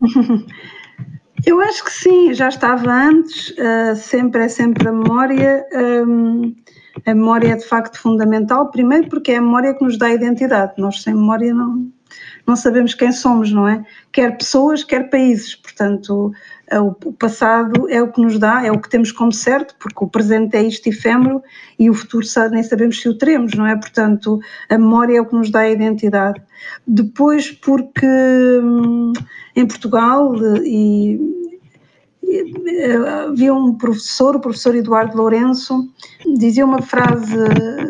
Eu 1.46 1.60
acho 1.60 1.84
que 1.84 1.92
sim, 1.92 2.34
já 2.34 2.48
estava 2.48 2.90
antes, 2.90 3.50
uh, 3.50 3.94
sempre 3.94 4.44
é 4.44 4.48
sempre 4.48 4.88
a 4.88 4.92
memória. 4.92 5.64
Um, 5.72 6.54
a 7.04 7.14
memória 7.14 7.52
é 7.52 7.56
de 7.56 7.64
facto 7.64 8.00
fundamental, 8.00 8.70
primeiro 8.70 9.08
porque 9.08 9.32
é 9.32 9.36
a 9.36 9.40
memória 9.40 9.74
que 9.74 9.84
nos 9.84 9.98
dá 9.98 10.10
identidade. 10.10 10.72
Nós 10.78 11.02
sem 11.02 11.14
memória 11.14 11.54
não, 11.54 11.88
não 12.46 12.56
sabemos 12.56 12.94
quem 12.94 13.10
somos, 13.10 13.50
não 13.52 13.66
é? 13.66 13.84
Quer 14.12 14.36
pessoas, 14.36 14.84
quer 14.84 15.10
países. 15.10 15.54
Portanto, 15.54 16.32
é 16.68 16.80
o 16.80 16.92
passado 16.92 17.88
é 17.88 18.02
o 18.02 18.10
que 18.10 18.20
nos 18.20 18.38
dá, 18.38 18.64
é 18.64 18.70
o 18.70 18.80
que 18.80 18.88
temos 18.88 19.12
como 19.12 19.32
certo, 19.32 19.74
porque 19.78 20.04
o 20.04 20.08
presente 20.08 20.56
é 20.56 20.62
isto 20.62 20.88
efêmero 20.88 21.42
e 21.78 21.88
o 21.90 21.94
futuro 21.94 22.24
nem 22.50 22.62
sabemos 22.62 23.00
se 23.00 23.08
o 23.08 23.16
teremos, 23.16 23.54
não 23.54 23.66
é? 23.66 23.76
Portanto, 23.76 24.40
a 24.68 24.78
memória 24.78 25.18
é 25.18 25.20
o 25.20 25.26
que 25.26 25.34
nos 25.34 25.50
dá 25.50 25.60
a 25.60 25.70
identidade. 25.70 26.40
Depois, 26.86 27.50
porque 27.50 28.06
hum, 28.06 29.12
em 29.54 29.66
Portugal 29.66 30.34
e, 30.64 31.45
havia 33.28 33.54
um 33.54 33.74
professor, 33.74 34.36
o 34.36 34.40
professor 34.40 34.74
Eduardo 34.74 35.16
Lourenço, 35.16 35.88
dizia 36.38 36.64
uma 36.64 36.82
frase 36.82 37.36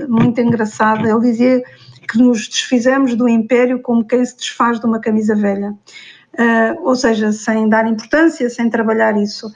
muito 0.08 0.40
engraçada. 0.40 1.08
Ele 1.08 1.20
dizia 1.20 1.62
que 2.08 2.18
nos 2.18 2.48
desfizemos 2.48 3.14
do 3.14 3.28
império 3.28 3.80
como 3.80 4.06
quem 4.06 4.24
se 4.24 4.36
desfaz 4.36 4.78
de 4.78 4.86
uma 4.86 5.00
camisa 5.00 5.34
velha. 5.34 5.74
Uh, 6.38 6.86
ou 6.86 6.94
seja, 6.94 7.32
sem 7.32 7.68
dar 7.68 7.86
importância, 7.86 8.48
sem 8.48 8.68
trabalhar 8.68 9.16
isso. 9.16 9.52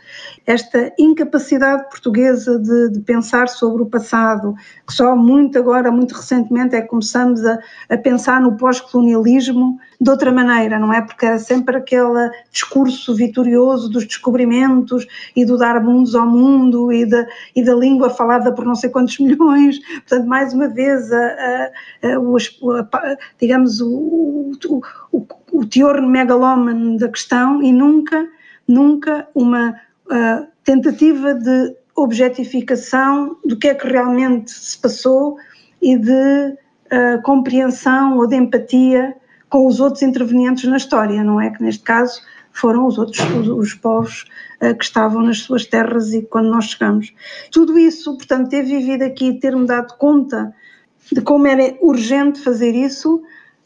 Esta 0.47 0.93
incapacidade 0.99 1.89
portuguesa 1.91 2.59
de, 2.59 2.91
de, 2.91 3.01
pensar 3.01 3.49
sobre 3.49 3.83
o 3.83 3.87
passado, 3.87 4.55
que 4.87 4.93
só 4.93 5.15
muito 5.15 5.59
agora, 5.59 5.91
muito 5.91 6.15
recentemente, 6.15 6.75
é 6.75 6.81
que 6.81 6.89
começamos 6.89 7.45
a, 7.45 7.59
a 7.89 7.97
pensar 7.97 8.41
no 8.41 8.57
pós-colonialismo 8.57 9.79
de 10.01 10.11
outra 10.11 10.33
maneira, 10.33 10.79
não 10.79 10.93
é? 10.93 11.03
Porque 11.03 11.27
era 11.27 11.39
sempre 11.39 11.77
aquele 11.77 12.31
discurso 12.51 13.15
vitorioso 13.15 13.91
dos 13.91 14.07
descobrimentos 14.07 15.07
e 15.37 15.45
do 15.45 15.59
dar 15.59 15.83
mundos 15.83 16.15
ao 16.15 16.27
mundo 16.27 16.91
e 16.93 17.05
da, 17.05 17.27
e 17.55 17.63
da 17.63 17.75
língua 17.75 18.09
falada 18.09 18.53
por 18.53 18.65
não 18.65 18.75
sei 18.75 18.89
quantos 18.89 19.19
milhões. 19.21 19.79
Portanto, 19.79 20.27
mais 20.27 20.55
uma 20.55 20.69
vez, 20.69 21.13
a, 21.13 21.19
a, 21.19 21.71
a, 22.13 23.17
digamos, 23.39 23.81
o, 23.81 24.53
o, 24.69 24.81
o, 25.13 25.27
o 25.53 25.67
teor 25.67 26.01
megalómano 26.03 26.99
da 26.99 27.09
questão 27.09 27.63
e 27.63 27.73
nunca, 27.73 28.29
nunca 28.67 29.29
uma 29.35 29.71
uh, 29.71 30.47
tentativa 30.65 31.35
de 31.35 31.75
objetificação 31.97 33.37
do 33.45 33.57
que 33.57 33.69
é 33.69 33.75
que 33.75 33.87
realmente 33.87 34.51
se 34.51 34.79
passou 34.79 35.37
e 35.83 35.97
de 35.97 36.11
uh, 36.11 37.23
compreensão 37.23 38.17
ou 38.17 38.27
de 38.27 38.37
empatia 38.37 39.17
com 39.49 39.67
os 39.67 39.81
outros 39.81 40.03
intervenientes 40.03 40.65
na 40.65 40.77
história, 40.77 41.23
não 41.25 41.41
é? 41.41 41.51
Que 41.51 41.63
neste 41.63 41.83
caso 41.83 42.23
foram 42.53 42.87
os 42.87 42.99
outros, 42.99 43.21
os, 43.21 43.49
os 43.49 43.75
povos 43.75 44.27
uh, 44.63 44.75
que 44.77 44.85
estavam 44.85 45.23
nas 45.23 45.41
suas 45.41 45.67
terras 45.67 46.13
e 46.13 46.23
quando 46.23 46.51
nós 46.51 46.67
chegamos. 46.67 47.13
Tudo 47.51 47.79
isso, 47.79 48.17
portanto, 48.17 48.49
ter 48.49 48.63
vivido 48.63 49.03
aqui 49.03 49.35
ter-me 49.35 49.67
dado 49.67 49.97
conta 49.97 50.55
de 51.13 51.21
como 51.21 51.47
era 51.47 51.77
urgente 51.81 52.41
fazer 52.41 52.75
isso, 52.75 53.23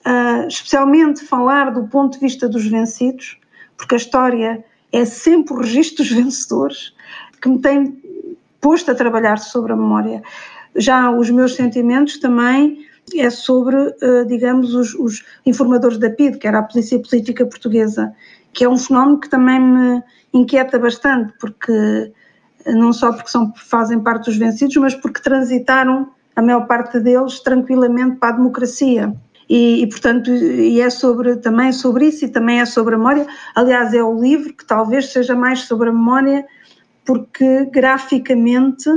uh, 0.06 0.46
especialmente 0.48 1.24
falar 1.24 1.70
do 1.70 1.86
ponto 1.88 2.14
de 2.14 2.20
vista 2.20 2.48
dos 2.48 2.66
vencidos, 2.66 3.38
porque 3.76 3.94
a 3.94 3.98
história 3.98 4.64
é 4.92 5.04
sempre 5.04 5.54
o 5.54 5.58
registro 5.58 6.04
dos 6.04 6.12
vencedores, 6.12 6.94
que 7.40 7.48
me 7.48 7.58
tem 7.60 8.02
posto 8.60 8.90
a 8.90 8.94
trabalhar 8.94 9.38
sobre 9.38 9.72
a 9.72 9.76
memória. 9.76 10.22
Já 10.76 11.10
os 11.10 11.30
meus 11.30 11.54
sentimentos 11.54 12.18
também 12.18 12.86
é 13.14 13.28
sobre, 13.28 13.76
uh, 13.76 14.24
digamos, 14.26 14.74
os, 14.74 14.94
os, 14.94 15.24
informadores 15.44 15.98
da 15.98 16.10
PID, 16.10 16.38
que 16.38 16.48
era 16.48 16.60
a 16.60 16.62
Polícia 16.62 16.98
Política 16.98 17.44
Portuguesa, 17.44 18.14
que 18.52 18.64
é 18.64 18.68
um 18.68 18.78
fenómeno 18.78 19.20
que 19.20 19.28
também 19.28 19.60
me 19.60 20.02
inquieta 20.32 20.78
bastante, 20.78 21.34
porque 21.38 22.12
não 22.66 22.92
só 22.92 23.12
porque 23.12 23.28
são, 23.28 23.52
fazem 23.54 24.00
parte 24.00 24.26
dos 24.26 24.36
vencidos, 24.36 24.76
mas 24.76 24.94
porque 24.94 25.20
transitaram 25.20 26.08
a 26.34 26.42
maior 26.42 26.66
parte 26.66 26.98
deles 26.98 27.40
tranquilamente 27.40 28.16
para 28.16 28.30
a 28.30 28.36
democracia. 28.38 29.14
E, 29.48 29.82
e, 29.82 29.86
portanto, 29.88 30.30
e 30.30 30.80
é 30.80 30.88
sobre, 30.90 31.36
também 31.36 31.72
sobre 31.72 32.06
isso 32.06 32.24
e 32.24 32.28
também 32.28 32.60
é 32.60 32.64
sobre 32.64 32.94
a 32.94 32.98
memória. 32.98 33.26
Aliás, 33.54 33.92
é 33.92 34.02
o 34.02 34.18
livro 34.20 34.54
que 34.54 34.64
talvez 34.64 35.12
seja 35.12 35.34
mais 35.34 35.60
sobre 35.60 35.90
a 35.90 35.92
memória, 35.92 36.46
porque 37.04 37.66
graficamente 37.66 38.88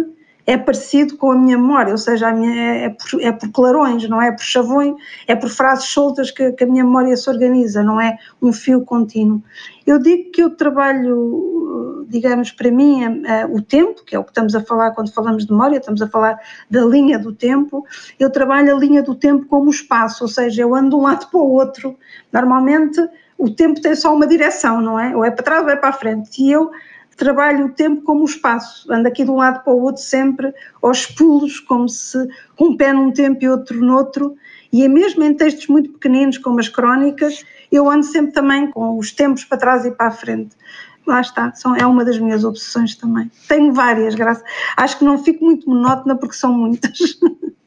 é 0.48 0.58
parecido 0.58 1.18
com 1.18 1.30
a 1.30 1.36
minha 1.36 1.58
memória, 1.58 1.92
ou 1.92 1.98
seja, 1.98 2.30
a 2.30 2.34
minha, 2.34 2.56
é, 2.56 2.86
é, 2.86 2.90
por, 2.90 3.22
é 3.22 3.32
por 3.34 3.52
clarões, 3.52 4.08
não 4.08 4.22
é 4.22 4.32
por 4.32 4.44
chavões, 4.44 4.96
é 5.28 5.36
por 5.36 5.50
frases 5.50 5.90
soltas 5.90 6.32
que, 6.32 6.54
que, 6.54 6.64
a 6.64 6.68
minha 6.68 6.86
memória 6.86 7.18
se 7.18 7.30
organiza, 7.30 7.84
não 7.84 8.00
é 8.00 8.18
um 8.42 8.54
fio 8.54 8.86
contínuo. 8.86 9.44
Eu 9.86 10.00
digo 10.00 10.32
que 10.32 10.42
eu 10.42 10.50
trabalho, 10.50 12.06
digamos, 12.08 12.52
para 12.52 12.72
mim, 12.72 13.24
o 13.52 13.62
tempo, 13.62 14.06
que 14.06 14.16
é 14.16 14.20
o 14.20 14.24
que 14.24 14.32
estamos 14.32 14.56
a 14.56 14.62
falar 14.62 14.92
quando 14.92 15.14
falamos 15.14 15.46
de 15.46 15.52
memória, 15.52 15.78
estamos 15.78 16.02
a 16.02 16.08
falar 16.08 16.40
da 16.72 16.86
linha 16.86 17.20
do 17.20 17.34
tempo, 17.34 17.86
eu 18.18 18.30
trabalho 18.30 18.74
a 18.74 18.80
linha 18.80 19.04
do 19.04 19.16
tempo 19.16 19.46
como 19.48 19.70
espaço, 19.70 20.24
ou 20.24 20.30
seja, 20.30 20.62
eu 20.62 20.74
ando 20.74 20.92
de 20.92 20.96
um 20.96 21.02
lado 21.02 21.30
para 21.30 21.40
o 21.40 21.52
outro. 21.52 21.98
Normalmente 22.32 23.02
o 23.38 23.50
tempo 23.50 23.82
tem 23.82 23.96
só 23.96 24.16
uma 24.16 24.26
direção, 24.26 24.82
não 24.82 24.98
é? 24.98 25.14
Ou 25.16 25.26
é 25.26 25.32
para 25.32 25.44
trás 25.44 25.64
ou 25.64 25.70
é 25.70 25.76
para 25.76 25.90
a 25.90 25.94
frente. 25.94 26.42
E 26.42 26.52
eu 26.52 26.72
trabalho 27.18 27.66
o 27.66 27.70
tempo 27.70 28.04
como 28.04 28.22
o 28.22 28.26
espaço, 28.26 28.92
ando 28.92 29.08
aqui 29.08 29.24
de 29.24 29.32
um 29.32 29.36
lado 29.36 29.64
para 29.64 29.74
o 29.74 29.82
outro 29.82 30.02
sempre 30.02 30.54
aos 30.82 31.06
pulos, 31.06 31.60
como 31.60 31.90
se 31.90 32.18
um 32.60 32.78
pé 32.78 32.94
num 32.94 33.12
tempo 33.12 33.44
e 33.44 33.50
outro 33.50 33.84
noutro, 33.84 34.36
e 34.72 34.84
é 34.84 34.88
mesmo 34.88 35.24
em 35.24 35.34
textos 35.34 35.68
muito 35.68 35.92
pequeninos, 35.92 36.38
como 36.38 36.60
as 36.60 36.70
crónicas, 36.70 37.44
eu 37.72 37.90
ando 37.90 38.06
sempre 38.06 38.32
também 38.32 38.70
com 38.72 38.98
os 38.98 39.12
tempos 39.12 39.44
para 39.44 39.58
trás 39.58 39.86
e 39.86 39.92
para 39.92 40.08
a 40.08 40.12
frente. 40.12 40.56
Lá 41.06 41.22
está, 41.22 41.54
são, 41.54 41.76
é 41.76 41.86
uma 41.86 42.04
das 42.04 42.20
minhas 42.20 42.44
obsessões 42.44 42.96
também. 42.96 43.32
Tenho 43.48 43.74
várias, 43.74 44.14
graças. 44.14 44.44
Acho 44.76 45.00
que 45.00 45.06
não 45.06 45.18
fico 45.24 45.44
muito 45.44 45.70
monótona 45.70 46.16
porque 46.18 46.36
são 46.36 46.54
muitas. 46.54 46.98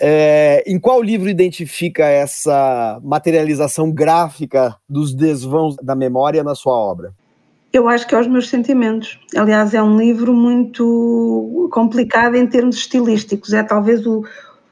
É, 0.00 0.64
em 0.66 0.78
qual 0.78 1.02
livro 1.02 1.28
identifica 1.28 2.04
essa 2.06 2.98
materialização 3.02 3.92
gráfica 3.92 4.74
dos 4.88 5.14
desvãos 5.14 5.76
da 5.76 5.94
memória 5.94 6.42
na 6.42 6.54
sua 6.54 6.72
obra? 6.72 7.14
Eu 7.72 7.88
acho 7.88 8.06
que 8.06 8.14
é 8.14 8.20
os 8.20 8.26
meus 8.26 8.48
sentimentos. 8.48 9.18
Aliás, 9.36 9.74
é 9.74 9.82
um 9.82 9.98
livro 9.98 10.32
muito 10.32 11.68
complicado 11.72 12.34
em 12.34 12.46
termos 12.46 12.76
estilísticos. 12.76 13.52
É 13.52 13.62
talvez 13.62 14.06
o. 14.06 14.24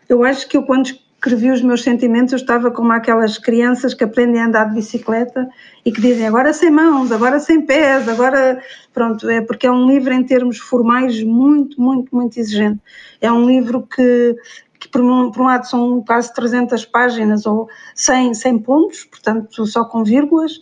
Eu 0.09 0.25
acho 0.25 0.49
que 0.49 0.57
eu, 0.57 0.63
quando 0.63 0.87
escrevi 0.87 1.51
os 1.51 1.61
meus 1.61 1.83
sentimentos, 1.83 2.33
eu 2.33 2.39
estava 2.39 2.71
como 2.71 2.93
aquelas 2.93 3.37
crianças 3.37 3.93
que 3.93 4.05
aprendem 4.05 4.41
a 4.41 4.47
andar 4.47 4.69
de 4.69 4.77
bicicleta 4.77 5.49
e 5.85 5.91
que 5.91 6.01
dizem 6.01 6.27
agora 6.27 6.53
sem 6.53 6.71
mãos, 6.71 7.11
agora 7.13 7.39
sem 7.39 7.61
pés, 7.61 8.09
agora. 8.09 8.63
Pronto, 8.95 9.29
é 9.29 9.43
porque 9.43 9.67
é 9.67 9.71
um 9.71 9.87
livro 9.87 10.15
em 10.15 10.25
termos 10.25 10.59
formais 10.59 11.23
muito, 11.23 11.81
muito, 11.81 12.15
muito 12.15 12.39
exigente. 12.39 12.81
É 13.21 13.31
um 13.31 13.47
livro 13.47 13.83
que, 13.83 14.37
que 14.81 14.89
por 14.89 15.03
um, 15.03 15.31
por 15.31 15.43
um 15.43 15.47
lado 15.47 15.67
são 15.67 16.03
quase 16.03 16.33
300 16.33 16.87
páginas 16.87 17.45
ou 17.45 17.69
100, 17.95 18.35
100 18.35 18.59
pontos, 18.61 19.05
portanto 19.05 19.67
só 19.67 19.85
com 19.85 20.03
vírgulas, 20.03 20.61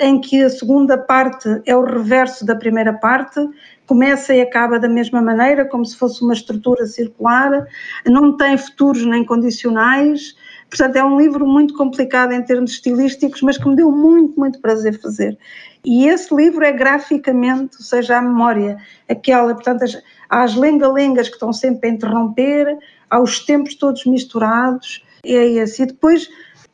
em 0.00 0.20
que 0.20 0.42
a 0.42 0.50
segunda 0.50 0.98
parte 0.98 1.62
é 1.64 1.76
o 1.76 1.84
reverso 1.84 2.44
da 2.44 2.56
primeira 2.56 2.92
parte, 2.92 3.40
começa 3.86 4.34
e 4.34 4.40
acaba 4.40 4.78
da 4.78 4.88
mesma 4.88 5.22
maneira, 5.22 5.64
como 5.64 5.84
se 5.84 5.96
fosse 5.96 6.22
uma 6.22 6.34
estrutura 6.34 6.86
circular, 6.86 7.66
não 8.04 8.36
tem 8.36 8.58
futuros 8.58 9.06
nem 9.06 9.24
condicionais. 9.24 10.34
Portanto, 10.68 10.96
é 10.96 11.04
um 11.04 11.16
livro 11.16 11.46
muito 11.46 11.74
complicado 11.74 12.32
em 12.32 12.42
termos 12.42 12.72
estilísticos, 12.72 13.40
mas 13.42 13.56
que 13.56 13.68
me 13.68 13.76
deu 13.76 13.90
muito, 13.92 14.38
muito 14.38 14.60
prazer 14.60 15.00
fazer. 15.00 15.38
E 15.84 16.08
esse 16.08 16.34
livro 16.34 16.64
é 16.64 16.72
graficamente, 16.72 17.76
ou 17.76 17.84
seja, 17.84 18.18
a 18.18 18.22
memória, 18.22 18.76
aquela, 19.08 19.54
portanto, 19.54 19.84
as, 19.84 19.96
há 20.28 20.42
as 20.42 20.56
lenga-lengas 20.56 21.28
que 21.28 21.34
estão 21.34 21.52
sempre 21.52 21.88
a 21.88 21.92
interromper, 21.92 22.76
há 23.08 23.20
os 23.20 23.44
tempos 23.44 23.76
todos 23.76 24.04
misturados, 24.04 25.04
é 25.24 25.46
esse. 25.46 25.84
E 25.84 25.86
depois 25.86 26.28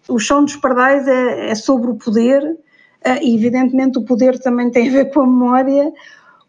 o 0.09 0.19
chão 0.19 0.45
dos 0.45 0.57
pardais 0.57 1.07
é, 1.07 1.51
é 1.51 1.55
sobre 1.55 1.91
o 1.91 1.95
poder, 1.95 2.59
eh, 3.05 3.25
e 3.25 3.35
evidentemente 3.35 3.99
o 3.99 4.05
poder 4.05 4.39
também 4.39 4.71
tem 4.71 4.89
a 4.89 4.93
ver 4.93 5.13
com 5.13 5.21
a 5.21 5.27
memória. 5.27 5.93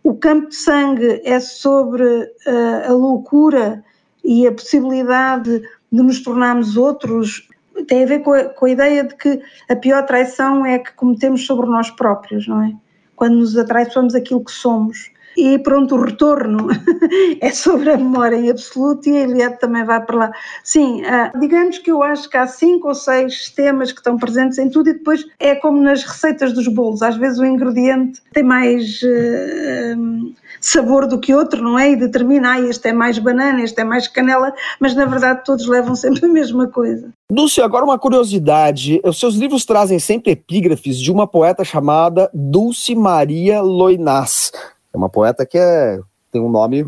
O 0.03 0.15
campo 0.15 0.49
de 0.49 0.55
sangue 0.55 1.21
é 1.23 1.39
sobre 1.39 2.03
uh, 2.03 2.89
a 2.89 2.91
loucura 2.91 3.83
e 4.23 4.45
a 4.45 4.51
possibilidade 4.51 5.61
de 5.91 6.03
nos 6.03 6.21
tornarmos 6.21 6.75
outros. 6.75 7.47
Tem 7.87 8.03
a 8.03 8.07
ver 8.07 8.19
com 8.19 8.33
a, 8.33 8.45
com 8.45 8.65
a 8.65 8.69
ideia 8.69 9.03
de 9.03 9.15
que 9.15 9.41
a 9.69 9.75
pior 9.75 10.05
traição 10.05 10.65
é 10.65 10.75
a 10.75 10.79
que 10.79 10.93
cometemos 10.93 11.45
sobre 11.45 11.67
nós 11.67 11.89
próprios, 11.89 12.47
não 12.47 12.61
é? 12.63 12.73
Quando 13.15 13.37
nos 13.37 13.57
atraiçoamos 13.57 14.13
aquilo 14.13 14.43
que 14.43 14.51
somos. 14.51 15.11
E 15.37 15.57
pronto, 15.59 15.95
o 15.95 16.01
retorno 16.01 16.67
é 17.41 17.51
sobre 17.51 17.91
a 17.91 17.97
memória 17.97 18.35
em 18.35 18.49
absoluto 18.49 19.09
e 19.09 19.17
a 19.17 19.21
Eliade 19.21 19.59
também 19.59 19.83
vai 19.83 20.03
para 20.03 20.15
lá. 20.15 20.31
Sim, 20.63 21.01
uh, 21.01 21.39
digamos 21.39 21.79
que 21.79 21.91
eu 21.91 22.03
acho 22.03 22.29
que 22.29 22.37
há 22.37 22.47
cinco 22.47 22.89
ou 22.89 22.95
seis 22.95 23.49
temas 23.49 23.91
que 23.91 23.99
estão 23.99 24.17
presentes 24.17 24.57
em 24.57 24.69
tudo 24.69 24.89
e 24.89 24.93
depois 24.93 25.25
é 25.39 25.55
como 25.55 25.81
nas 25.81 26.03
receitas 26.03 26.53
dos 26.53 26.67
bolos, 26.67 27.01
às 27.01 27.15
vezes 27.15 27.39
o 27.39 27.45
ingrediente 27.45 28.21
tem 28.31 28.43
mais 28.43 29.01
uh, 29.01 30.33
sabor 30.59 31.07
do 31.07 31.19
que 31.19 31.33
outro, 31.33 31.61
não 31.61 31.77
é? 31.77 31.91
E 31.91 31.95
determina, 31.95 32.53
ah, 32.53 32.61
este 32.61 32.89
é 32.89 32.93
mais 32.93 33.19
banana, 33.19 33.61
este 33.61 33.81
é 33.81 33.83
mais 33.83 34.07
canela, 34.07 34.53
mas 34.79 34.95
na 34.95 35.05
verdade 35.05 35.43
todos 35.43 35.67
levam 35.67 35.95
sempre 35.95 36.25
a 36.25 36.29
mesma 36.29 36.67
coisa. 36.67 37.09
Dulce, 37.29 37.61
agora 37.61 37.83
uma 37.83 37.99
curiosidade, 37.99 39.01
os 39.03 39.19
seus 39.19 39.35
livros 39.35 39.65
trazem 39.65 39.99
sempre 39.99 40.31
epígrafes 40.31 40.97
de 40.97 41.11
uma 41.11 41.27
poeta 41.27 41.63
chamada 41.63 42.29
Dulce 42.33 42.95
Maria 42.95 43.61
Loinás. 43.61 44.51
É 44.93 44.97
uma 44.97 45.09
poeta 45.09 45.45
que 45.45 45.57
é, 45.57 45.99
tem 46.31 46.41
um 46.41 46.49
nome 46.49 46.85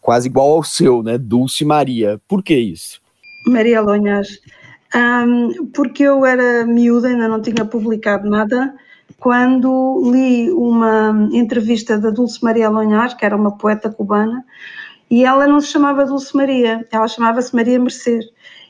quase 0.00 0.28
igual 0.28 0.52
ao 0.52 0.62
seu, 0.62 1.02
né? 1.02 1.16
Dulce 1.18 1.64
Maria. 1.64 2.20
Por 2.28 2.42
que 2.42 2.54
isso? 2.54 3.00
Maria 3.46 3.80
Lonhas. 3.80 4.28
Um, 4.94 5.66
porque 5.66 6.02
eu 6.02 6.24
era 6.24 6.64
miúda, 6.64 7.08
ainda 7.08 7.28
não 7.28 7.42
tinha 7.42 7.64
publicado 7.64 8.28
nada, 8.28 8.74
quando 9.18 10.10
li 10.10 10.50
uma 10.50 11.28
entrevista 11.32 11.98
da 11.98 12.10
Dulce 12.10 12.42
Maria 12.42 12.70
Lonhas, 12.70 13.14
que 13.14 13.24
era 13.24 13.36
uma 13.36 13.56
poeta 13.56 13.90
cubana, 13.90 14.44
e 15.10 15.24
ela 15.24 15.46
não 15.46 15.60
se 15.60 15.68
chamava 15.68 16.04
Dulce 16.04 16.36
Maria, 16.36 16.86
ela 16.90 17.08
chamava-se 17.08 17.54
Maria 17.54 17.78
Mercê. 17.78 18.20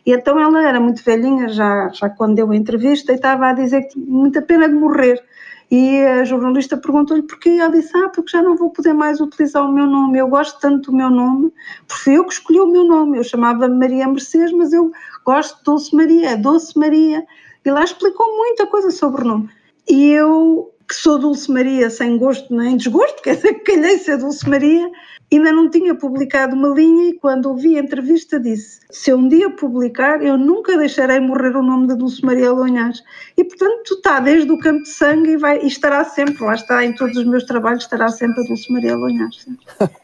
E 0.07 0.13
então 0.13 0.41
ela 0.41 0.67
era 0.67 0.81
muito 0.81 1.05
velhinha, 1.05 1.49
já, 1.49 1.91
já 1.93 2.09
quando 2.09 2.37
deu 2.37 2.51
a 2.51 2.57
entrevista, 2.57 3.13
e 3.13 3.17
estava 3.17 3.49
a 3.49 3.53
dizer 3.53 3.83
que 3.83 3.99
muita 3.99 4.41
pena 4.41 4.69
de 4.69 4.75
morrer, 4.75 5.23
e 5.71 6.01
a 6.01 6.25
jornalista 6.25 6.77
perguntou-lhe 6.77 7.23
porquê. 7.23 7.51
Ela 7.51 7.71
disse: 7.71 7.97
Ah, 7.97 8.09
porque 8.09 8.31
já 8.31 8.43
não 8.43 8.57
vou 8.57 8.71
poder 8.71 8.95
mais 8.95 9.21
utilizar 9.21 9.65
o 9.65 9.73
meu 9.73 9.87
nome. 9.87 10.19
Eu 10.19 10.29
gosto 10.29 10.59
tanto 10.61 10.91
do 10.91 10.97
meu 10.97 11.11
nome, 11.11 11.53
porque 11.87 12.03
fui 12.03 12.19
eu 12.19 12.25
que 12.25 12.33
escolhi 12.33 12.61
o 12.61 12.67
meu 12.67 12.85
nome. 12.85 13.19
Eu 13.19 13.25
chamava-me 13.25 13.79
Maria 13.79 14.09
Mercedes, 14.09 14.53
mas 14.53 14.73
eu 14.73 14.91
gosto 15.25 15.59
de 15.59 15.65
Doce 15.65 15.95
Maria, 15.95 16.31
é 16.31 16.37
Doce 16.37 16.79
Maria. 16.79 17.25
E 17.65 17.71
lá 17.71 17.85
explicou 17.85 18.35
muita 18.37 18.67
coisa 18.67 18.91
sobre 18.91 19.23
o 19.23 19.25
nome. 19.27 19.51
E 19.89 20.11
eu, 20.11 20.73
que 20.89 20.95
sou 20.95 21.19
Dulce 21.19 21.51
Maria 21.53 21.91
sem 21.91 22.17
gosto 22.17 22.55
nem 22.55 22.77
desgosto, 22.77 23.21
quer 23.23 23.37
dizer, 23.37 23.55
calhei 23.63 23.99
ser 23.99 24.17
Dulce 24.17 24.49
Maria, 24.49 24.91
ainda 25.31 25.53
não 25.53 25.69
tinha 25.69 25.95
publicado 25.95 26.57
uma 26.57 26.69
linha 26.69 27.11
e 27.11 27.19
quando 27.19 27.51
ouvi 27.51 27.77
a 27.77 27.81
entrevista 27.81 28.41
disse 28.41 28.79
se 28.91 29.11
eu 29.11 29.19
um 29.19 29.29
dia 29.29 29.51
publicar, 29.51 30.23
eu 30.23 30.39
nunca 30.39 30.77
deixarei 30.79 31.21
morrer 31.21 31.55
o 31.55 31.63
nome 31.63 31.87
da 31.87 31.95
Dulce 31.95 32.25
Maria 32.25 32.51
Lonhas. 32.51 33.03
E 33.37 33.45
portanto 33.45 33.95
está 33.95 34.19
desde 34.19 34.51
o 34.51 34.59
campo 34.59 34.83
de 34.83 34.89
sangue 34.89 35.33
e, 35.33 35.37
vai, 35.37 35.61
e 35.63 35.67
estará 35.67 36.05
sempre, 36.05 36.43
lá 36.43 36.55
está, 36.55 36.85
em 36.85 36.95
todos 36.95 37.17
os 37.17 37.25
meus 37.25 37.45
trabalhos 37.45 37.83
estará 37.83 38.09
sempre 38.09 38.41
a 38.41 38.45
Dulce 38.45 38.73
Maria 38.73 38.97
Lonhas. 38.97 39.47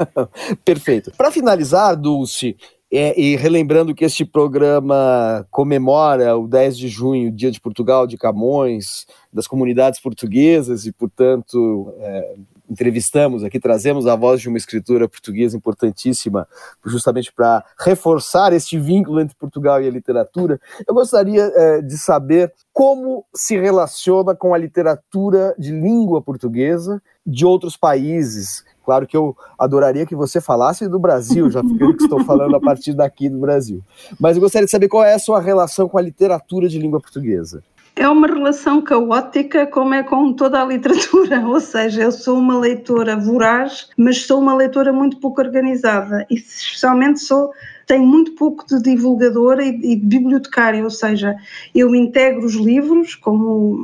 Perfeito. 0.64 1.12
Para 1.16 1.30
finalizar, 1.30 1.96
Dulce, 1.96 2.56
é, 2.96 3.18
e 3.18 3.34
relembrando 3.34 3.94
que 3.94 4.04
este 4.04 4.24
programa 4.24 5.46
comemora 5.50 6.36
o 6.36 6.46
10 6.46 6.78
de 6.78 6.88
junho, 6.88 7.32
Dia 7.32 7.50
de 7.50 7.60
Portugal 7.60 8.06
de 8.06 8.16
Camões, 8.16 9.06
das 9.32 9.48
comunidades 9.48 9.98
portuguesas, 10.00 10.86
e, 10.86 10.92
portanto, 10.92 11.92
é, 11.98 12.36
entrevistamos 12.70 13.42
aqui, 13.42 13.58
trazemos 13.58 14.06
a 14.06 14.14
voz 14.14 14.40
de 14.40 14.48
uma 14.48 14.58
escritora 14.58 15.08
portuguesa 15.08 15.56
importantíssima, 15.56 16.46
justamente 16.84 17.32
para 17.32 17.64
reforçar 17.78 18.52
este 18.52 18.78
vínculo 18.78 19.20
entre 19.20 19.36
Portugal 19.36 19.82
e 19.82 19.88
a 19.88 19.90
literatura. 19.90 20.60
Eu 20.86 20.94
gostaria 20.94 21.50
é, 21.54 21.82
de 21.82 21.98
saber 21.98 22.52
como 22.72 23.24
se 23.34 23.58
relaciona 23.58 24.34
com 24.34 24.54
a 24.54 24.58
literatura 24.58 25.54
de 25.58 25.72
língua 25.72 26.22
portuguesa 26.22 27.02
de 27.26 27.44
outros 27.44 27.76
países 27.76 28.64
Claro 28.84 29.06
que 29.06 29.16
eu 29.16 29.36
adoraria 29.58 30.04
que 30.04 30.14
você 30.14 30.40
falasse 30.40 30.88
do 30.88 30.98
Brasil, 30.98 31.50
já 31.50 31.62
que 31.62 32.02
estou 32.02 32.22
falando 32.24 32.54
a 32.54 32.60
partir 32.60 32.92
daqui 32.92 33.28
do 33.28 33.38
Brasil. 33.38 33.82
Mas 34.20 34.36
eu 34.36 34.42
gostaria 34.42 34.66
de 34.66 34.70
saber 34.70 34.88
qual 34.88 35.02
é 35.02 35.14
a 35.14 35.18
sua 35.18 35.40
relação 35.40 35.88
com 35.88 35.96
a 35.96 36.02
literatura 36.02 36.68
de 36.68 36.78
língua 36.78 37.00
portuguesa. 37.00 37.62
É 37.96 38.08
uma 38.08 38.26
relação 38.26 38.82
caótica, 38.82 39.68
como 39.68 39.94
é 39.94 40.02
com 40.02 40.32
toda 40.32 40.60
a 40.60 40.64
literatura, 40.64 41.40
ou 41.46 41.60
seja, 41.60 42.02
eu 42.02 42.12
sou 42.12 42.36
uma 42.36 42.58
leitora 42.58 43.16
voraz, 43.16 43.88
mas 43.96 44.26
sou 44.26 44.40
uma 44.40 44.54
leitora 44.54 44.92
muito 44.92 45.18
pouco 45.18 45.40
organizada 45.40 46.26
e, 46.28 46.34
especialmente, 46.34 47.20
sou 47.20 47.52
tenho 47.86 48.06
muito 48.06 48.32
pouco 48.32 48.66
de 48.66 48.82
divulgadora 48.82 49.62
e 49.62 49.72
de 49.78 49.96
bibliotecária, 49.96 50.82
ou 50.82 50.90
seja, 50.90 51.36
eu 51.74 51.94
integro 51.94 52.46
os 52.46 52.54
livros 52.54 53.14
como 53.14 53.78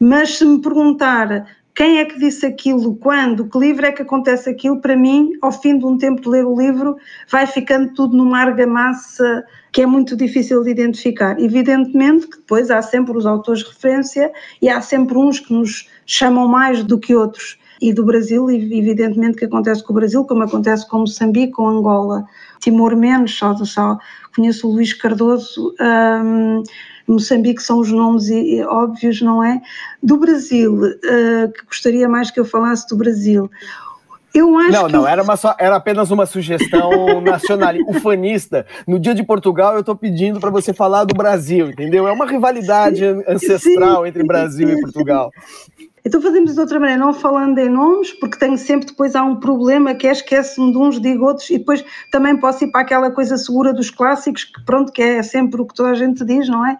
mas 0.00 0.38
se 0.38 0.44
me 0.44 0.60
perguntar 0.60 1.46
quem 1.78 2.00
é 2.00 2.04
que 2.04 2.18
disse 2.18 2.44
aquilo, 2.44 2.96
quando, 2.96 3.48
que 3.48 3.56
livro 3.56 3.86
é 3.86 3.92
que 3.92 4.02
acontece 4.02 4.50
aquilo, 4.50 4.80
para 4.80 4.96
mim, 4.96 5.30
ao 5.40 5.52
fim 5.52 5.78
de 5.78 5.86
um 5.86 5.96
tempo 5.96 6.20
de 6.20 6.28
ler 6.28 6.44
o 6.44 6.58
livro, 6.58 6.96
vai 7.30 7.46
ficando 7.46 7.94
tudo 7.94 8.16
numa 8.16 8.40
argamassa 8.40 9.44
que 9.70 9.82
é 9.82 9.86
muito 9.86 10.16
difícil 10.16 10.64
de 10.64 10.70
identificar. 10.70 11.38
Evidentemente 11.38 12.26
que 12.26 12.38
depois 12.38 12.68
há 12.68 12.82
sempre 12.82 13.16
os 13.16 13.24
autores 13.24 13.60
de 13.60 13.68
referência 13.68 14.32
e 14.60 14.68
há 14.68 14.80
sempre 14.80 15.16
uns 15.16 15.38
que 15.38 15.52
nos 15.52 15.88
chamam 16.04 16.48
mais 16.48 16.82
do 16.82 16.98
que 16.98 17.14
outros. 17.14 17.56
E 17.80 17.92
do 17.92 18.04
Brasil, 18.04 18.50
evidentemente 18.50 19.38
que 19.38 19.44
acontece 19.44 19.84
com 19.84 19.92
o 19.92 19.96
Brasil, 19.96 20.24
como 20.24 20.42
acontece 20.42 20.84
com 20.88 20.98
Moçambique, 20.98 21.52
com 21.52 21.68
Angola, 21.68 22.24
Timor 22.58 22.96
menos, 22.96 23.38
só, 23.38 23.54
só 23.54 23.98
conheço 24.34 24.68
o 24.68 24.72
Luís 24.72 24.94
Cardoso. 24.94 25.72
Um, 25.80 26.64
Moçambique 27.08 27.62
são 27.62 27.78
os 27.80 27.90
nomes 27.90 28.28
óbvios, 28.68 29.22
não 29.22 29.42
é? 29.42 29.60
Do 30.02 30.18
Brasil, 30.18 30.74
uh, 30.74 31.52
que 31.52 31.64
gostaria 31.66 32.08
mais 32.08 32.30
que 32.30 32.38
eu 32.38 32.44
falasse 32.44 32.86
do 32.88 32.96
Brasil. 32.96 33.50
Eu 34.34 34.56
acho 34.58 34.70
não, 34.70 34.88
não, 34.88 35.08
era, 35.08 35.22
uma 35.22 35.36
só, 35.36 35.56
era 35.58 35.76
apenas 35.76 36.10
uma 36.10 36.26
sugestão 36.26 37.20
nacional, 37.22 37.74
ufanista. 37.88 38.66
No 38.86 38.98
dia 38.98 39.14
de 39.14 39.22
Portugal, 39.24 39.74
eu 39.74 39.80
estou 39.80 39.96
pedindo 39.96 40.38
para 40.38 40.50
você 40.50 40.72
falar 40.72 41.04
do 41.04 41.14
Brasil, 41.14 41.70
entendeu? 41.70 42.06
É 42.06 42.12
uma 42.12 42.26
rivalidade 42.26 43.04
ancestral 43.26 44.02
sim, 44.02 44.08
entre 44.08 44.22
Brasil 44.24 44.68
sim. 44.68 44.74
e 44.74 44.80
Portugal. 44.80 45.30
Então 46.04 46.20
fazemos 46.20 46.54
de 46.54 46.60
outra 46.60 46.78
maneira, 46.78 47.00
não 47.00 47.12
falando 47.12 47.58
em 47.58 47.68
nomes, 47.68 48.12
porque 48.12 48.38
tenho 48.38 48.56
sempre 48.56 48.86
depois 48.86 49.14
há 49.14 49.22
um 49.22 49.36
problema 49.36 49.94
que 49.94 50.06
é 50.06 50.12
esquece-me 50.12 50.70
de 50.72 50.78
uns, 50.78 51.00
digo 51.00 51.24
outros, 51.24 51.48
e 51.50 51.58
depois 51.58 51.84
também 52.10 52.36
posso 52.36 52.64
ir 52.64 52.70
para 52.70 52.82
aquela 52.82 53.10
coisa 53.10 53.36
segura 53.36 53.72
dos 53.72 53.90
clássicos, 53.90 54.44
que 54.44 54.64
pronto, 54.64 54.92
que 54.92 55.02
é 55.02 55.22
sempre 55.22 55.60
o 55.60 55.66
que 55.66 55.74
toda 55.74 55.90
a 55.90 55.94
gente 55.94 56.24
diz, 56.24 56.48
não 56.48 56.66
é? 56.66 56.78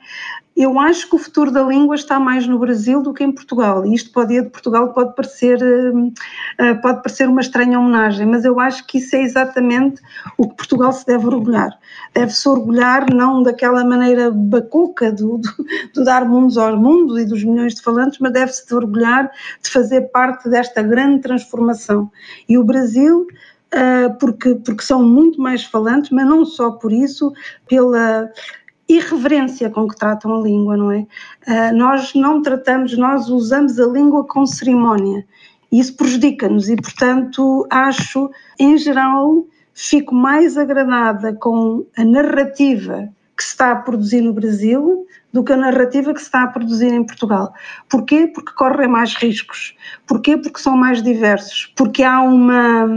Eu 0.61 0.77
acho 0.77 1.09
que 1.09 1.15
o 1.15 1.19
futuro 1.21 1.53
da 1.53 1.63
língua 1.63 1.95
está 1.95 2.19
mais 2.19 2.45
no 2.45 2.59
Brasil 2.59 3.01
do 3.01 3.15
que 3.15 3.23
em 3.23 3.31
Portugal. 3.31 3.87
E 3.87 3.95
isto 3.95 4.11
pode 4.11 4.35
ir 4.35 4.43
de 4.43 4.51
Portugal 4.51 4.93
pode 4.93 5.15
parecer, 5.15 5.57
hum, 5.63 6.13
eh, 6.59 6.75
pode 6.75 7.01
parecer 7.01 7.29
uma 7.29 7.41
estranha 7.41 7.79
homenagem, 7.79 8.27
mas 8.27 8.45
eu 8.45 8.59
acho 8.59 8.85
que 8.85 8.99
isso 8.99 9.15
é 9.15 9.23
exatamente 9.23 10.03
o 10.37 10.49
que 10.49 10.57
Portugal 10.57 10.93
se 10.93 11.07
deve 11.07 11.29
orgulhar. 11.29 11.79
Deve-se 12.13 12.49
orgulhar 12.49 13.07
não 13.09 13.41
daquela 13.41 13.85
maneira 13.85 14.33
bacuca 14.33 15.13
do, 15.13 15.39
do, 15.39 15.49
do 15.95 16.03
dar 16.03 16.25
mundos 16.25 16.59
aos 16.59 16.77
mundos 16.77 17.21
e 17.21 17.25
dos 17.25 17.45
milhões 17.45 17.77
de 17.77 17.83
falantes, 17.83 18.19
mas 18.19 18.33
deve-se 18.33 18.75
orgulhar 18.75 19.31
de 19.63 19.71
fazer 19.71 20.11
parte 20.11 20.51
desta 20.51 20.83
grande 20.83 21.23
transformação. 21.23 22.11
E 22.49 22.59
o 22.59 22.65
Brasil 22.65 23.29
Uh, 23.69 24.17
porque, 24.19 24.55
porque 24.55 24.83
são 24.83 25.03
muito 25.03 25.39
mais 25.39 25.63
falantes, 25.63 26.09
mas 26.11 26.27
não 26.27 26.43
só 26.43 26.71
por 26.71 26.91
isso, 26.91 27.35
pela 27.69 28.33
irreverência 28.89 29.69
com 29.69 29.87
que 29.87 29.97
tratam 29.97 30.35
a 30.35 30.43
língua, 30.43 30.77
não 30.77 30.91
é? 30.91 31.07
Uh, 31.47 31.77
nós 31.77 32.15
não 32.15 32.41
tratamos, 32.41 32.97
nós 32.97 33.29
usamos 33.29 33.79
a 33.79 33.87
língua 33.87 34.25
com 34.25 34.47
cerimónia 34.47 35.27
e 35.71 35.79
isso 35.79 35.95
prejudica-nos 35.97 36.69
e, 36.69 36.77
portanto, 36.77 37.67
acho, 37.71 38.31
em 38.59 38.79
geral, 38.79 39.45
fico 39.75 40.15
mais 40.15 40.57
agradada 40.57 41.35
com 41.35 41.87
a 41.97 42.05
narrativa 42.05 43.09
que 43.37 43.45
se 43.45 43.51
está 43.51 43.73
a 43.73 43.77
produzir 43.77 44.21
no 44.21 44.33
Brasil 44.33 45.07
do 45.33 45.45
que 45.45 45.53
a 45.53 45.57
narrativa 45.57 46.13
que 46.13 46.21
se 46.21 46.27
está 46.27 46.43
a 46.43 46.49
produzir 46.49 46.93
em 46.93 47.05
Portugal. 47.05 47.53
Porquê? 47.89 48.27
Porque 48.27 48.53
correm 48.53 48.89
mais 48.89 49.15
riscos. 49.15 49.77
Porquê? 50.07 50.37
Porque 50.37 50.59
são 50.59 50.77
mais 50.77 51.03
diversos. 51.03 51.73
Porque 51.77 52.03
há 52.03 52.21
uma. 52.21 52.89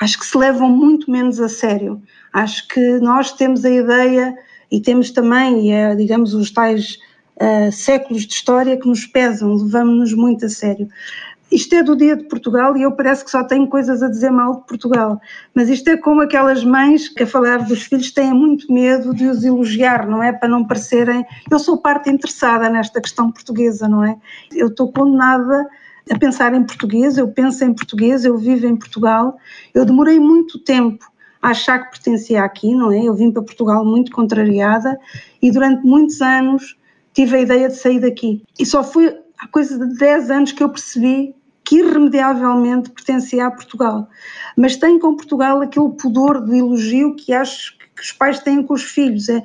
Acho 0.00 0.18
que 0.18 0.26
se 0.26 0.38
levam 0.38 0.70
muito 0.70 1.10
menos 1.10 1.40
a 1.40 1.48
sério. 1.48 2.00
Acho 2.32 2.66
que 2.68 2.98
nós 3.00 3.32
temos 3.32 3.64
a 3.64 3.70
ideia 3.70 4.34
e 4.72 4.80
temos 4.80 5.10
também, 5.10 5.72
é, 5.74 5.94
digamos, 5.94 6.32
os 6.32 6.50
tais 6.50 6.98
uh, 7.36 7.70
séculos 7.70 8.26
de 8.26 8.32
história 8.32 8.74
que 8.78 8.88
nos 8.88 9.04
pesam, 9.04 9.54
levamos-nos 9.54 10.14
muito 10.14 10.46
a 10.46 10.48
sério. 10.48 10.88
Isto 11.50 11.74
é 11.74 11.82
do 11.82 11.94
dia 11.94 12.16
de 12.16 12.24
Portugal 12.24 12.74
e 12.78 12.82
eu 12.82 12.92
parece 12.92 13.22
que 13.22 13.30
só 13.30 13.44
tenho 13.44 13.68
coisas 13.68 14.02
a 14.02 14.08
dizer 14.08 14.30
mal 14.30 14.60
de 14.60 14.66
Portugal, 14.66 15.20
mas 15.54 15.68
isto 15.68 15.86
é 15.88 15.98
como 15.98 16.22
aquelas 16.22 16.64
mães 16.64 17.10
que 17.10 17.24
a 17.24 17.26
falar 17.26 17.58
dos 17.58 17.82
filhos 17.82 18.10
têm 18.10 18.32
muito 18.32 18.72
medo 18.72 19.14
de 19.14 19.26
os 19.26 19.44
elogiar, 19.44 20.08
não 20.08 20.22
é? 20.22 20.32
Para 20.32 20.48
não 20.48 20.66
parecerem. 20.66 21.22
Eu 21.50 21.58
sou 21.58 21.76
parte 21.76 22.08
interessada 22.08 22.70
nesta 22.70 23.02
questão 23.02 23.30
portuguesa, 23.30 23.86
não 23.86 24.02
é? 24.02 24.16
Eu 24.50 24.68
estou 24.68 24.90
condenada 24.90 25.68
a 26.10 26.18
pensar 26.18 26.54
em 26.54 26.64
português, 26.64 27.18
eu 27.18 27.28
penso 27.28 27.62
em 27.62 27.74
português, 27.74 28.24
eu 28.24 28.38
vivo 28.38 28.66
em 28.66 28.74
Portugal. 28.74 29.36
Eu 29.74 29.84
demorei 29.84 30.18
muito 30.18 30.58
tempo 30.58 31.11
achar 31.42 31.80
que 31.80 31.90
pertencia 31.90 32.44
aqui, 32.44 32.74
não 32.74 32.92
é? 32.92 33.02
Eu 33.02 33.14
vim 33.14 33.32
para 33.32 33.42
Portugal 33.42 33.84
muito 33.84 34.12
contrariada 34.12 34.98
e 35.42 35.50
durante 35.50 35.84
muitos 35.84 36.22
anos 36.22 36.76
tive 37.12 37.36
a 37.36 37.40
ideia 37.40 37.68
de 37.68 37.74
sair 37.74 38.00
daqui. 38.00 38.42
E 38.58 38.64
só 38.64 38.84
foi 38.84 39.14
há 39.38 39.48
coisa 39.48 39.78
de 39.78 39.98
10 39.98 40.30
anos 40.30 40.52
que 40.52 40.62
eu 40.62 40.68
percebi 40.68 41.34
que 41.64 41.78
irremediavelmente 41.78 42.90
pertencia 42.90 43.46
a 43.46 43.50
Portugal. 43.50 44.08
Mas 44.56 44.76
tenho 44.76 45.00
com 45.00 45.16
Portugal 45.16 45.60
aquele 45.60 45.90
pudor 45.90 46.40
do 46.40 46.54
elogio 46.54 47.16
que 47.16 47.32
acho 47.32 47.76
que 47.78 48.02
os 48.02 48.12
pais 48.12 48.40
têm 48.40 48.62
com 48.62 48.74
os 48.74 48.84
filhos. 48.84 49.28
É, 49.28 49.42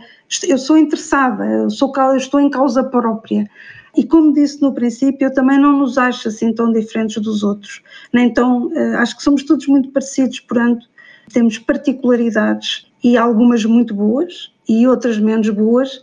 eu 0.48 0.58
sou 0.58 0.78
interessada, 0.78 1.46
eu, 1.46 1.70
sou, 1.70 1.92
eu 1.96 2.16
estou 2.16 2.40
em 2.40 2.50
causa 2.50 2.84
própria. 2.84 3.50
E 3.96 4.04
como 4.04 4.32
disse 4.32 4.62
no 4.62 4.74
princípio, 4.74 5.26
eu 5.26 5.34
também 5.34 5.60
não 5.60 5.80
nos 5.80 5.98
acho 5.98 6.28
assim 6.28 6.54
tão 6.54 6.72
diferentes 6.72 7.22
dos 7.22 7.44
outros. 7.44 7.82
Nem 8.14 8.32
tão, 8.32 8.72
eh, 8.76 8.96
acho 8.98 9.18
que 9.18 9.24
somos 9.24 9.44
todos 9.44 9.66
muito 9.66 9.90
parecidos, 9.90 10.40
portanto, 10.42 10.88
temos 11.32 11.58
particularidades 11.58 12.88
e 13.04 13.18
algumas 13.18 13.64
muito 13.66 13.94
boas 13.94 14.52
e 14.68 14.88
outras 14.88 15.18
menos 15.18 15.50
boas, 15.50 16.02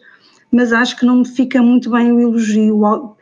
mas 0.50 0.72
acho 0.72 0.96
que 0.96 1.06
não 1.06 1.16
me 1.16 1.28
fica 1.28 1.62
muito 1.62 1.90
bem 1.90 2.12
o 2.12 2.20
elogio, 2.20 3.16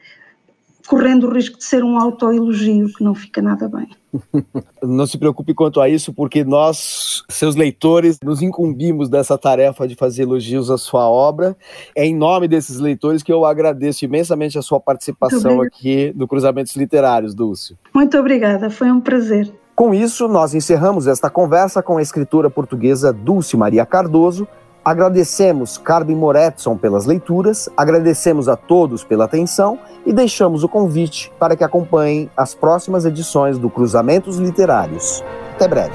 correndo 0.87 1.27
o 1.27 1.33
risco 1.33 1.59
de 1.59 1.65
ser 1.65 1.83
um 1.83 1.99
autoelogio, 1.99 2.93
que 2.93 3.03
não 3.03 3.15
fica 3.15 3.41
nada 3.41 3.69
bem. 3.69 3.89
Não 4.83 5.07
se 5.07 5.17
preocupe 5.17 5.55
quanto 5.55 5.81
a 5.81 5.89
isso, 5.89 6.13
porque 6.13 6.45
nós, 6.45 7.23
seus 7.31 7.57
leitores, 7.57 8.19
nos 8.23 8.43
incumbimos 8.43 9.09
dessa 9.09 9.39
tarefa 9.39 9.89
de 9.89 9.95
fazer 9.95 10.25
elogios 10.25 10.71
à 10.71 10.77
sua 10.77 11.09
obra. 11.09 11.57
É 11.97 12.05
em 12.05 12.15
nome 12.15 12.47
desses 12.47 12.79
leitores 12.79 13.23
que 13.23 13.33
eu 13.33 13.47
agradeço 13.47 14.05
imensamente 14.05 14.59
a 14.59 14.63
sua 14.63 14.79
participação 14.79 15.63
aqui 15.63 16.13
no 16.15 16.29
Cruzamentos 16.29 16.77
Literários, 16.77 17.35
Dulce. 17.35 17.75
Muito 17.95 18.19
obrigada, 18.19 18.69
foi 18.69 18.91
um 18.91 19.01
prazer. 19.01 19.51
Com 19.75 19.95
isso, 19.95 20.29
nós 20.29 20.55
encerramos 20.55 21.07
esta 21.07 21.31
conversa 21.31 21.83
com 21.83 21.97
a 21.97 22.03
escritora 22.03 22.51
portuguesa 22.51 23.13
Dulce 23.13 23.57
Maria 23.57 23.87
Cardoso. 23.87 24.47
Agradecemos 24.85 25.79
Carmen 25.79 26.17
Moretson 26.17 26.77
pelas 26.77 27.07
leituras, 27.07 27.69
agradecemos 27.77 28.49
a 28.49 28.57
todos 28.57 29.05
pela 29.05 29.25
atenção 29.25 29.79
e 30.05 30.13
deixamos 30.13 30.65
o 30.65 30.69
convite 30.69 31.33
para 31.39 31.57
que 31.57 31.63
acompanhem 31.63 32.29
as 32.37 32.53
próximas 32.53 33.05
edições 33.07 33.59
do 33.59 33.71
Cruzamentos 33.71 34.39
Literários. 34.39 35.23
Até 35.55 35.69
breve. 35.69 35.95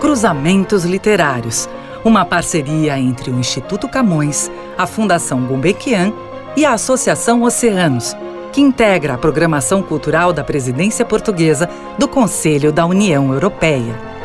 Cruzamentos 0.00 0.84
Literários, 0.84 1.68
uma 2.04 2.24
parceria 2.24 2.98
entre 2.98 3.30
o 3.30 3.38
Instituto 3.38 3.88
Camões, 3.88 4.50
a 4.78 4.86
Fundação 4.86 5.44
Gulbenkian 5.44 6.12
e 6.56 6.64
a 6.64 6.72
Associação 6.74 7.42
Oceanos 7.42 8.16
que 8.52 8.60
integra 8.60 9.14
a 9.14 9.18
programação 9.18 9.82
cultural 9.82 10.32
da 10.32 10.42
presidência 10.42 11.04
portuguesa 11.04 11.68
do 11.98 12.08
Conselho 12.08 12.72
da 12.72 12.84
União 12.86 13.32
Europeia. 13.32 14.17